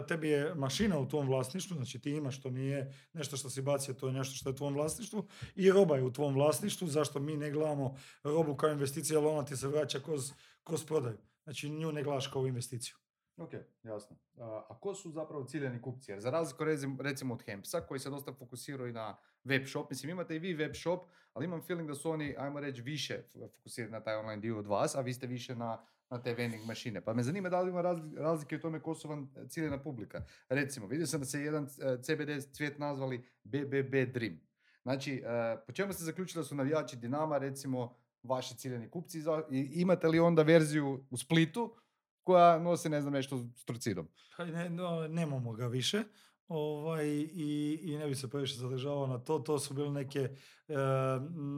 tebi 0.09 0.29
je 0.29 0.55
mašina 0.55 0.99
u 0.99 1.09
tvom 1.09 1.27
vlasništvu, 1.27 1.75
znači 1.75 2.01
ti 2.01 2.11
imaš, 2.11 2.43
to 2.43 2.51
nije 2.51 2.95
nešto 3.13 3.37
što 3.37 3.51
si 3.51 3.63
bacio, 3.63 3.95
to 3.95 4.07
je 4.07 4.13
nešto 4.13 4.35
što 4.35 4.49
je 4.49 4.53
u 4.53 4.57
tvom 4.57 4.75
vlasništvu 4.75 5.29
i 5.55 5.71
roba 5.71 5.97
je 5.97 6.05
u 6.05 6.13
tvom 6.13 6.35
vlasništvu, 6.35 6.89
zašto 6.89 7.21
mi 7.21 7.37
ne 7.37 7.51
gledamo 7.51 7.97
robu 8.23 8.57
kao 8.57 8.71
investiciju, 8.71 9.19
ali 9.19 9.27
ona 9.27 9.45
ti 9.45 9.57
se 9.57 9.69
vraća 9.69 10.01
kroz, 10.01 10.33
kroz 10.65 10.85
prodaju. 10.85 11.19
Znači 11.45 11.71
nju 11.71 11.93
ne 11.93 12.03
gledaš 12.03 12.27
kao 12.27 12.47
investiciju. 12.47 12.95
Ok, 13.37 13.51
jasno. 13.83 14.17
A, 14.39 14.79
ko 14.81 14.95
su 14.95 15.11
zapravo 15.11 15.45
ciljani 15.45 15.83
kupci? 15.83 16.11
Jer 16.11 16.21
za 16.21 16.31
razliku 16.31 16.65
recimo 17.01 17.35
od 17.35 17.43
Hempsa, 17.43 17.81
koji 17.81 18.01
se 18.01 18.11
dosta 18.11 18.33
fokusiraju 18.33 18.93
na 18.93 19.17
web 19.45 19.67
shop, 19.67 19.91
mislim 19.91 20.11
imate 20.11 20.37
i 20.37 20.39
vi 20.39 20.55
web 20.55 20.75
shop, 20.75 21.01
ali 21.33 21.45
imam 21.45 21.63
feeling 21.63 21.89
da 21.89 21.95
su 21.95 22.11
oni, 22.11 22.35
ajmo 22.39 22.61
reći, 22.61 22.83
više 22.83 23.23
fokusirani 23.57 23.93
na 23.93 24.01
taj 24.01 24.17
online 24.17 24.41
dio 24.41 24.59
od 24.59 24.67
vas, 24.67 24.95
a 24.95 25.01
vi 25.01 25.13
ste 25.13 25.27
više 25.27 25.57
na, 25.57 25.85
na 26.11 26.23
te 26.23 26.35
vending 26.35 26.65
mašine. 26.67 27.01
Pa 27.01 27.15
me 27.15 27.23
zanima 27.23 27.49
da 27.49 27.61
li 27.61 27.71
ima 27.71 27.83
razli- 27.83 28.17
razlike 28.17 28.57
u 28.57 28.61
tome 28.61 28.83
ko 28.83 28.95
su 28.95 29.09
vam 29.09 29.35
ciljena 29.49 29.83
publika. 29.83 30.25
Recimo, 30.49 30.87
vidio 30.87 31.07
sam 31.07 31.21
da 31.21 31.27
se 31.27 31.41
jedan 31.41 31.65
eh, 31.65 32.03
CBD 32.03 32.53
cvijet 32.53 32.79
nazvali 32.79 33.25
BBB 33.45 34.13
Dream. 34.13 34.41
Znači, 34.83 35.23
eh, 35.25 35.57
po 35.67 35.73
čemu 35.73 35.93
ste 35.93 36.05
zaključili 36.05 36.43
da 36.43 36.49
su 36.49 36.55
navijači 36.55 36.97
Dinama, 36.97 37.39
recimo, 37.39 37.97
vaši 38.23 38.57
ciljeni 38.57 38.91
kupci? 38.91 39.23
Imate 39.73 40.09
li 40.09 40.19
onda 40.19 40.43
verziju 40.43 41.07
u 41.11 41.17
Splitu 41.17 41.77
koja 42.23 42.59
nosi, 42.59 42.89
ne 42.89 43.01
znam, 43.01 43.13
nešto 43.13 43.39
s 43.57 43.65
torcidom? 43.65 44.09
Pa 44.37 44.45
ne, 44.45 44.71
no, 44.71 45.09
nemamo 45.09 45.53
ga 45.53 45.67
više. 45.67 46.03
Ovaj, 46.49 47.07
i, 47.33 47.81
I 47.83 47.97
ne 47.97 48.07
bi 48.07 48.15
se 48.15 48.31
previše 48.31 48.57
zadržavao 48.57 49.07
na 49.07 49.19
to. 49.19 49.39
To 49.39 49.59
su 49.59 49.75
bili 49.75 49.91
neke... 49.91 50.21
e, 50.21 50.75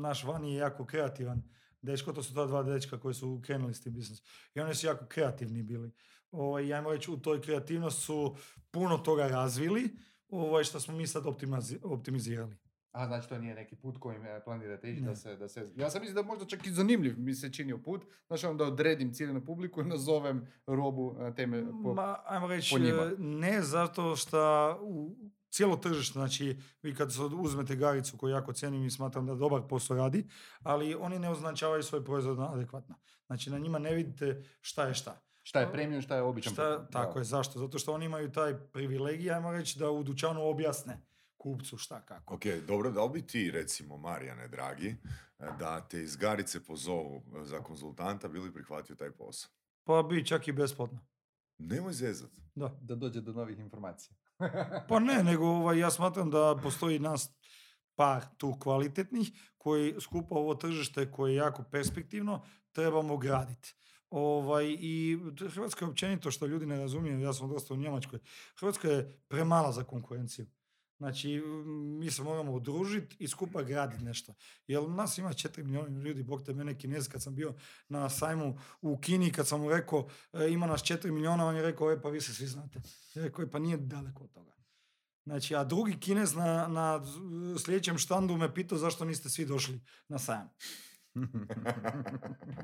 naš 0.02 0.24
Vani 0.24 0.54
je 0.54 0.58
jako 0.58 0.86
kreativan 0.86 1.42
dečko. 1.82 2.12
To 2.12 2.22
su 2.22 2.34
ta 2.34 2.46
dva 2.46 2.62
dečka 2.62 3.00
koji 3.00 3.14
su 3.14 3.40
krenuli 3.44 3.74
s 3.74 3.82
tim 3.82 3.92
biznisom. 3.94 4.26
I 4.54 4.60
oni 4.60 4.74
su 4.74 4.86
jako 4.86 5.06
kreativni 5.06 5.62
bili. 5.62 5.90
Ovaj, 6.30 6.64
i 6.64 6.72
ajmo 6.72 6.92
reći, 6.92 7.10
u 7.10 7.16
toj 7.16 7.40
kreativnosti 7.42 8.02
su 8.02 8.36
puno 8.70 8.98
toga 8.98 9.26
razvili, 9.28 9.96
ovaj, 10.28 10.64
što 10.64 10.80
smo 10.80 10.96
mi 10.96 11.06
sad 11.06 11.24
optimazi- 11.24 11.78
optimizirali. 11.82 12.56
A, 12.92 13.06
znači 13.06 13.28
to 13.28 13.38
nije 13.38 13.54
neki 13.54 13.76
put 13.76 13.98
kojim 13.98 14.26
eh, 14.26 14.40
planirate 14.44 14.92
ići 14.92 15.02
da 15.02 15.16
se, 15.16 15.36
da 15.36 15.48
se... 15.48 15.70
Ja 15.76 15.90
sam 15.90 16.00
mislio 16.00 16.22
da 16.22 16.28
možda 16.28 16.44
čak 16.44 16.66
i 16.66 16.70
zanimljiv 16.70 17.14
mi 17.18 17.34
se 17.34 17.52
činio 17.52 17.78
put. 17.78 18.04
Znači 18.26 18.46
onda 18.46 18.64
odredim 18.64 19.12
ciljenu 19.12 19.44
publiku 19.44 19.80
i 19.80 19.84
nazovem 19.94 20.46
robu 20.66 21.16
na 21.18 21.34
teme... 21.34 21.64
Po... 21.82 21.94
Ma, 21.94 22.16
ajmo 22.24 22.46
reći, 22.46 22.74
po 22.74 22.78
njima. 22.78 23.02
e, 23.02 23.14
ne 23.18 23.62
zato 23.62 24.16
što 24.16 24.78
u 24.82 25.16
cijelo 25.52 25.76
tržište, 25.76 26.12
znači 26.12 26.56
vi 26.82 26.94
kad 26.94 27.12
sad 27.12 27.32
uzmete 27.32 27.76
Garicu 27.76 28.16
koju 28.16 28.30
jako 28.30 28.52
cijenim 28.52 28.84
i 28.84 28.90
smatram 28.90 29.26
da 29.26 29.34
dobar 29.34 29.62
posao 29.68 29.96
radi, 29.96 30.28
ali 30.62 30.94
oni 30.94 31.18
ne 31.18 31.30
označavaju 31.30 31.82
svoj 31.82 32.04
proizvod 32.04 32.38
adekvatno. 32.40 32.94
Znači 33.26 33.50
na 33.50 33.58
njima 33.58 33.78
ne 33.78 33.94
vidite 33.94 34.44
šta 34.60 34.84
je 34.84 34.94
šta. 34.94 35.20
Šta 35.42 35.60
je 35.60 35.72
premium, 35.72 36.02
šta 36.02 36.16
je 36.16 36.22
običan 36.22 36.52
Šta, 36.52 36.86
tako 36.86 37.18
je, 37.18 37.24
zašto? 37.24 37.58
Zato 37.58 37.78
što 37.78 37.92
oni 37.92 38.06
imaju 38.06 38.32
taj 38.32 38.58
privilegij, 38.58 39.32
ajmo 39.32 39.52
reći, 39.52 39.78
da 39.78 39.90
u 39.90 40.02
dućanu 40.02 40.42
objasne 40.42 41.00
kupcu 41.36 41.76
šta 41.76 42.00
kako. 42.00 42.34
Ok, 42.34 42.42
dobro, 42.66 42.90
da 42.90 43.04
li 43.04 43.10
bi 43.10 43.26
ti, 43.26 43.50
recimo, 43.50 43.96
Marijane, 43.96 44.48
dragi, 44.48 44.96
da 45.58 45.80
te 45.88 46.02
iz 46.02 46.16
Garice 46.16 46.64
pozovu 46.64 47.22
za 47.44 47.62
konzultanta, 47.62 48.28
bili 48.28 48.52
prihvatio 48.52 48.96
taj 48.96 49.10
posao? 49.10 49.50
Pa 49.84 50.02
bi 50.02 50.26
čak 50.26 50.48
i 50.48 50.52
besplatno. 50.52 50.98
Nemoj 51.58 51.92
zezat. 51.92 52.30
Da. 52.54 52.78
Da 52.80 52.94
dođe 52.94 53.20
do 53.20 53.32
novih 53.32 53.58
informacija. 53.58 54.14
Pa 54.88 54.98
ne, 54.98 55.22
nego 55.30 55.46
ovaj, 55.46 55.78
ja 55.78 55.90
smatram 55.90 56.30
da 56.30 56.58
postoji 56.62 56.98
nas 56.98 57.30
par 57.94 58.24
tu 58.36 58.54
kvalitetnih 58.60 59.32
koji 59.58 59.94
skupa 60.00 60.34
ovo 60.34 60.54
tržište 60.54 61.10
koje 61.10 61.32
je 61.32 61.36
jako 61.36 61.62
perspektivno 61.70 62.42
trebamo 62.72 63.16
graditi. 63.16 63.74
Ovaj, 64.10 64.76
I 64.80 65.18
Hrvatska 65.54 65.84
je 65.84 65.88
općenito, 65.88 66.30
što 66.30 66.46
ljudi 66.46 66.66
ne 66.66 66.76
razumiju, 66.76 67.20
ja 67.20 67.32
sam 67.32 67.48
dosta 67.48 67.74
u 67.74 67.76
Njemačkoj, 67.76 68.18
Hrvatska 68.60 68.88
je 68.88 69.18
premala 69.28 69.72
za 69.72 69.84
konkurenciju. 69.84 70.46
Znači, 71.02 71.42
mi 71.98 72.10
se 72.10 72.22
moramo 72.22 72.52
udružiti 72.52 73.16
i 73.18 73.28
skupa 73.28 73.62
graditi 73.62 74.04
nešto. 74.04 74.34
Jer 74.66 74.88
nas 74.88 75.18
ima 75.18 75.28
4 75.28 75.62
milijuna 75.62 76.02
ljudi, 76.02 76.22
bog 76.22 76.42
te 76.42 76.54
mene 76.54 76.78
kinez, 76.78 77.08
kad 77.08 77.22
sam 77.22 77.34
bio 77.34 77.54
na 77.88 78.10
sajmu 78.10 78.58
u 78.82 78.98
Kini, 78.98 79.32
kad 79.32 79.48
sam 79.48 79.60
mu 79.60 79.70
rekao 79.70 80.08
e, 80.32 80.48
ima 80.50 80.66
nas 80.66 80.82
4 80.82 81.10
milijuna, 81.10 81.46
on 81.46 81.56
je 81.56 81.62
rekao, 81.62 81.92
e 81.92 82.02
pa 82.02 82.08
vi 82.08 82.20
se 82.20 82.34
svi 82.34 82.46
znate. 82.46 82.80
Ja 83.14 83.24
rekao, 83.24 83.42
"E, 83.42 83.50
pa 83.50 83.58
nije 83.58 83.76
daleko 83.76 84.24
od 84.24 84.32
toga. 84.32 84.52
Znači, 85.24 85.56
a 85.56 85.64
drugi 85.64 86.00
kinez 86.00 86.34
na, 86.34 86.68
na 86.68 87.02
sljedećem 87.64 87.98
štandu 87.98 88.36
me 88.36 88.54
pitao 88.54 88.78
zašto 88.78 89.04
niste 89.04 89.28
svi 89.28 89.46
došli 89.46 89.80
na 90.08 90.18
sajam. 90.18 90.50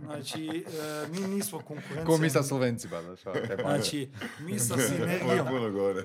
Znači, 0.01 0.65
e, 0.67 1.09
mi 1.09 1.35
nismo 1.35 1.59
konkurencija. 1.59 2.05
Ko 2.05 2.17
mi 2.17 2.31
sa 2.31 2.43
Slovencima, 2.43 3.03
znaš, 3.03 3.27
ono, 3.27 3.37
Znači, 3.61 4.13
mi 4.41 4.59
sa 4.59 4.75
Ovo 4.75 4.83
je 4.83 4.89
sinergijom, 4.89 5.47
puno 5.49 5.71
gore. 5.71 6.05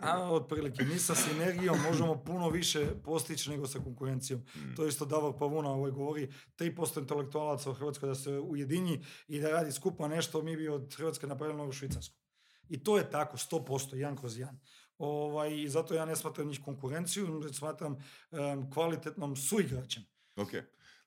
a, 0.00 0.30
otprilike, 0.32 0.84
mi 0.84 0.98
sa 0.98 1.14
sinergijom 1.14 1.78
možemo 1.90 2.24
puno 2.24 2.48
više 2.50 2.86
postići 3.04 3.50
nego 3.50 3.66
sa 3.66 3.78
konkurencijom. 3.78 4.40
Mm. 4.40 4.74
To 4.76 4.86
isto 4.86 5.04
Davor 5.04 5.38
Pavuna 5.38 5.70
ovaj 5.70 5.90
govori, 5.90 6.32
3% 6.58 6.98
intelektualaca 7.00 7.70
u 7.70 7.74
Hrvatskoj 7.74 8.08
da 8.08 8.14
se 8.14 8.38
ujedinji 8.38 9.04
i 9.28 9.40
da 9.40 9.50
radi 9.50 9.72
skupa 9.72 10.08
nešto, 10.08 10.42
mi 10.42 10.56
bi 10.56 10.68
od 10.68 10.94
Hrvatske 10.96 11.26
napravili 11.26 11.58
novu 11.58 11.72
Švicarsku. 11.72 12.16
I 12.68 12.84
to 12.84 12.98
je 12.98 13.10
tako, 13.10 13.36
100%, 13.36 13.94
jedan 13.96 14.16
kroz 14.16 14.38
jedan. 14.38 14.60
Ovaj, 14.98 15.60
I 15.60 15.68
zato 15.68 15.94
ja 15.94 16.04
ne 16.04 16.16
smatram 16.16 16.48
njih 16.48 16.60
konkurenciju, 16.64 17.42
smatram 17.52 17.96
em, 18.30 18.70
kvalitetnom 18.70 19.36
suigračem. 19.36 20.02
Ok. 20.36 20.50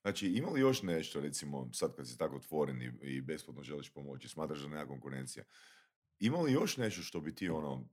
Znači, 0.01 0.27
ima 0.27 0.49
li 0.49 0.61
još 0.61 0.83
nešto, 0.83 1.21
recimo, 1.21 1.69
sad 1.73 1.95
kad 1.95 2.07
si 2.07 2.17
tako 2.17 2.35
otvoren 2.35 2.81
i, 2.81 2.91
i 3.01 3.21
besplatno 3.21 3.63
želiš 3.63 3.89
pomoći, 3.89 4.29
smatraš 4.29 4.59
da 4.59 4.67
nema 4.67 4.87
konkurencija, 4.87 5.45
ima 6.19 6.37
li 6.37 6.51
još 6.51 6.77
nešto 6.77 7.01
što 7.01 7.21
bi 7.21 7.35
ti 7.35 7.49
ono 7.49 7.89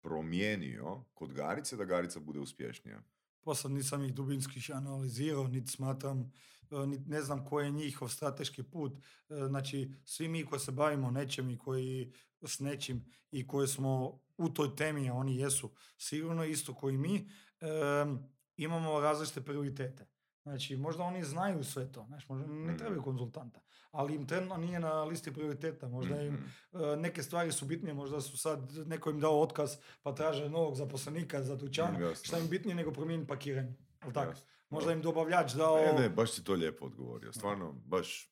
promijenio 0.00 1.04
kod 1.14 1.32
Garice 1.32 1.76
da 1.76 1.84
Garica 1.84 2.20
bude 2.20 2.40
uspješnija? 2.40 3.02
Pa 3.44 3.54
sad 3.54 3.70
nisam 3.70 4.04
ih 4.04 4.14
dubinski 4.14 4.72
analizirao, 4.72 5.48
niti 5.48 5.70
smatram, 5.70 6.32
e, 6.70 6.86
niti 6.86 7.10
ne 7.10 7.22
znam 7.22 7.44
koji 7.44 7.64
je 7.66 7.70
njihov 7.70 8.08
strateški 8.08 8.62
put. 8.62 8.92
E, 8.96 9.00
Znači, 9.48 9.90
svi 10.04 10.28
mi 10.28 10.44
koji 10.44 10.60
se 10.60 10.72
bavimo 10.72 11.10
nečem 11.10 11.50
i 11.50 11.58
koji 11.58 12.12
s 12.42 12.58
nečim 12.58 13.04
i 13.30 13.46
koji 13.46 13.68
smo 13.68 14.20
u 14.36 14.48
toj 14.48 14.76
temi, 14.76 15.10
a 15.10 15.14
oni 15.14 15.36
jesu 15.36 15.70
sigurno 15.98 16.44
isto 16.44 16.74
koji 16.74 16.96
mi, 16.96 17.30
em, 17.60 18.18
imamo 18.56 19.00
različite 19.00 19.40
prioritete. 19.40 20.06
Znači, 20.50 20.76
možda 20.76 21.02
oni 21.02 21.24
znaju 21.24 21.64
sve 21.64 21.92
to, 21.92 22.04
znaš, 22.04 22.28
možda 22.28 22.46
ne 22.46 22.52
Mhm. 22.64 22.76
trebaju 22.76 23.02
konzultanta, 23.02 23.60
ali 23.90 24.14
im 24.14 24.26
trenutno 24.26 24.56
nije 24.56 24.80
na 24.80 25.04
listi 25.04 25.32
prioriteta, 25.32 25.88
možda 25.88 26.22
im 26.22 26.34
Mhm. 26.34 26.44
e, 26.74 26.96
neke 26.96 27.22
stvari 27.22 27.52
su 27.52 27.64
bitnije, 27.66 27.94
možda 27.94 28.20
su 28.20 28.36
sad, 28.38 28.58
neko 28.78 29.10
im 29.10 29.20
dao 29.20 29.40
otkaz 29.40 29.70
pa 30.02 30.14
traže 30.14 30.48
novog 30.48 30.74
zaposlenika 30.76 31.42
za 31.42 31.56
dućan, 31.56 31.94
Mm, 31.94 32.14
šta 32.16 32.38
im 32.38 32.48
bitnije 32.48 32.74
nego 32.74 32.92
promijeniti 32.92 33.28
pakiranje, 33.28 33.74
jel 34.02 34.12
tako? 34.12 34.32
Možda 34.70 34.92
im 34.92 35.02
dobavljač 35.02 35.52
dao... 35.52 35.76
Ne, 35.76 35.92
ne, 35.94 36.08
baš 36.08 36.32
si 36.32 36.44
to 36.44 36.52
lijepo 36.52 36.84
odgovorio. 36.86 37.32
Stvarno, 37.32 37.72
baš 37.74 38.30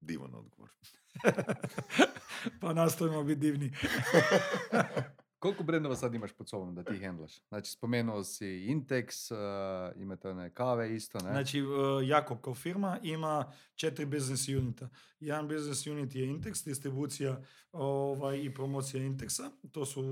divan 0.00 0.34
odgovor. 0.34 0.70
pa 2.60 2.72
nastojimo 2.72 3.24
biti 3.24 3.40
divni. 3.40 3.72
Koliko 5.40 5.62
brendova 5.62 5.96
sad 5.96 6.14
imaš 6.14 6.32
pod 6.32 6.48
sobom 6.48 6.74
da 6.74 6.84
ti 6.84 6.98
handlaš? 7.04 7.32
Znači, 7.48 7.70
spomenuo 7.70 8.24
si 8.24 8.46
Intex, 8.46 9.32
uh, 9.32 10.02
imate 10.02 10.28
one 10.28 10.50
kave 10.50 10.94
isto, 10.94 11.18
ne? 11.18 11.30
Znači, 11.30 11.58
e, 11.58 11.62
Jakob 12.06 12.40
kao 12.40 12.54
firma 12.54 12.98
ima 13.02 13.52
četiri 13.74 14.06
business 14.06 14.48
unita. 14.48 14.88
Jedan 15.20 15.48
business 15.48 15.86
unit 15.86 16.14
je 16.14 16.26
Intex, 16.26 16.64
distribucija 16.64 17.40
ovaj, 17.72 18.38
i 18.44 18.54
promocija 18.54 19.02
Intexa. 19.02 19.50
To 19.72 19.86
su 19.86 20.00
e, 20.00 20.06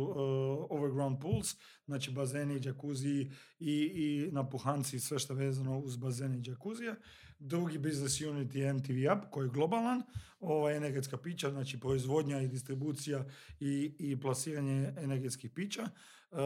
overground 0.70 1.20
pools, 1.20 1.56
znači 1.86 2.10
bazeni, 2.10 2.60
džakuzi 2.60 3.30
i, 3.58 3.92
i 3.94 4.28
napuhanci, 4.32 5.00
sve 5.00 5.18
što 5.18 5.34
vezano 5.34 5.78
uz 5.78 5.96
bazene 5.96 6.38
i 6.38 6.42
džakuzije. 6.42 6.94
Drugi 7.38 7.78
business 7.78 8.20
unit 8.20 8.54
je 8.54 8.72
MTV 8.72 8.92
Up, 9.12 9.30
koji 9.30 9.46
je 9.46 9.50
globalan, 9.50 10.02
ovaj, 10.40 10.76
energetska 10.76 11.16
pića, 11.16 11.50
znači 11.50 11.80
proizvodnja 11.80 12.40
i 12.40 12.48
distribucija 12.48 13.24
i, 13.60 13.94
i 13.98 14.20
plasiranje 14.20 14.92
energetskih 14.96 15.50
pića. 15.50 15.82
E, 15.82 16.36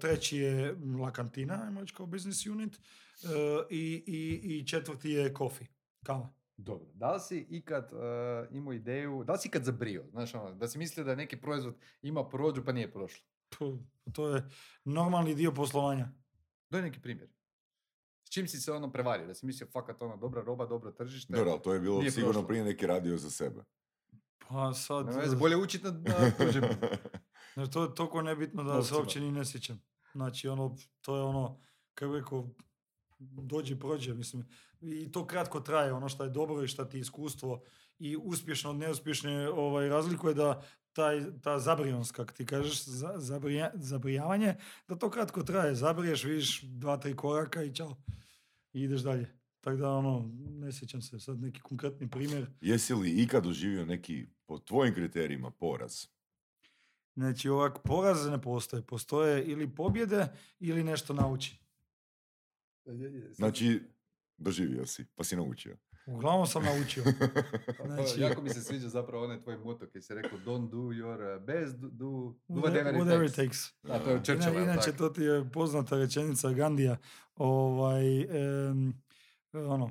treći 0.00 0.38
je 0.38 0.76
La 1.00 1.12
Cantina, 1.16 1.62
ajmo 1.64 1.80
reći 1.80 1.94
kao 1.94 2.06
business 2.06 2.46
unit. 2.46 2.76
E, 2.76 3.28
i, 3.70 4.04
i, 4.06 4.40
I 4.42 4.66
četvrti 4.66 5.10
je 5.10 5.34
coffee, 5.38 5.66
kava. 6.04 6.36
Dobro. 6.56 6.88
Da 6.94 7.12
li 7.12 7.20
si 7.20 7.46
ikad 7.50 7.92
uh, 7.92 8.56
imao 8.56 8.72
ideju, 8.72 9.24
da 9.24 9.32
li 9.32 9.38
si 9.38 9.48
ikad 9.48 9.64
zabrio? 9.64 10.04
Znaš, 10.10 10.34
ono, 10.34 10.54
da 10.54 10.68
si 10.68 10.78
mislio 10.78 11.04
da 11.04 11.14
neki 11.14 11.36
proizvod 11.36 11.74
ima 12.02 12.28
prođu 12.28 12.64
pa 12.64 12.72
nije 12.72 12.92
prošlo? 12.92 13.24
Puh, 13.58 13.78
to 14.12 14.28
je 14.28 14.48
normalni 14.84 15.34
dio 15.34 15.52
poslovanja. 15.52 16.08
Daj 16.70 16.82
neki 16.82 17.00
primjer. 17.00 17.28
Čim 18.36 18.48
si 18.48 18.60
se 18.60 18.72
ono 18.72 18.92
prevario? 18.92 19.26
Da 19.26 19.34
si 19.34 19.46
mislio, 19.46 19.68
fakat 19.72 20.02
ono, 20.02 20.16
dobra 20.16 20.42
roba, 20.42 20.66
dobro 20.66 20.90
tržište? 20.90 21.32
Dobro, 21.32 21.50
ali 21.52 21.62
to 21.62 21.72
je 21.72 21.80
bilo 21.80 22.02
sigurno 22.02 22.32
prošlo. 22.32 22.46
prije 22.46 22.64
neki 22.64 22.86
radio 22.86 23.16
za 23.16 23.30
sebe. 23.30 23.64
Pa 24.48 24.74
sad, 24.74 25.14
veze, 25.14 25.36
bolje 25.36 25.56
učiti 25.56 25.84
na, 25.84 25.90
na 25.90 26.30
tuđem. 26.38 26.64
znači, 27.54 27.72
to 27.72 27.82
je 27.82 27.94
toliko 27.94 28.22
nebitno 28.22 28.64
da 28.64 28.82
se 28.82 28.94
uopće 28.94 29.20
ni 29.20 29.32
ne 29.32 29.44
sjećam. 29.44 29.82
Znači, 30.12 30.48
ono, 30.48 30.76
to 31.00 31.16
je 31.16 31.22
ono, 31.22 31.60
kako 31.94 32.12
bi 32.12 32.18
rekao, 32.18 32.48
dođi 33.18 33.78
prođe, 33.78 34.14
mislim. 34.14 34.48
I 34.80 35.12
to 35.12 35.26
kratko 35.26 35.60
traje, 35.60 35.92
ono 35.92 36.08
što 36.08 36.24
je 36.24 36.30
dobro 36.30 36.62
i 36.62 36.68
što 36.68 36.84
ti 36.84 36.98
iskustvo 36.98 37.62
i 37.98 38.16
uspješno 38.16 38.70
od 38.70 38.76
neuspješne 38.76 39.48
ovaj, 39.48 39.88
razlikuje 39.88 40.34
da 40.34 40.62
taj, 40.92 41.22
ta 41.42 41.58
zabrijanost, 41.58 42.12
kako 42.12 42.32
ti 42.32 42.46
kažeš, 42.46 42.84
za, 42.84 43.12
zabrija- 43.16 43.70
zabrijavanje, 43.74 44.54
da 44.88 44.96
to 44.96 45.10
kratko 45.10 45.42
traje. 45.42 45.74
Zabriješ, 45.74 46.24
vidiš 46.24 46.62
dva, 46.62 46.96
tri 46.96 47.16
koraka 47.16 47.62
i 47.62 47.74
čao. 47.74 47.96
I 48.76 48.82
ideš 48.82 49.00
dalje. 49.00 49.26
Tako 49.60 49.76
da, 49.76 49.90
ono, 49.90 50.30
ne 50.38 50.72
sjećam 50.72 51.02
se 51.02 51.20
sad 51.20 51.40
neki 51.40 51.60
konkretni 51.60 52.10
primjer. 52.10 52.46
Jesi 52.60 52.94
li 52.94 53.22
ikad 53.22 53.44
doživio 53.44 53.84
neki, 53.86 54.26
po 54.46 54.58
tvojim 54.58 54.94
kriterijima, 54.94 55.50
poraz? 55.50 56.06
Znači, 57.14 57.48
ovak, 57.48 57.78
poraze 57.84 58.30
ne 58.30 58.42
postoje. 58.42 58.82
Postoje 58.82 59.44
ili 59.44 59.74
pobjede 59.74 60.28
ili 60.58 60.84
nešto 60.84 61.14
nauči. 61.14 61.56
Znači, 63.32 63.80
doživio 64.36 64.86
si, 64.86 65.04
pa 65.14 65.24
si 65.24 65.36
naučio. 65.36 65.76
Uglavnom 66.06 66.46
sam 66.46 66.62
naučio. 66.62 67.04
Znači, 67.86 68.20
jako 68.20 68.42
mi 68.42 68.50
se 68.50 68.60
sviđa 68.60 68.88
zapravo 68.88 69.24
onaj 69.24 69.42
tvoj 69.42 69.56
moto 69.56 69.86
koji 69.92 70.02
si 70.02 70.14
rekao 70.14 70.38
don't 70.38 70.70
do 70.70 70.76
your 70.76 71.36
uh, 71.36 71.46
best, 71.46 71.76
do, 71.76 71.88
do 71.88 72.06
Whatever, 72.48 72.84
whatever, 72.84 72.94
whatever 72.94 73.28
it 73.28 73.34
takes. 73.34 73.72
takes. 73.72 73.82
Da, 73.82 73.98
to 73.98 74.32
je 74.32 74.38
jel 74.38 74.62
Inače, 74.62 74.90
tako? 74.90 74.98
to 74.98 75.08
ti 75.08 75.22
je 75.22 75.50
poznata 75.52 75.96
rečenica 75.96 76.50
Gandija. 76.50 76.96
Ovaj, 77.34 78.20
em, 78.20 79.02
ono, 79.52 79.84
uh, 79.84 79.90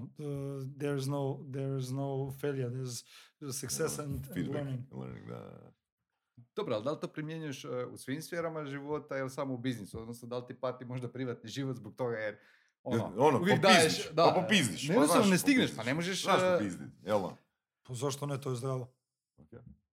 there's 0.78 1.10
no, 1.10 1.40
there's 1.52 1.94
no 1.94 2.32
failure, 2.42 2.70
there's 2.70 3.04
success 3.52 4.00
and, 4.00 4.26
and 4.36 4.48
learning. 4.48 4.84
learning, 4.92 5.28
da. 5.28 5.72
Dobro, 6.56 6.76
ali 6.76 6.84
da 6.84 6.92
li 6.92 7.00
to 7.00 7.08
primjenjuješ 7.08 7.66
uh, 7.66 7.72
u 7.92 7.98
svim 7.98 8.22
sferama 8.22 8.66
života 8.66 9.18
ili 9.18 9.30
samo 9.30 9.54
u 9.54 9.58
biznisu? 9.58 10.02
Odnosno, 10.02 10.28
da 10.28 10.38
li 10.38 10.48
ti 10.48 10.54
pati 10.54 10.86
možda 10.86 11.12
privatni 11.12 11.50
život 11.50 11.78
zbog 11.78 11.96
toga 11.96 12.18
jer 12.18 12.38
ono, 12.86 13.14
Ono, 13.18 13.40
uvijek 13.40 13.62
popizdiš, 13.62 13.94
daješ, 13.94 14.10
pa 14.16 14.42
popizdiš, 14.42 14.82
Ne, 14.82 14.88
pa 14.88 14.94
jednostavno 14.94 15.24
znaš 15.24 15.32
ne 15.32 15.38
stigneš, 15.38 15.62
popizdiš. 15.62 15.78
pa 15.78 15.84
ne 15.84 15.94
možeš... 15.94 16.24
Znaš 16.24 16.36
uh, 16.38 16.48
popizdit, 16.54 16.90
jel 17.04 17.22
da? 17.22 17.36
Pa 17.84 17.94
zašto 17.94 18.26
ne, 18.26 18.42
to 18.42 18.50
je 18.50 18.56
zdravo. 18.56 18.92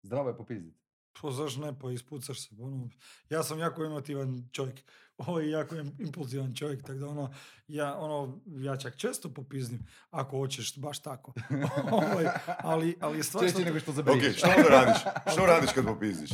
Zdravo 0.02 0.28
je 0.28 0.36
popizdit. 0.36 0.74
Pa 1.12 1.30
zašto 1.30 1.60
ne, 1.60 1.78
pa 1.78 1.90
ispucaš 1.90 2.40
se. 2.40 2.54
Ono, 2.60 2.88
ja 3.30 3.42
sam 3.42 3.58
jako 3.58 3.84
emotivan 3.84 4.48
čovjek. 4.52 4.80
Ovo 5.18 5.40
je 5.40 5.50
jako 5.50 5.74
im- 5.76 5.96
impulzivan 5.98 6.54
čovjek, 6.54 6.82
tako 6.82 6.98
da 6.98 7.08
ono, 7.08 7.34
ja, 7.68 7.98
ono, 7.98 8.40
ja 8.46 8.76
čak 8.76 8.96
često 8.96 9.28
popiznim, 9.30 9.80
ako 10.10 10.36
hoćeš 10.38 10.76
baš 10.76 10.98
tako. 10.98 11.32
Ovaj, 11.92 12.26
ali, 12.58 12.96
ali 13.00 13.22
stvar 13.22 13.44
Češće 13.44 13.64
nego 13.64 13.80
što 13.80 13.90
Ok, 13.90 13.96
zabriješ. 13.96 14.36
što 14.36 14.48
onda 14.48 14.68
radiš? 14.70 15.02
Što 15.32 15.46
radiš 15.46 15.70
kad 15.72 15.84
popizdiš? 15.84 16.30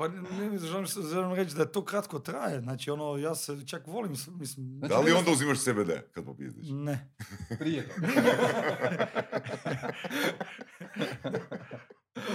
Pa 0.00 0.08
ne, 0.08 0.58
želim, 0.58 0.86
se- 0.86 1.02
želim 1.02 1.34
reći 1.34 1.54
da 1.54 1.64
to 1.66 1.84
kratko 1.84 2.18
traje. 2.18 2.60
Znači, 2.60 2.90
ono, 2.90 3.16
ja 3.18 3.34
se 3.34 3.66
čak 3.66 3.86
volim, 3.86 4.10
mislim... 4.30 4.78
Znači, 4.78 4.88
Da 4.88 5.00
li 5.00 5.12
onda 5.12 5.30
uzimaš 5.30 5.58
CBD 5.60 5.90
kad 6.12 6.24
popizdiš? 6.24 6.66
Ne. 6.70 7.12
Prije 7.58 7.88
toga. 7.88 8.06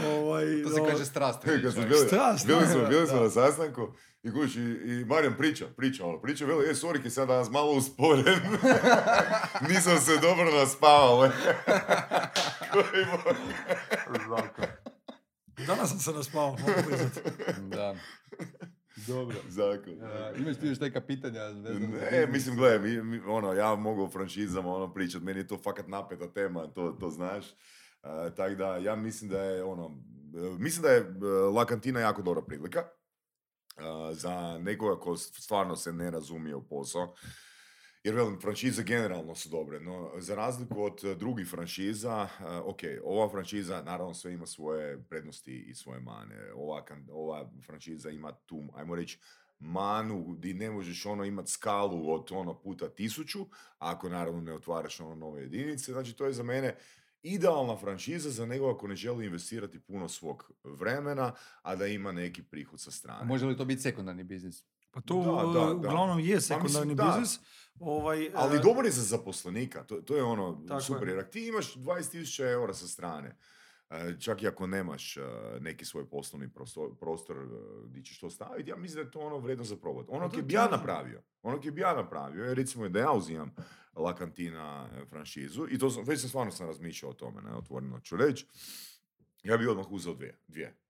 ovaj, 0.10 0.46
To 0.64 0.70
se 0.70 0.82
ovaj, 0.82 0.92
kaže 0.92 1.06
strast. 1.06 1.40
Kad 1.42 1.62
smo 1.62 1.72
čovjek. 1.74 1.90
bili, 1.90 2.08
Strast, 2.08 2.48
bili 2.48 2.68
smo, 2.68 2.86
bili 2.86 3.08
smo 3.08 3.20
na 3.20 3.30
sastanku 3.30 3.88
i 4.24 4.32
kući 4.32 4.60
i, 4.60 4.64
i 4.92 5.06
Marijan 5.06 5.34
priča, 5.38 5.66
priča 5.68 6.06
ono, 6.06 6.22
priča, 6.22 6.46
veli, 6.46 6.66
e, 6.66 6.74
sorry, 6.74 7.02
ki 7.02 7.10
sad 7.10 7.28
danas 7.28 7.50
malo 7.50 7.72
usporen, 7.72 8.40
nisam 9.70 9.98
se 9.98 10.18
dobro 10.18 10.52
naspavao. 10.52 11.30
Koji 12.72 13.06
moj- 13.06 13.36
Danas 15.58 15.90
sam 15.90 16.00
se 16.00 16.12
naspavao, 16.12 16.52
mogu 16.52 16.72
priznati. 16.88 17.20
Da. 17.70 17.96
Dobro. 19.08 19.38
Zakon. 19.48 19.94
Uh, 19.94 20.40
imaš 20.40 20.58
ti 20.58 20.68
još 20.68 20.80
neka 20.80 21.02
pitanja 21.02 21.44
Ne, 21.44 21.72
biznis? 21.72 22.00
mislim, 22.32 22.56
gledaj, 22.56 22.80
mi, 22.80 23.04
mi- 23.04 23.22
ono, 23.28 23.54
ja 23.54 23.76
mogu 23.76 24.04
o 24.04 24.10
franšizama 24.10 24.76
ono, 24.76 24.94
pričat, 24.94 25.22
meni 25.22 25.40
je 25.40 25.48
to 25.48 25.58
fakat 25.58 25.88
napeta 25.88 26.34
tema, 26.34 26.68
to, 26.68 26.98
to 27.00 27.10
znaš. 27.10 27.46
Tako 28.36 28.56
da, 28.56 28.78
ja 28.78 28.96
mislim 28.96 29.30
da 29.30 29.42
je, 29.42 29.64
ono, 29.64 29.92
mislim 30.60 30.82
da 30.84 30.90
je 30.90 30.98
e, 30.98 31.26
La 31.54 31.66
Cantina 31.66 32.00
jako 32.00 32.22
dobra 32.22 32.42
prilika 32.42 32.84
a, 33.78 34.14
za 34.14 34.58
nekoga 34.60 35.00
ko 35.00 35.18
stvarno 35.18 35.76
se 35.76 35.94
ne 35.94 36.12
razumije 36.12 36.56
u 36.56 36.68
posao. 36.68 37.14
Jer 38.06 38.16
velim, 38.16 38.40
franšize 38.42 38.84
generalno 38.84 39.36
su 39.36 39.50
dobre, 39.50 39.80
no 39.80 40.12
za 40.18 40.36
razliku 40.36 40.84
od 40.84 41.04
e, 41.04 41.16
drugih 41.16 41.48
franšiza, 41.48 42.28
e, 42.40 42.46
ok, 42.58 42.80
ova 43.04 43.30
franšiza 43.30 43.82
naravno 43.82 44.14
sve 44.14 44.34
ima 44.34 44.46
svoje 44.46 45.04
prednosti 45.04 45.66
i 45.68 45.76
svoje 45.76 46.00
mane. 46.00 46.54
Ova, 46.56 46.86
ova 47.12 47.52
franšiza 47.66 48.10
ima 48.10 48.32
tu, 48.32 48.64
ajmo 48.76 48.96
reći, 48.96 49.20
manu 49.60 50.36
di 50.38 50.54
ne 50.54 50.72
možeš 50.72 51.06
ono 51.06 51.26
imat 51.26 51.48
skalu 51.48 52.14
od 52.14 52.32
ono 52.32 52.60
puta 52.62 52.90
tisuću, 52.90 53.46
ako 53.78 54.10
naravno 54.10 54.42
ne 54.42 54.54
otvaraš 54.54 55.00
ono 55.00 55.16
nove 55.16 55.42
jedinice. 55.42 55.92
Znači 55.92 56.14
to 56.14 56.26
je 56.26 56.34
za 56.34 56.44
mene 56.44 56.76
idealna 57.22 57.78
franšiza 57.78 58.30
za 58.30 58.46
nekoga 58.46 58.78
ko 58.78 58.88
ne 58.88 58.96
želi 58.96 59.26
investirati 59.26 59.80
puno 59.80 60.10
svog 60.10 60.52
vremena, 60.64 61.34
a 61.62 61.76
da 61.76 61.88
ima 61.88 62.12
neki 62.12 62.44
prihod 62.44 62.80
sa 62.80 62.92
strane. 62.92 63.26
može 63.26 63.46
li 63.46 63.58
to 63.58 63.66
biti 63.66 63.82
sekundarni 63.82 64.24
biznis? 64.24 64.64
Pa 64.96 65.02
to 65.02 65.24
Da, 65.24 65.32
uh, 65.32 65.54
da, 65.54 65.60
da. 65.60 65.74
uglavnom 65.74 66.20
je 66.20 66.42
sekundarni 66.42 66.96
da. 66.96 67.04
biznis. 67.04 67.40
Ovaj, 67.80 68.32
Ali 68.34 68.58
e, 68.58 68.62
dobar 68.64 68.86
je 68.86 68.92
za 68.92 69.02
zaposlenika, 69.02 69.84
to, 69.84 69.96
to 69.96 70.16
je 70.16 70.24
ono 70.24 70.64
Tako 70.68 70.82
super, 70.82 71.08
je. 71.08 71.14
jer 71.14 71.30
ti 71.30 71.48
imaš 71.48 71.76
20.000 71.76 72.52
eura 72.52 72.74
sa 72.74 72.88
strane, 72.88 73.38
e, 73.90 74.16
čak 74.20 74.44
i 74.44 74.48
ako 74.48 74.68
nemaš 74.68 75.18
e, 75.18 75.22
neki 75.60 75.86
svoj 75.86 76.10
poslovni 76.10 76.50
prostor, 76.54 76.98
prostor 77.00 77.38
e, 77.38 77.42
gdje 77.88 78.04
ćeš 78.04 78.20
to 78.20 78.30
staviti, 78.30 78.70
ja 78.70 78.76
mislim 78.76 78.96
da 78.96 79.08
je 79.08 79.12
to 79.12 79.20
ono 79.20 79.38
vredno 79.38 79.64
za 79.64 79.76
probati. 79.76 80.10
Ono 80.12 80.26
Pa 80.26 80.30
koje 80.30 80.44
bi 80.44 80.54
ja 80.54 80.68
napravio, 80.72 81.24
ono 81.42 81.62
koje 81.62 81.72
bi 81.72 81.82
ja 81.82 81.94
napravio, 81.94 82.46
je 82.46 82.56
recimo 82.56 82.90
da 82.90 83.00
ja 83.00 83.12
uzimam 83.12 83.56
La 83.96 84.18
Cantina 84.18 84.90
e, 84.94 85.06
franšizu, 85.06 85.68
i 85.70 85.78
to 85.78 85.90
sam, 85.90 86.04
već 86.04 86.20
sam 86.20 86.30
stvarno 86.30 86.52
sam 86.52 86.68
razmišljao 86.68 87.12
o 87.12 87.14
tome, 87.14 87.42
ne, 87.42 87.56
otvoreno 87.56 88.00
ću 88.00 88.18
reći, 88.18 88.48
ja 89.44 89.58
bi 89.58 89.68
odmah 89.68 89.92
uzeo 89.92 90.14
dvije, 90.14 90.40
dvije. 90.48 90.85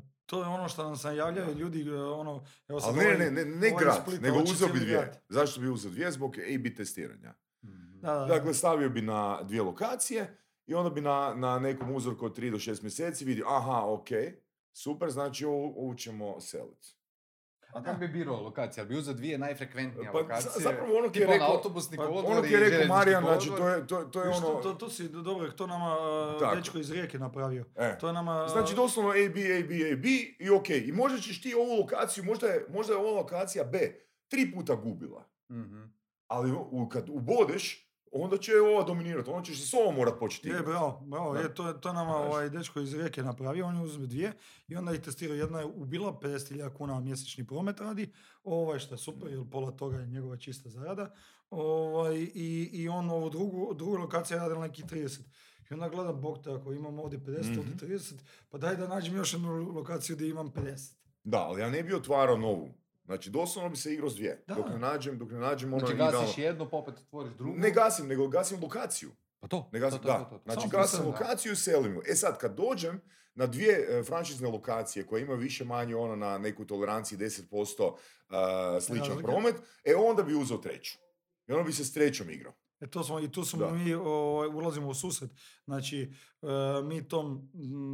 Pa 0.00 0.26
to 0.26 0.40
je 0.42 0.48
ono 0.48 0.68
što 0.68 0.82
nam 0.82 0.96
sam 0.96 1.16
javljaju 1.16 1.54
ljudi, 1.54 1.88
e, 1.88 1.94
ono, 1.94 2.44
evo 2.68 2.80
sad 2.80 2.88
Ali 2.90 2.98
ne, 2.98 3.04
ovaj- 3.06 3.18
ne, 3.18 3.30
ne, 3.30 3.44
ne 3.44 3.70
ovaj 3.72 3.84
grad, 3.84 4.02
Splita 4.02 4.22
nego 4.22 4.38
uzeo 4.42 4.68
bi 4.68 4.80
dvije. 4.80 4.98
grad. 4.98 5.22
Zašto 5.28 5.60
bi 5.60 5.68
uzeo 5.68 5.90
dvije? 5.90 6.12
Zbog 6.12 6.36
A-B 6.38 6.74
testiranja. 6.74 7.34
Da, 7.62 8.12
da, 8.12 8.18
da. 8.20 8.26
Dakle, 8.26 8.54
stavio 8.54 8.88
bi 8.90 9.02
na 9.02 9.42
dvije 9.42 9.62
lokacije 9.62 10.36
i 10.66 10.74
onda 10.74 10.90
bi 10.90 11.00
na, 11.00 11.34
na 11.36 11.58
nekom 11.58 11.94
uzorku 11.94 12.26
od 12.26 12.38
3 12.38 12.50
do 12.50 12.56
6 12.56 12.82
mjeseci 12.82 13.24
vidio, 13.24 13.46
aha, 13.48 13.82
ok, 13.84 14.08
super, 14.72 15.10
znači 15.10 15.44
ovu, 15.44 15.74
ovu 15.76 15.94
ćemo 15.94 16.40
seliti. 16.40 16.95
A 17.68 17.82
kako 17.82 17.98
bi 17.98 18.08
birao 18.08 18.42
lokacija? 18.42 18.84
Bi 18.84 18.96
uzeo 18.96 19.14
dvije 19.14 19.38
najfrekventnije 19.38 20.12
Pa, 20.12 20.18
lokacije? 20.18 20.50
za- 20.50 20.60
zapravo 20.60 20.98
ono 20.98 21.08
ti 21.08 21.18
je 21.18 21.26
rekao- 21.26 21.48
autobusni 21.48 21.96
pa 21.96 22.06
kolodvor 22.06 22.32
Ono 22.32 22.42
ti 22.42 22.52
je 22.52 22.60
rekao 22.60 22.86
Marijan, 22.88 23.22
znači 23.22 23.48
to 23.48 23.68
je, 23.68 23.86
to, 23.86 24.04
to 24.04 24.20
je 24.20 24.28
Viš, 24.28 24.36
ono... 24.38 24.46
to, 24.54 24.72
to, 24.74 24.90
si 24.90 25.08
dobro, 25.08 25.50
to 25.50 25.66
nama 25.66 25.96
uh, 26.34 26.40
Tako. 26.40 26.56
dečko 26.56 26.78
iz 26.78 26.90
Rijeke 26.90 27.18
napravio. 27.18 27.64
E, 27.76 27.98
To 27.98 28.06
je 28.06 28.12
nama... 28.12 28.48
Znači 28.48 28.74
doslovno 28.74 29.10
A, 29.10 29.14
B, 29.14 29.40
A, 29.52 29.62
B, 29.62 29.92
A, 29.92 29.96
B 29.96 30.08
i 30.38 30.50
ok. 30.50 30.70
I 30.70 30.92
možda 30.92 31.18
ćeš 31.18 31.42
ti 31.42 31.54
ovu 31.54 31.76
lokaciju, 31.76 32.24
možda 32.24 32.46
je, 32.46 32.66
možda 32.68 32.92
je 32.92 32.98
ova 32.98 33.10
lokacija 33.12 33.64
B 33.64 33.78
tri 34.28 34.52
puta 34.52 34.74
gubila. 34.74 35.24
Mhm. 35.50 35.82
Ali 36.28 36.52
u, 36.52 36.88
kad 36.88 37.08
ubodeš, 37.08 37.85
onda 38.16 38.38
će 38.38 38.52
ova 38.54 38.82
dominirati. 38.84 39.30
Onda 39.30 39.44
ćeš 39.44 39.60
se 39.60 39.66
s 39.66 39.74
ovom 39.74 39.94
morat 39.94 40.18
početi 40.18 40.48
Je, 40.48 40.60
bravo, 40.62 41.02
bravo, 41.02 41.34
Da. 41.34 41.40
je, 41.40 41.54
to, 41.54 41.72
to 41.72 41.92
nama 41.92 42.12
Znaš. 42.12 42.26
ovaj 42.26 42.50
dečko 42.50 42.80
iz 42.80 42.94
Rijeke 42.94 43.22
napravio, 43.22 43.66
on 43.66 43.76
je 43.76 43.82
uzme 43.82 44.06
dvije 44.06 44.32
i 44.68 44.76
onda 44.76 44.92
ih 44.92 45.00
testirao, 45.00 45.36
jedna 45.36 45.58
je 45.58 45.64
ubila 45.66 46.12
50.000 46.14 46.70
kuna 46.70 47.00
mjesečni 47.00 47.46
promet 47.46 47.80
radi, 47.80 48.12
ovaj 48.44 48.78
što 48.78 48.94
je 48.94 48.98
super, 48.98 49.30
jer 49.30 49.44
pola 49.50 49.70
toga 49.70 49.96
je 49.96 50.06
njegova 50.06 50.36
čista 50.36 50.68
zarada, 50.68 51.14
ovaj, 51.50 52.16
i, 52.16 52.70
i 52.72 52.88
on 52.88 53.10
ovu 53.10 53.30
drugu, 53.30 53.74
drugu 53.74 53.96
lokaciju 53.96 54.36
je 54.36 54.40
radila 54.40 54.60
neki 54.60 54.82
30. 54.82 55.20
I 55.70 55.74
onda 55.74 55.88
gledam, 55.88 56.20
bog 56.20 56.38
te, 56.44 56.50
ako 56.52 56.72
imam 56.72 56.98
ovdje 56.98 57.18
50, 57.18 57.40
Mhm. 57.42 57.58
ovdje 57.60 57.88
30, 57.88 58.14
pa 58.50 58.58
daj 58.58 58.76
da 58.76 58.88
nađem 58.88 59.16
još 59.16 59.32
jednu 59.32 59.72
lokaciju 59.72 60.16
gdje 60.16 60.28
imam 60.28 60.50
50. 60.50 60.94
Da, 61.24 61.38
ali 61.38 61.60
ja 61.60 61.70
ne 61.70 61.82
bi 61.82 61.94
otvarao 61.94 62.36
novu. 62.36 62.68
Znači, 63.06 63.30
doslovno 63.30 63.70
bi 63.70 63.76
se 63.76 63.94
igrao 63.94 64.10
s 64.10 64.16
dvije. 64.16 64.44
Da. 64.46 64.54
Dok 64.54 64.68
ne 64.68 64.78
nađem, 64.78 65.18
dok 65.18 65.30
ne 65.30 65.38
nađem 65.38 65.74
ono 65.74 65.86
Znači 65.86 65.96
gasiš 65.96 66.38
jednu, 66.38 66.70
pa 66.70 66.76
opet 66.76 66.94
otvoriš 66.98 67.34
drugu. 67.34 67.58
Ne 67.58 67.70
gasim, 67.70 68.06
nego 68.06 68.28
gasim 68.28 68.58
lokaciju. 68.62 69.10
Pa 69.40 69.48
to. 69.48 69.68
Ne 69.72 69.80
gasim, 69.80 69.98
to, 69.98 70.08
to, 70.08 70.12
da. 70.12 70.24
to, 70.24 70.30
to. 70.30 70.42
Znači, 70.44 70.60
Samo 70.60 70.82
gasim 70.82 71.06
lokaciju 71.06 71.52
i 71.52 71.56
selim 71.56 71.94
ju. 71.94 72.02
E 72.08 72.14
sad, 72.14 72.38
kad 72.38 72.54
dođem 72.56 73.00
na 73.34 73.46
dvije 73.46 73.86
e, 73.88 74.02
franšizne 74.02 74.48
lokacije 74.48 75.06
koje 75.06 75.22
imaju 75.22 75.38
više 75.38 75.64
manje 75.64 75.96
ono 75.96 76.16
na 76.16 76.38
neku 76.38 76.64
toleranciji 76.64 77.18
10% 77.18 77.90
uh, 77.90 77.96
sličan 78.80 79.08
Razlike. 79.08 79.22
promet, 79.22 79.54
e 79.84 79.94
onda 79.94 80.22
bi 80.22 80.34
uzeo 80.34 80.56
treću. 80.56 80.98
I 81.46 81.52
onda 81.52 81.64
bi 81.64 81.72
se 81.72 81.84
s 81.84 81.92
trećom 81.92 82.30
igrao. 82.30 82.52
E 82.80 82.86
to 82.86 83.04
smo, 83.04 83.20
i 83.20 83.32
tu 83.32 83.44
smo 83.44 83.58
Da. 83.58 83.70
mi, 83.70 83.94
ovaj, 83.94 84.48
ulazimo 84.48 84.88
u 84.88 84.94
susret. 84.94 85.30
Znači, 85.64 86.12
e, 86.42 86.46
mi 86.84 87.08
tom 87.08 87.50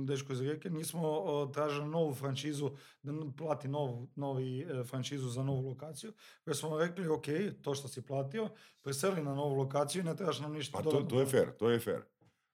dečko 0.07 0.33
iz 0.33 0.41
Rijeke 0.41 0.71
nismo 0.71 1.09
o, 1.09 1.47
tražili 1.47 1.87
novu 1.87 2.15
franšizu, 2.15 2.71
da 3.03 3.13
plati 3.37 3.69
novu, 3.69 4.09
novi 4.17 4.61
e, 4.61 4.85
franšizu 4.85 5.29
za 5.29 5.43
novu 5.43 5.69
lokaciju, 5.69 6.13
već 6.47 6.59
smo 6.59 6.79
rekli, 6.79 7.09
ok, 7.09 7.27
to 7.63 7.75
što 7.75 7.89
si 7.89 8.07
platio, 8.07 8.49
preseli 8.83 9.23
na 9.23 9.35
novu 9.35 9.55
lokaciju 9.55 10.03
i 10.03 10.05
ne 10.05 10.17
trebaš 10.17 10.41
nam 10.41 10.53
ništa 10.53 10.79
Pa 10.79 10.91
to, 10.91 11.03
to 11.03 11.21
je 11.21 11.27
fair, 11.27 11.57
to 11.57 11.71
je 11.71 11.81
fair. 11.81 12.03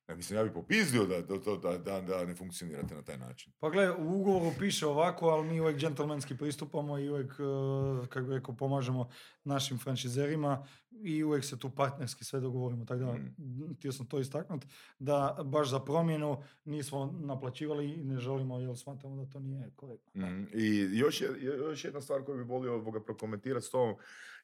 Ja 0.09 0.17
mislim, 0.17 0.39
ja 0.39 0.45
bi 0.45 0.53
popizdio 0.53 1.07
da, 1.07 1.21
da, 1.21 1.39
da, 1.63 1.79
da, 1.79 2.01
da 2.01 2.25
ne 2.25 2.35
funkcionirate 2.35 2.95
na 2.95 3.03
taj 3.03 3.19
način. 3.19 3.53
Pa 3.59 3.71
gle, 3.71 3.91
u 3.93 4.21
ugovoru 4.21 4.53
piše 4.59 4.87
ovako, 4.87 5.27
ali 5.29 5.49
mi 5.49 5.61
uvijek 5.61 5.79
džentlmenski 5.79 6.37
pristupamo 6.37 6.99
i 6.99 7.09
uvijek, 7.11 7.33
e, 7.33 8.09
kako 8.09 8.27
bi 8.27 8.35
rekao, 8.35 8.57
pomažemo 8.57 9.09
našim 9.45 9.79
franšizerima 9.79 10.67
i 10.91 11.25
uvijek 11.25 11.45
se 11.45 11.59
tu 11.59 11.71
partnerski 11.71 12.25
sve 12.25 12.41
dogovorimo. 12.41 12.85
Tako 12.85 13.01
da, 13.01 13.13
Mm. 13.13 13.75
htio 13.75 13.93
sam 13.93 14.07
to 14.07 14.21
istaknuti, 14.21 14.67
da 14.99 15.37
baš 15.45 15.71
za 15.71 15.81
promjenu 15.81 16.43
nismo 16.65 17.19
naplaćivali 17.21 17.91
i 17.93 18.05
ne 18.05 18.19
želimo, 18.19 18.59
jer 18.59 18.77
smatramo 18.79 19.25
da 19.25 19.31
to 19.31 19.41
nije 19.41 19.71
korektno. 19.77 20.27
Mhm. 20.27 20.45
I 20.55 20.89
još, 20.99 21.21
je, 21.21 21.29
još 21.43 21.85
jedna 21.85 22.01
stvar 22.01 22.25
koju 22.25 22.39
bih 22.39 22.47
volio 22.47 22.75
ovoga 22.75 23.01
prokomentirati 23.01 23.67
s 23.67 23.71
tobom. 23.71 23.95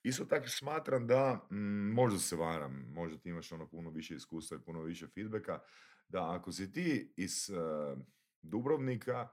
Isto 0.05 0.25
tako 0.25 0.49
smatram 0.49 1.07
da, 1.07 1.47
mm, 1.51 1.93
možda 1.93 2.19
se 2.19 2.37
varam, 2.37 2.93
možda 2.95 3.19
ti 3.19 3.29
imaš 3.29 3.53
ono 3.53 3.69
puno 3.69 3.91
više 3.91 4.15
iskustva 4.15 4.57
i 4.57 4.65
puno 4.65 4.83
više 4.83 5.07
feedbacka, 5.07 5.59
da 6.09 6.35
ako 6.35 6.53
si 6.53 6.73
ti 6.73 7.13
iz 7.17 7.51
eh, 7.51 7.97
Dubrovnika, 8.43 9.29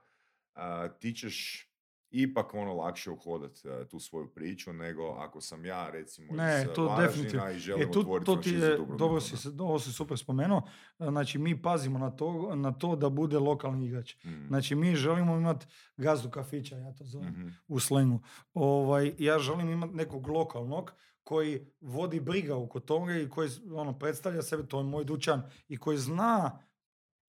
a, 0.54 0.88
ti 0.88 1.14
ćeš 1.14 1.68
ipak 2.12 2.54
ono 2.54 2.74
lakše 2.74 3.10
uhodat 3.10 3.64
e, 3.64 3.88
tu 3.88 3.98
svoju 4.00 4.28
priču 4.28 4.72
nego 4.72 5.02
ako 5.08 5.40
sam 5.40 5.64
ja 5.64 5.90
recimo 5.90 6.32
Ne, 6.32 6.62
iz 6.62 6.70
e, 6.70 6.74
to 6.74 6.84
Varaždina 6.84 7.06
definitivno. 7.08 7.50
i 7.50 7.58
želim 7.58 7.88
E, 7.88 7.92
tu, 7.92 8.00
otvoriti 8.00 8.26
to 8.26 8.36
ti 8.36 8.50
je, 8.50 8.78
dobro 8.98 9.20
si, 9.20 9.48
ovo 9.58 9.78
si 9.78 9.92
super 9.92 10.18
spomenuo. 10.18 10.62
E, 10.98 11.04
Znači, 11.08 11.38
mi 11.38 11.62
pazimo 11.62 11.98
na 11.98 12.10
to, 12.10 12.54
na 12.54 12.72
to 12.72 12.96
da 12.96 13.08
bude 13.08 13.38
lokalni 13.38 13.86
igrač. 13.86 14.14
Mm, 14.24 14.46
Znači, 14.48 14.74
mi 14.74 14.96
želimo 14.96 15.36
imati 15.36 15.66
gazdu 15.96 16.30
kafića, 16.30 16.76
ja 16.76 16.92
to 16.94 17.04
zovem, 17.04 17.28
mhm, 17.28 17.48
u 17.68 17.80
slengu. 17.80 18.20
Ovaj, 18.54 19.14
ja 19.18 19.38
želim 19.38 19.68
imati 19.68 19.94
nekog 19.94 20.28
lokalnog 20.28 20.92
koji 21.24 21.66
vodi 21.80 22.20
briga 22.20 22.56
oko 22.56 22.80
toga 22.80 23.14
i 23.16 23.28
koji 23.28 23.48
ono, 23.74 23.98
predstavlja 23.98 24.42
sebe, 24.42 24.66
to 24.66 24.78
je 24.78 24.84
moj 24.84 25.04
dućan, 25.04 25.42
i 25.68 25.76
koji 25.76 25.98
zna 25.98 26.58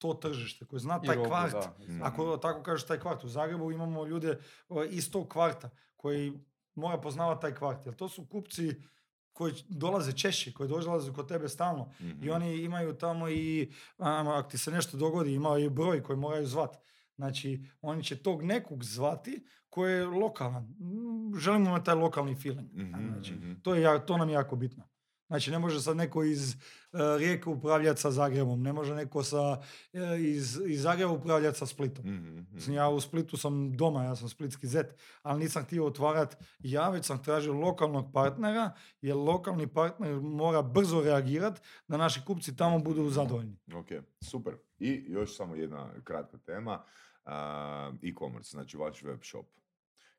to 0.04 0.14
tržište, 0.14 0.66
koji 0.66 0.80
zna 0.80 1.02
taj 1.02 1.16
robu, 1.16 1.30
kvart. 1.30 1.54
da. 1.54 2.06
Ako 2.06 2.38
tako 2.38 2.64
kažeš 2.64 2.88
taj 2.88 3.00
kvart, 3.00 3.24
u 3.24 3.28
Zagrebu 3.28 3.72
imamo 3.72 4.06
ljude 4.06 4.38
iz 4.90 5.12
tog 5.12 5.30
kvarta 5.30 5.70
koji 5.96 6.34
mora 6.76 6.98
poznavati 6.98 7.42
taj 7.42 7.56
kvart, 7.56 7.86
jer 7.86 7.96
to 7.96 8.10
su 8.10 8.26
kupci 8.26 8.72
koji 9.34 9.54
dolaze 9.70 10.12
češće, 10.12 10.54
koji 10.54 10.70
dolaze 10.70 11.14
kod 11.14 11.28
tebe 11.28 11.50
stalno. 11.50 11.92
I 12.00 12.04
mhm. 12.04 12.30
oni 12.30 12.58
imaju 12.58 12.94
tamo 12.94 13.30
i, 13.30 13.72
a, 13.98 14.24
ako 14.40 14.50
ti 14.50 14.58
se 14.58 14.72
nešto 14.72 14.98
dogodi, 14.98 15.34
imaju 15.34 15.66
i 15.66 15.70
broj 15.70 16.04
koji 16.04 16.18
moraju 16.20 16.48
zvat. 16.48 16.78
Znači, 17.16 17.66
oni 17.82 18.04
će 18.04 18.16
tog 18.16 18.44
nekog 18.44 18.84
zvati 18.84 19.46
koji 19.70 19.94
je 19.94 20.06
lokalan. 20.06 20.68
Želimo 21.40 21.70
imati 21.70 21.86
taj 21.86 21.96
lokalni 21.96 22.36
feeling. 22.36 22.74
Mhm, 22.74 23.08
Znači, 23.14 23.34
mhm. 23.34 23.54
to, 23.62 23.76
je, 23.76 23.82
ja- 23.82 24.06
to 24.06 24.18
nam 24.18 24.30
je 24.30 24.34
jako 24.34 24.56
bitno. 24.56 24.84
Znači, 25.34 25.52
ne 25.52 25.60
može 25.60 25.82
sad 25.82 25.98
neko 25.98 26.24
iz 26.24 26.56
uh, 26.56 27.00
Rijeke 27.18 27.50
upravljati 27.50 28.02
sa 28.02 28.12
Zagrebom, 28.12 28.62
ne 28.62 28.74
može 28.74 28.96
neko 28.96 29.24
sa, 29.24 29.62
e, 29.94 30.20
iz, 30.20 30.60
iz 30.68 30.82
Zagreba 30.82 31.12
upravljati 31.12 31.58
sa 31.58 31.66
Splitom. 31.66 32.06
Mhm, 32.06 32.40
mhm. 32.40 32.74
Ja 32.74 32.90
u 32.90 33.00
Splitu 33.02 33.38
sam 33.38 33.78
doma, 33.78 34.04
ja 34.04 34.16
sam 34.16 34.30
splitski 34.30 34.68
zet, 34.68 34.96
ali 35.22 35.40
nisam 35.40 35.64
htio 35.64 35.86
otvarat 35.86 36.38
ja, 36.60 36.90
već 36.90 37.06
sam 37.06 37.24
tražio 37.24 37.54
lokalnog 37.54 38.14
partnera, 38.14 38.72
jer 39.02 39.16
lokalni 39.16 39.68
partner 39.68 40.20
mora 40.20 40.62
brzo 40.62 41.02
reagirati 41.02 41.62
da 41.88 41.98
naši 41.98 42.22
kupci 42.26 42.56
tamo 42.56 42.80
budu 42.80 43.10
zadovoljni. 43.10 43.58
Ok, 43.76 43.88
super. 44.22 44.54
I 44.80 45.06
još 45.08 45.38
samo 45.38 45.56
jedna 45.56 45.90
kratka 46.04 46.38
tema. 46.38 46.84
e-commerce, 48.04 48.50
znači 48.52 48.78
vaš 48.78 49.04
web 49.04 49.20
shop. 49.24 49.46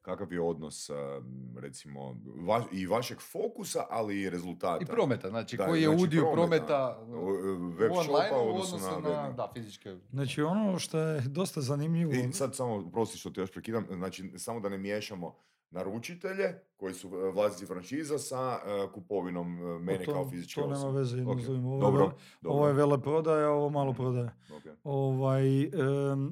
Kakav 0.04 0.32
je 0.32 0.40
odnos, 0.40 0.90
a, 0.90 1.20
recimo, 1.56 2.16
va- 2.38 2.64
i 2.72 2.86
vašeg 2.86 3.18
fokusa, 3.22 3.84
ali 3.90 4.20
i 4.20 4.30
rezultata? 4.30 4.82
I 4.82 4.86
prometa, 4.86 5.28
znači 5.28 5.56
Da, 5.56 5.66
koji 5.66 5.82
je 5.82 5.88
znači 5.88 6.02
udio 6.02 6.30
prometa, 6.32 6.98
prometa 7.02 7.74
web 7.74 7.92
online 7.92 8.04
shopa 8.28 8.42
u 8.42 8.48
odnosu 8.48 8.76
na 8.78 8.98
na, 9.12 9.30
da, 9.30 9.50
fizičke. 9.54 9.96
Znači 10.10 10.42
ono 10.42 10.78
što 10.78 10.98
je 10.98 11.20
dosta 11.20 11.60
zanimljivo, 11.60 12.12
I 12.12 12.32
sad 12.32 12.54
samo, 12.54 12.90
prosti 12.90 13.18
što 13.18 13.30
te 13.30 13.40
još 13.40 13.52
prekidam, 13.52 13.86
znači 13.90 14.32
samo 14.36 14.60
da 14.60 14.68
ne 14.68 14.78
miješamo 14.78 15.34
naručitelje 15.70 16.44
koji 16.76 16.94
su 16.94 17.08
vlasnici 17.32 17.66
franšiza 17.66 18.18
sa 18.18 18.58
e, 18.58 18.92
kupovinom 18.92 19.46
e, 19.66 19.78
mene 19.78 20.04
to, 20.04 20.12
kao 20.12 20.30
fizičke 20.30 20.60
to 20.60 20.66
nema 20.68 20.88
veze 20.88 21.16
jedno 21.16 21.32
Ok, 21.32 21.40
s 21.40 21.44
drugim. 21.44 21.66
Ovo, 21.66 21.80
Dobro, 21.80 22.02
je, 22.02 22.06
vele- 22.06 22.18
dobro. 22.42 22.56
ovo 22.56 22.66
je 22.68 22.72
veleprodaja, 22.74 23.50
ovo 23.50 23.70
malo 23.70 23.90
Mhm. 23.90 23.96
prodaja. 23.96 24.34
ok. 24.50 24.62
Ovaj, 24.84 25.62
em, 25.62 25.70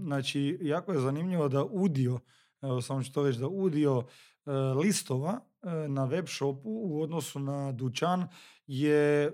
znači, 0.00 0.58
jako 0.60 0.92
je 0.92 1.00
zanimljivo 1.00 1.48
da 1.48 1.64
udio, 1.64 2.18
evo 2.62 2.82
samo 2.82 3.02
ću 3.02 3.12
to 3.12 3.22
reći, 3.22 3.38
da 3.38 3.48
udio 3.48 4.04
e, 4.46 4.50
listova 4.52 5.40
e, 5.62 5.88
na 5.88 6.04
web 6.04 6.26
shopu 6.28 6.70
u 6.84 7.02
odnosu 7.02 7.38
na 7.38 7.72
dućan 7.72 8.28
je 8.66 9.32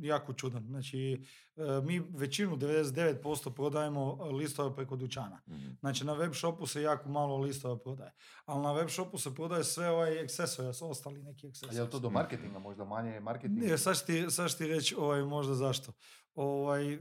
jako 0.00 0.32
čudan. 0.32 0.66
Znači, 0.66 1.24
e, 1.56 1.62
mi 1.84 1.98
većinu, 1.98 2.56
99% 2.56 3.50
prodajemo 3.50 4.24
listova 4.24 4.74
preko 4.74 4.96
dućana. 4.96 5.40
Mhm. 5.48 5.70
Znači, 5.80 6.04
na 6.04 6.12
web 6.12 6.32
shopu 6.34 6.66
se 6.66 6.82
jako 6.82 7.08
malo 7.08 7.36
listova 7.36 7.78
prodaje. 7.78 8.12
Ali 8.44 8.62
na 8.62 8.72
web 8.72 8.88
shopu 8.88 9.18
se 9.18 9.34
prodaje 9.34 9.64
sve 9.64 9.90
ovaj 9.90 10.22
eksesori, 10.22 10.68
ostali 10.80 11.22
neki 11.22 11.46
A 11.46 11.48
eksesori. 11.48 11.76
je 11.76 11.82
li 11.82 11.90
to 11.90 11.98
do 11.98 12.10
marketinga 12.10 12.58
možda 12.58 12.84
manje 12.84 13.20
marketing? 13.20 13.58
Ne, 13.58 13.78
sad 13.78 14.06
ti, 14.06 14.30
sad 14.30 14.58
ti 14.58 14.66
reći 14.66 14.94
ovaj, 14.98 15.22
možda 15.22 15.54
zašto. 15.54 15.92
Ovaj, 16.34 16.98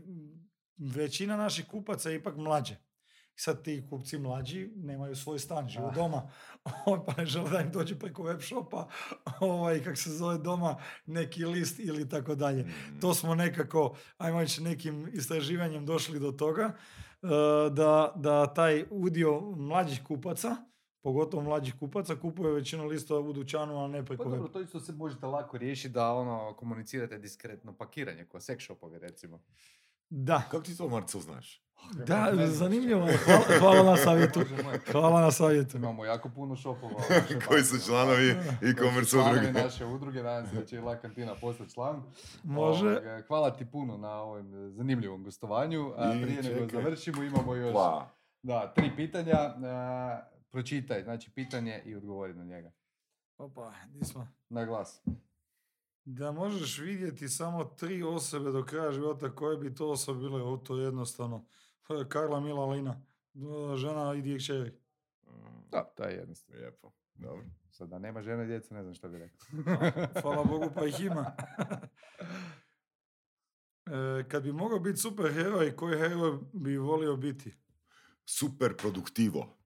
većina 0.77 1.37
naših 1.37 1.65
kupaca 1.67 2.09
je 2.09 2.15
ipak 2.15 2.35
mlađe. 2.35 2.75
Sad 3.35 3.63
ti 3.63 3.87
kupci 3.89 4.17
mlađi 4.17 4.71
nemaju 4.75 5.15
svoj 5.15 5.39
stan, 5.39 5.69
žive 5.69 5.85
Ah. 5.85 5.95
doma, 5.95 6.29
pa 7.05 7.13
ne 7.17 7.25
žele 7.25 7.49
da 7.49 7.61
im 7.61 7.71
dođe 7.71 7.99
preko 7.99 8.23
web 8.23 8.41
shopa, 8.41 8.87
ovaj, 9.39 9.83
kak 9.83 9.97
se 9.97 10.09
zove 10.09 10.37
doma, 10.37 10.75
neki 11.05 11.45
list 11.45 11.79
ili 11.79 12.09
tako 12.09 12.35
dalje. 12.35 12.63
Mhm. 12.63 12.99
To 12.99 13.13
smo 13.13 13.35
nekako, 13.35 13.95
ajmo 14.17 14.39
reći, 14.39 14.63
nekim 14.63 15.09
istraživanjem 15.13 15.85
došli 15.85 16.19
do 16.19 16.31
toga, 16.31 16.63
e, 16.63 17.27
da, 17.71 18.13
da 18.15 18.53
taj 18.53 18.85
udio 18.89 19.41
mlađih 19.41 20.03
kupaca, 20.03 20.55
pogotovo 21.01 21.43
mlađih 21.43 21.75
kupaca, 21.79 22.15
kupuje 22.15 22.53
većinu 22.53 22.85
listova 22.85 23.29
u 23.29 23.33
dućanu, 23.33 23.83
a 23.83 23.87
ne 23.87 24.05
preko 24.05 24.23
Pa 24.23 24.29
dobro, 24.29 24.47
to 24.47 24.61
isto 24.61 24.79
se 24.79 24.91
možete 24.93 25.25
lako 25.25 25.57
riješiti 25.57 25.93
da 25.93 26.13
ono 26.13 26.53
komunicirate 26.53 27.17
diskretno 27.17 27.73
pakiranje, 27.77 28.25
ko 28.25 28.37
sex 28.39 28.63
shopovi 28.63 28.99
recimo. 28.99 29.39
Da, 30.15 30.41
Kako 30.51 30.63
ti 30.63 30.77
to, 30.77 30.89
Marcel, 30.89 31.21
znaš? 31.21 31.61
Da, 31.93 32.31
Ne 32.31 32.47
zanimljivo 32.47 33.07
je. 33.07 33.17
Hvala, 33.17 33.43
hvala 33.59 33.83
na 33.91 33.97
savjetu. 33.97 34.39
Hvala 34.91 35.21
na 35.21 35.31
savjetu. 35.31 35.77
Imamo 35.77 36.05
jako 36.05 36.29
puno 36.29 36.53
našoj 36.55 36.75
Koji 37.47 37.63
su 37.63 37.85
članovi 37.85 38.29
e-commerce 38.61 39.09
članovi 39.09 39.37
udruge. 39.37 39.63
naše 39.63 39.85
udruge, 39.85 40.23
nadam 40.23 40.49
se 40.49 40.55
da 40.55 40.65
će 40.65 40.75
i 40.75 40.79
La 40.79 40.95
Kantina 40.95 41.35
postati 41.35 41.73
član. 41.73 42.03
Može. 42.43 43.01
Hvala 43.27 43.51
ti 43.51 43.65
puno 43.65 43.97
na 43.97 44.11
ovom 44.21 44.71
zanimljivom 44.71 45.23
gostovanju. 45.23 45.93
A 45.97 46.13
I 46.13 46.21
prije 46.21 46.43
nego 46.43 46.67
završimo 46.67 47.23
imamo 47.23 47.55
još 47.55 47.75
da, 48.43 48.73
tri 48.75 48.91
pitanja. 48.95 49.37
A, 49.63 50.21
pročitaj, 50.51 51.03
znači 51.03 51.31
pitanje 51.31 51.81
i 51.85 51.95
odgovori 51.95 52.33
na 52.33 52.43
njega. 52.43 52.71
Opa, 53.37 53.73
smo? 54.03 54.27
Na 54.49 54.65
glas. 54.65 55.01
Da 56.05 56.31
možeš 56.31 56.79
vidjeti 56.79 57.29
samo 57.29 57.63
tri 57.63 58.03
osobe 58.03 58.51
do 58.51 58.63
kraja 58.65 58.91
života, 58.91 59.35
koje 59.35 59.57
bi 59.57 59.75
to 59.75 59.89
osobe 59.91 60.19
bile, 60.19 60.41
o, 60.43 60.57
to 60.57 60.77
je 60.77 60.83
jednostavno. 60.83 61.45
Karla 62.09 62.39
Mila 62.39 62.65
Lina, 62.65 63.01
žena 63.75 64.13
i 64.15 64.21
dvije 64.21 64.37
kćeri. 64.37 64.69
mm, 65.27 65.69
Da, 65.71 65.83
to 65.83 66.03
je 66.03 66.15
jednostavno. 66.15 66.59
lijepo. 66.61 66.91
Dobro. 67.15 67.45
Sad 67.71 67.89
da 67.89 67.99
nema 67.99 68.21
žene 68.21 68.43
i 68.43 68.47
djece, 68.47 68.73
ne 68.73 68.81
znam 68.81 68.93
što 68.93 69.09
bi 69.09 69.17
rekao. 69.17 69.39
Hvala 70.21 70.43
Bogu 70.43 70.65
pa 70.75 70.85
ih 70.85 71.01
ima. 71.01 71.25
E, 73.85 74.23
kad 74.29 74.43
bi 74.43 74.51
mogao 74.51 74.79
biti 74.79 74.97
super 74.99 75.33
heroj, 75.33 75.75
koji 75.75 75.97
heroj 75.97 76.39
bi 76.53 76.77
volio 76.77 77.15
biti? 77.15 77.53
Super 78.25 78.77
produktivo. 78.77 79.57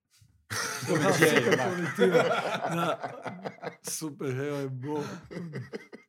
Da, 2.76 4.28
je, 4.28 4.70
bo. 4.70 5.04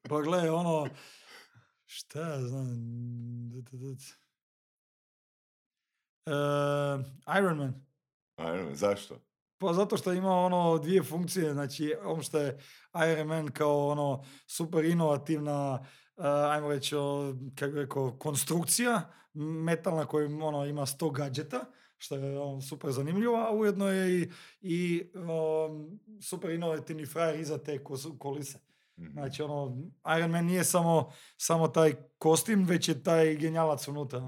Pa 0.09 0.21
gle, 0.21 0.51
ono, 0.51 0.89
šta 1.87 2.21
ja 2.21 2.41
znam, 2.41 2.69
dut, 3.51 3.71
dut. 3.73 3.99
E, 6.27 6.31
Iron 7.39 7.59
Man. 7.59 7.87
Zašto? 8.73 9.21
Pa 9.59 9.73
zato 9.73 9.97
što 9.97 10.13
ima 10.13 10.31
ono 10.31 10.79
dvije 10.79 11.03
funkcije, 11.03 11.53
znači 11.53 11.95
on 12.05 12.23
što 12.23 12.39
je 12.39 12.59
Iron 13.13 13.27
Man 13.27 13.49
kao 13.49 13.89
ono 13.89 14.25
super 14.47 14.85
inovativna, 14.85 15.73
uh, 16.17 16.25
ajmo 16.25 16.69
reći, 16.69 16.95
kako 17.59 17.75
rekao, 17.75 18.19
konstrukcija 18.19 19.13
metalna 19.35 20.07
koja 20.07 20.27
ono, 20.27 20.67
ima 20.67 20.83
100 20.83 21.13
gadžeta, 21.13 21.65
što 21.99 22.17
je 22.17 22.39
ono, 22.39 22.61
super 22.61 22.91
zanimljivo, 22.93 23.37
a 23.37 23.53
ujedno 23.53 23.89
je 23.89 24.21
i, 24.21 24.31
i 24.61 25.11
um, 25.15 26.01
super 26.23 26.51
inovativni 26.51 27.07
frajer 27.07 27.41
iza 27.41 27.59
te 27.59 27.85
kolise. 28.19 28.59
Mhm. 28.99 29.13
Znači 29.13 29.43
ono, 29.43 29.77
Iron 30.19 30.31
Man 30.31 30.45
nije 30.45 30.65
samo, 30.65 31.13
samo 31.37 31.69
taj 31.69 31.93
kostim, 32.19 32.65
već 32.65 32.89
je 32.89 33.03
taj 33.03 33.37
genijalac 33.37 33.89
unutra. 33.89 34.19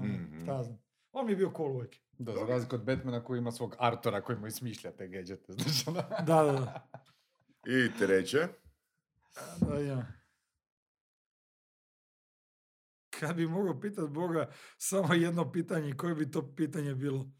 ja 0.47 0.63
znam. 0.63 0.81
On 1.11 1.25
mi 1.25 1.31
je 1.31 1.35
bio 1.35 1.51
cool 1.57 1.71
uvijek. 1.71 1.95
Da, 2.17 2.35
za 2.35 2.45
razliku 2.45 2.75
od 2.75 2.83
Batmana 2.83 3.23
koji 3.23 3.37
ima 3.37 3.51
svog 3.51 3.75
Artora 3.79 4.21
koji 4.21 4.39
mu 4.39 4.47
ismišlja 4.47 4.91
te 4.91 5.07
gadgete. 5.07 5.53
Znaš, 5.57 5.87
ono. 5.87 6.01
Da, 6.01 6.43
da, 6.43 6.51
da. 6.51 6.89
I 7.65 7.99
treće. 7.99 8.47
Da, 9.59 9.79
ima. 9.79 10.13
Kad 13.19 13.35
bi 13.35 13.47
mogao 13.47 13.79
pitat 13.79 14.09
Boga 14.09 14.51
samo 14.77 15.13
jedno 15.13 15.51
pitanje, 15.51 15.93
koje 15.93 16.15
bi 16.15 16.31
to 16.31 16.55
pitanje 16.55 16.95
bilo? 16.95 17.31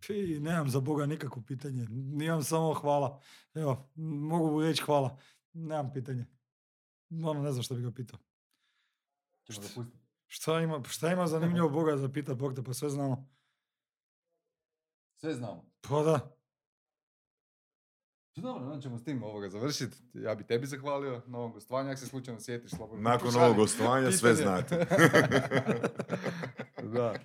Pi, 0.00 0.40
nemam 0.40 0.70
za 0.70 0.80
Boga 0.80 1.06
nikakvo 1.06 1.42
pitanje. 1.46 1.86
Nimam 1.90 2.42
samo 2.42 2.74
hvala. 2.74 3.20
Evo, 3.54 3.90
mogu 3.96 4.50
mu 4.50 4.60
reći 4.60 4.82
hvala. 4.82 5.18
Nemam 5.52 5.92
pitanje. 5.92 6.26
Ono, 7.10 7.42
ne 7.42 7.52
znam 7.52 7.62
što 7.62 7.74
bi 7.74 7.82
ga 7.82 7.90
pitao. 7.90 8.18
Dopustiti. 9.48 9.98
Šta 10.26 10.60
ima, 10.60 10.82
šta 10.88 11.12
ima 11.12 11.26
zanimljivo 11.26 11.68
Boga 11.68 11.96
za 11.96 12.08
pitat 12.08 12.36
Bog 12.36 12.54
te, 12.54 12.62
pa 12.62 12.74
sve 12.74 12.88
znamo. 12.90 13.28
Sve 15.16 15.34
znamo. 15.34 15.70
Pa 15.80 16.02
da. 16.02 16.36
Pa 18.34 18.42
Dobro, 18.42 18.64
onda 18.64 18.80
ćemo 18.80 18.98
s 18.98 19.04
tim 19.04 19.22
ovoga 19.22 19.48
završiti. 19.48 19.96
Ja 20.14 20.34
bi 20.34 20.46
tebi 20.46 20.66
zahvalio 20.66 21.22
na 21.26 21.38
ovom 21.38 21.52
gostovanju, 21.52 21.90
ako 21.90 22.00
se 22.00 22.06
slučajno 22.06 22.40
sjetiš 22.40 22.70
slobodno. 22.70 23.10
Nakon 23.10 23.36
ovog 23.36 23.56
gostovanja 23.56 24.12
sve 24.12 24.34
znate. 24.34 24.76
da. 26.94 27.14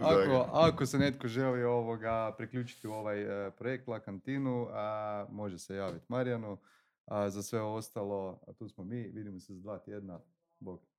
Ako, 0.00 0.48
ako 0.52 0.86
se 0.86 0.98
netko 0.98 1.28
želi 1.28 1.62
ovoga 1.62 2.34
priključiti 2.36 2.88
u 2.88 2.92
ovaj 2.92 3.46
e, 3.46 3.50
projekt 3.50 3.88
La 3.88 4.00
Kantinu, 4.00 4.66
a, 4.70 5.26
može 5.30 5.58
se 5.58 5.76
javiti 5.76 6.04
Marijanu. 6.08 6.58
A 7.06 7.30
za 7.30 7.42
sve 7.42 7.62
ostalo, 7.62 8.40
a 8.46 8.52
tu 8.52 8.68
smo 8.68 8.84
mi, 8.84 9.02
vidimo 9.02 9.40
se 9.40 9.54
za 9.54 9.60
dva 9.60 9.78
tjedna. 9.78 10.20
Bog. 10.58 10.89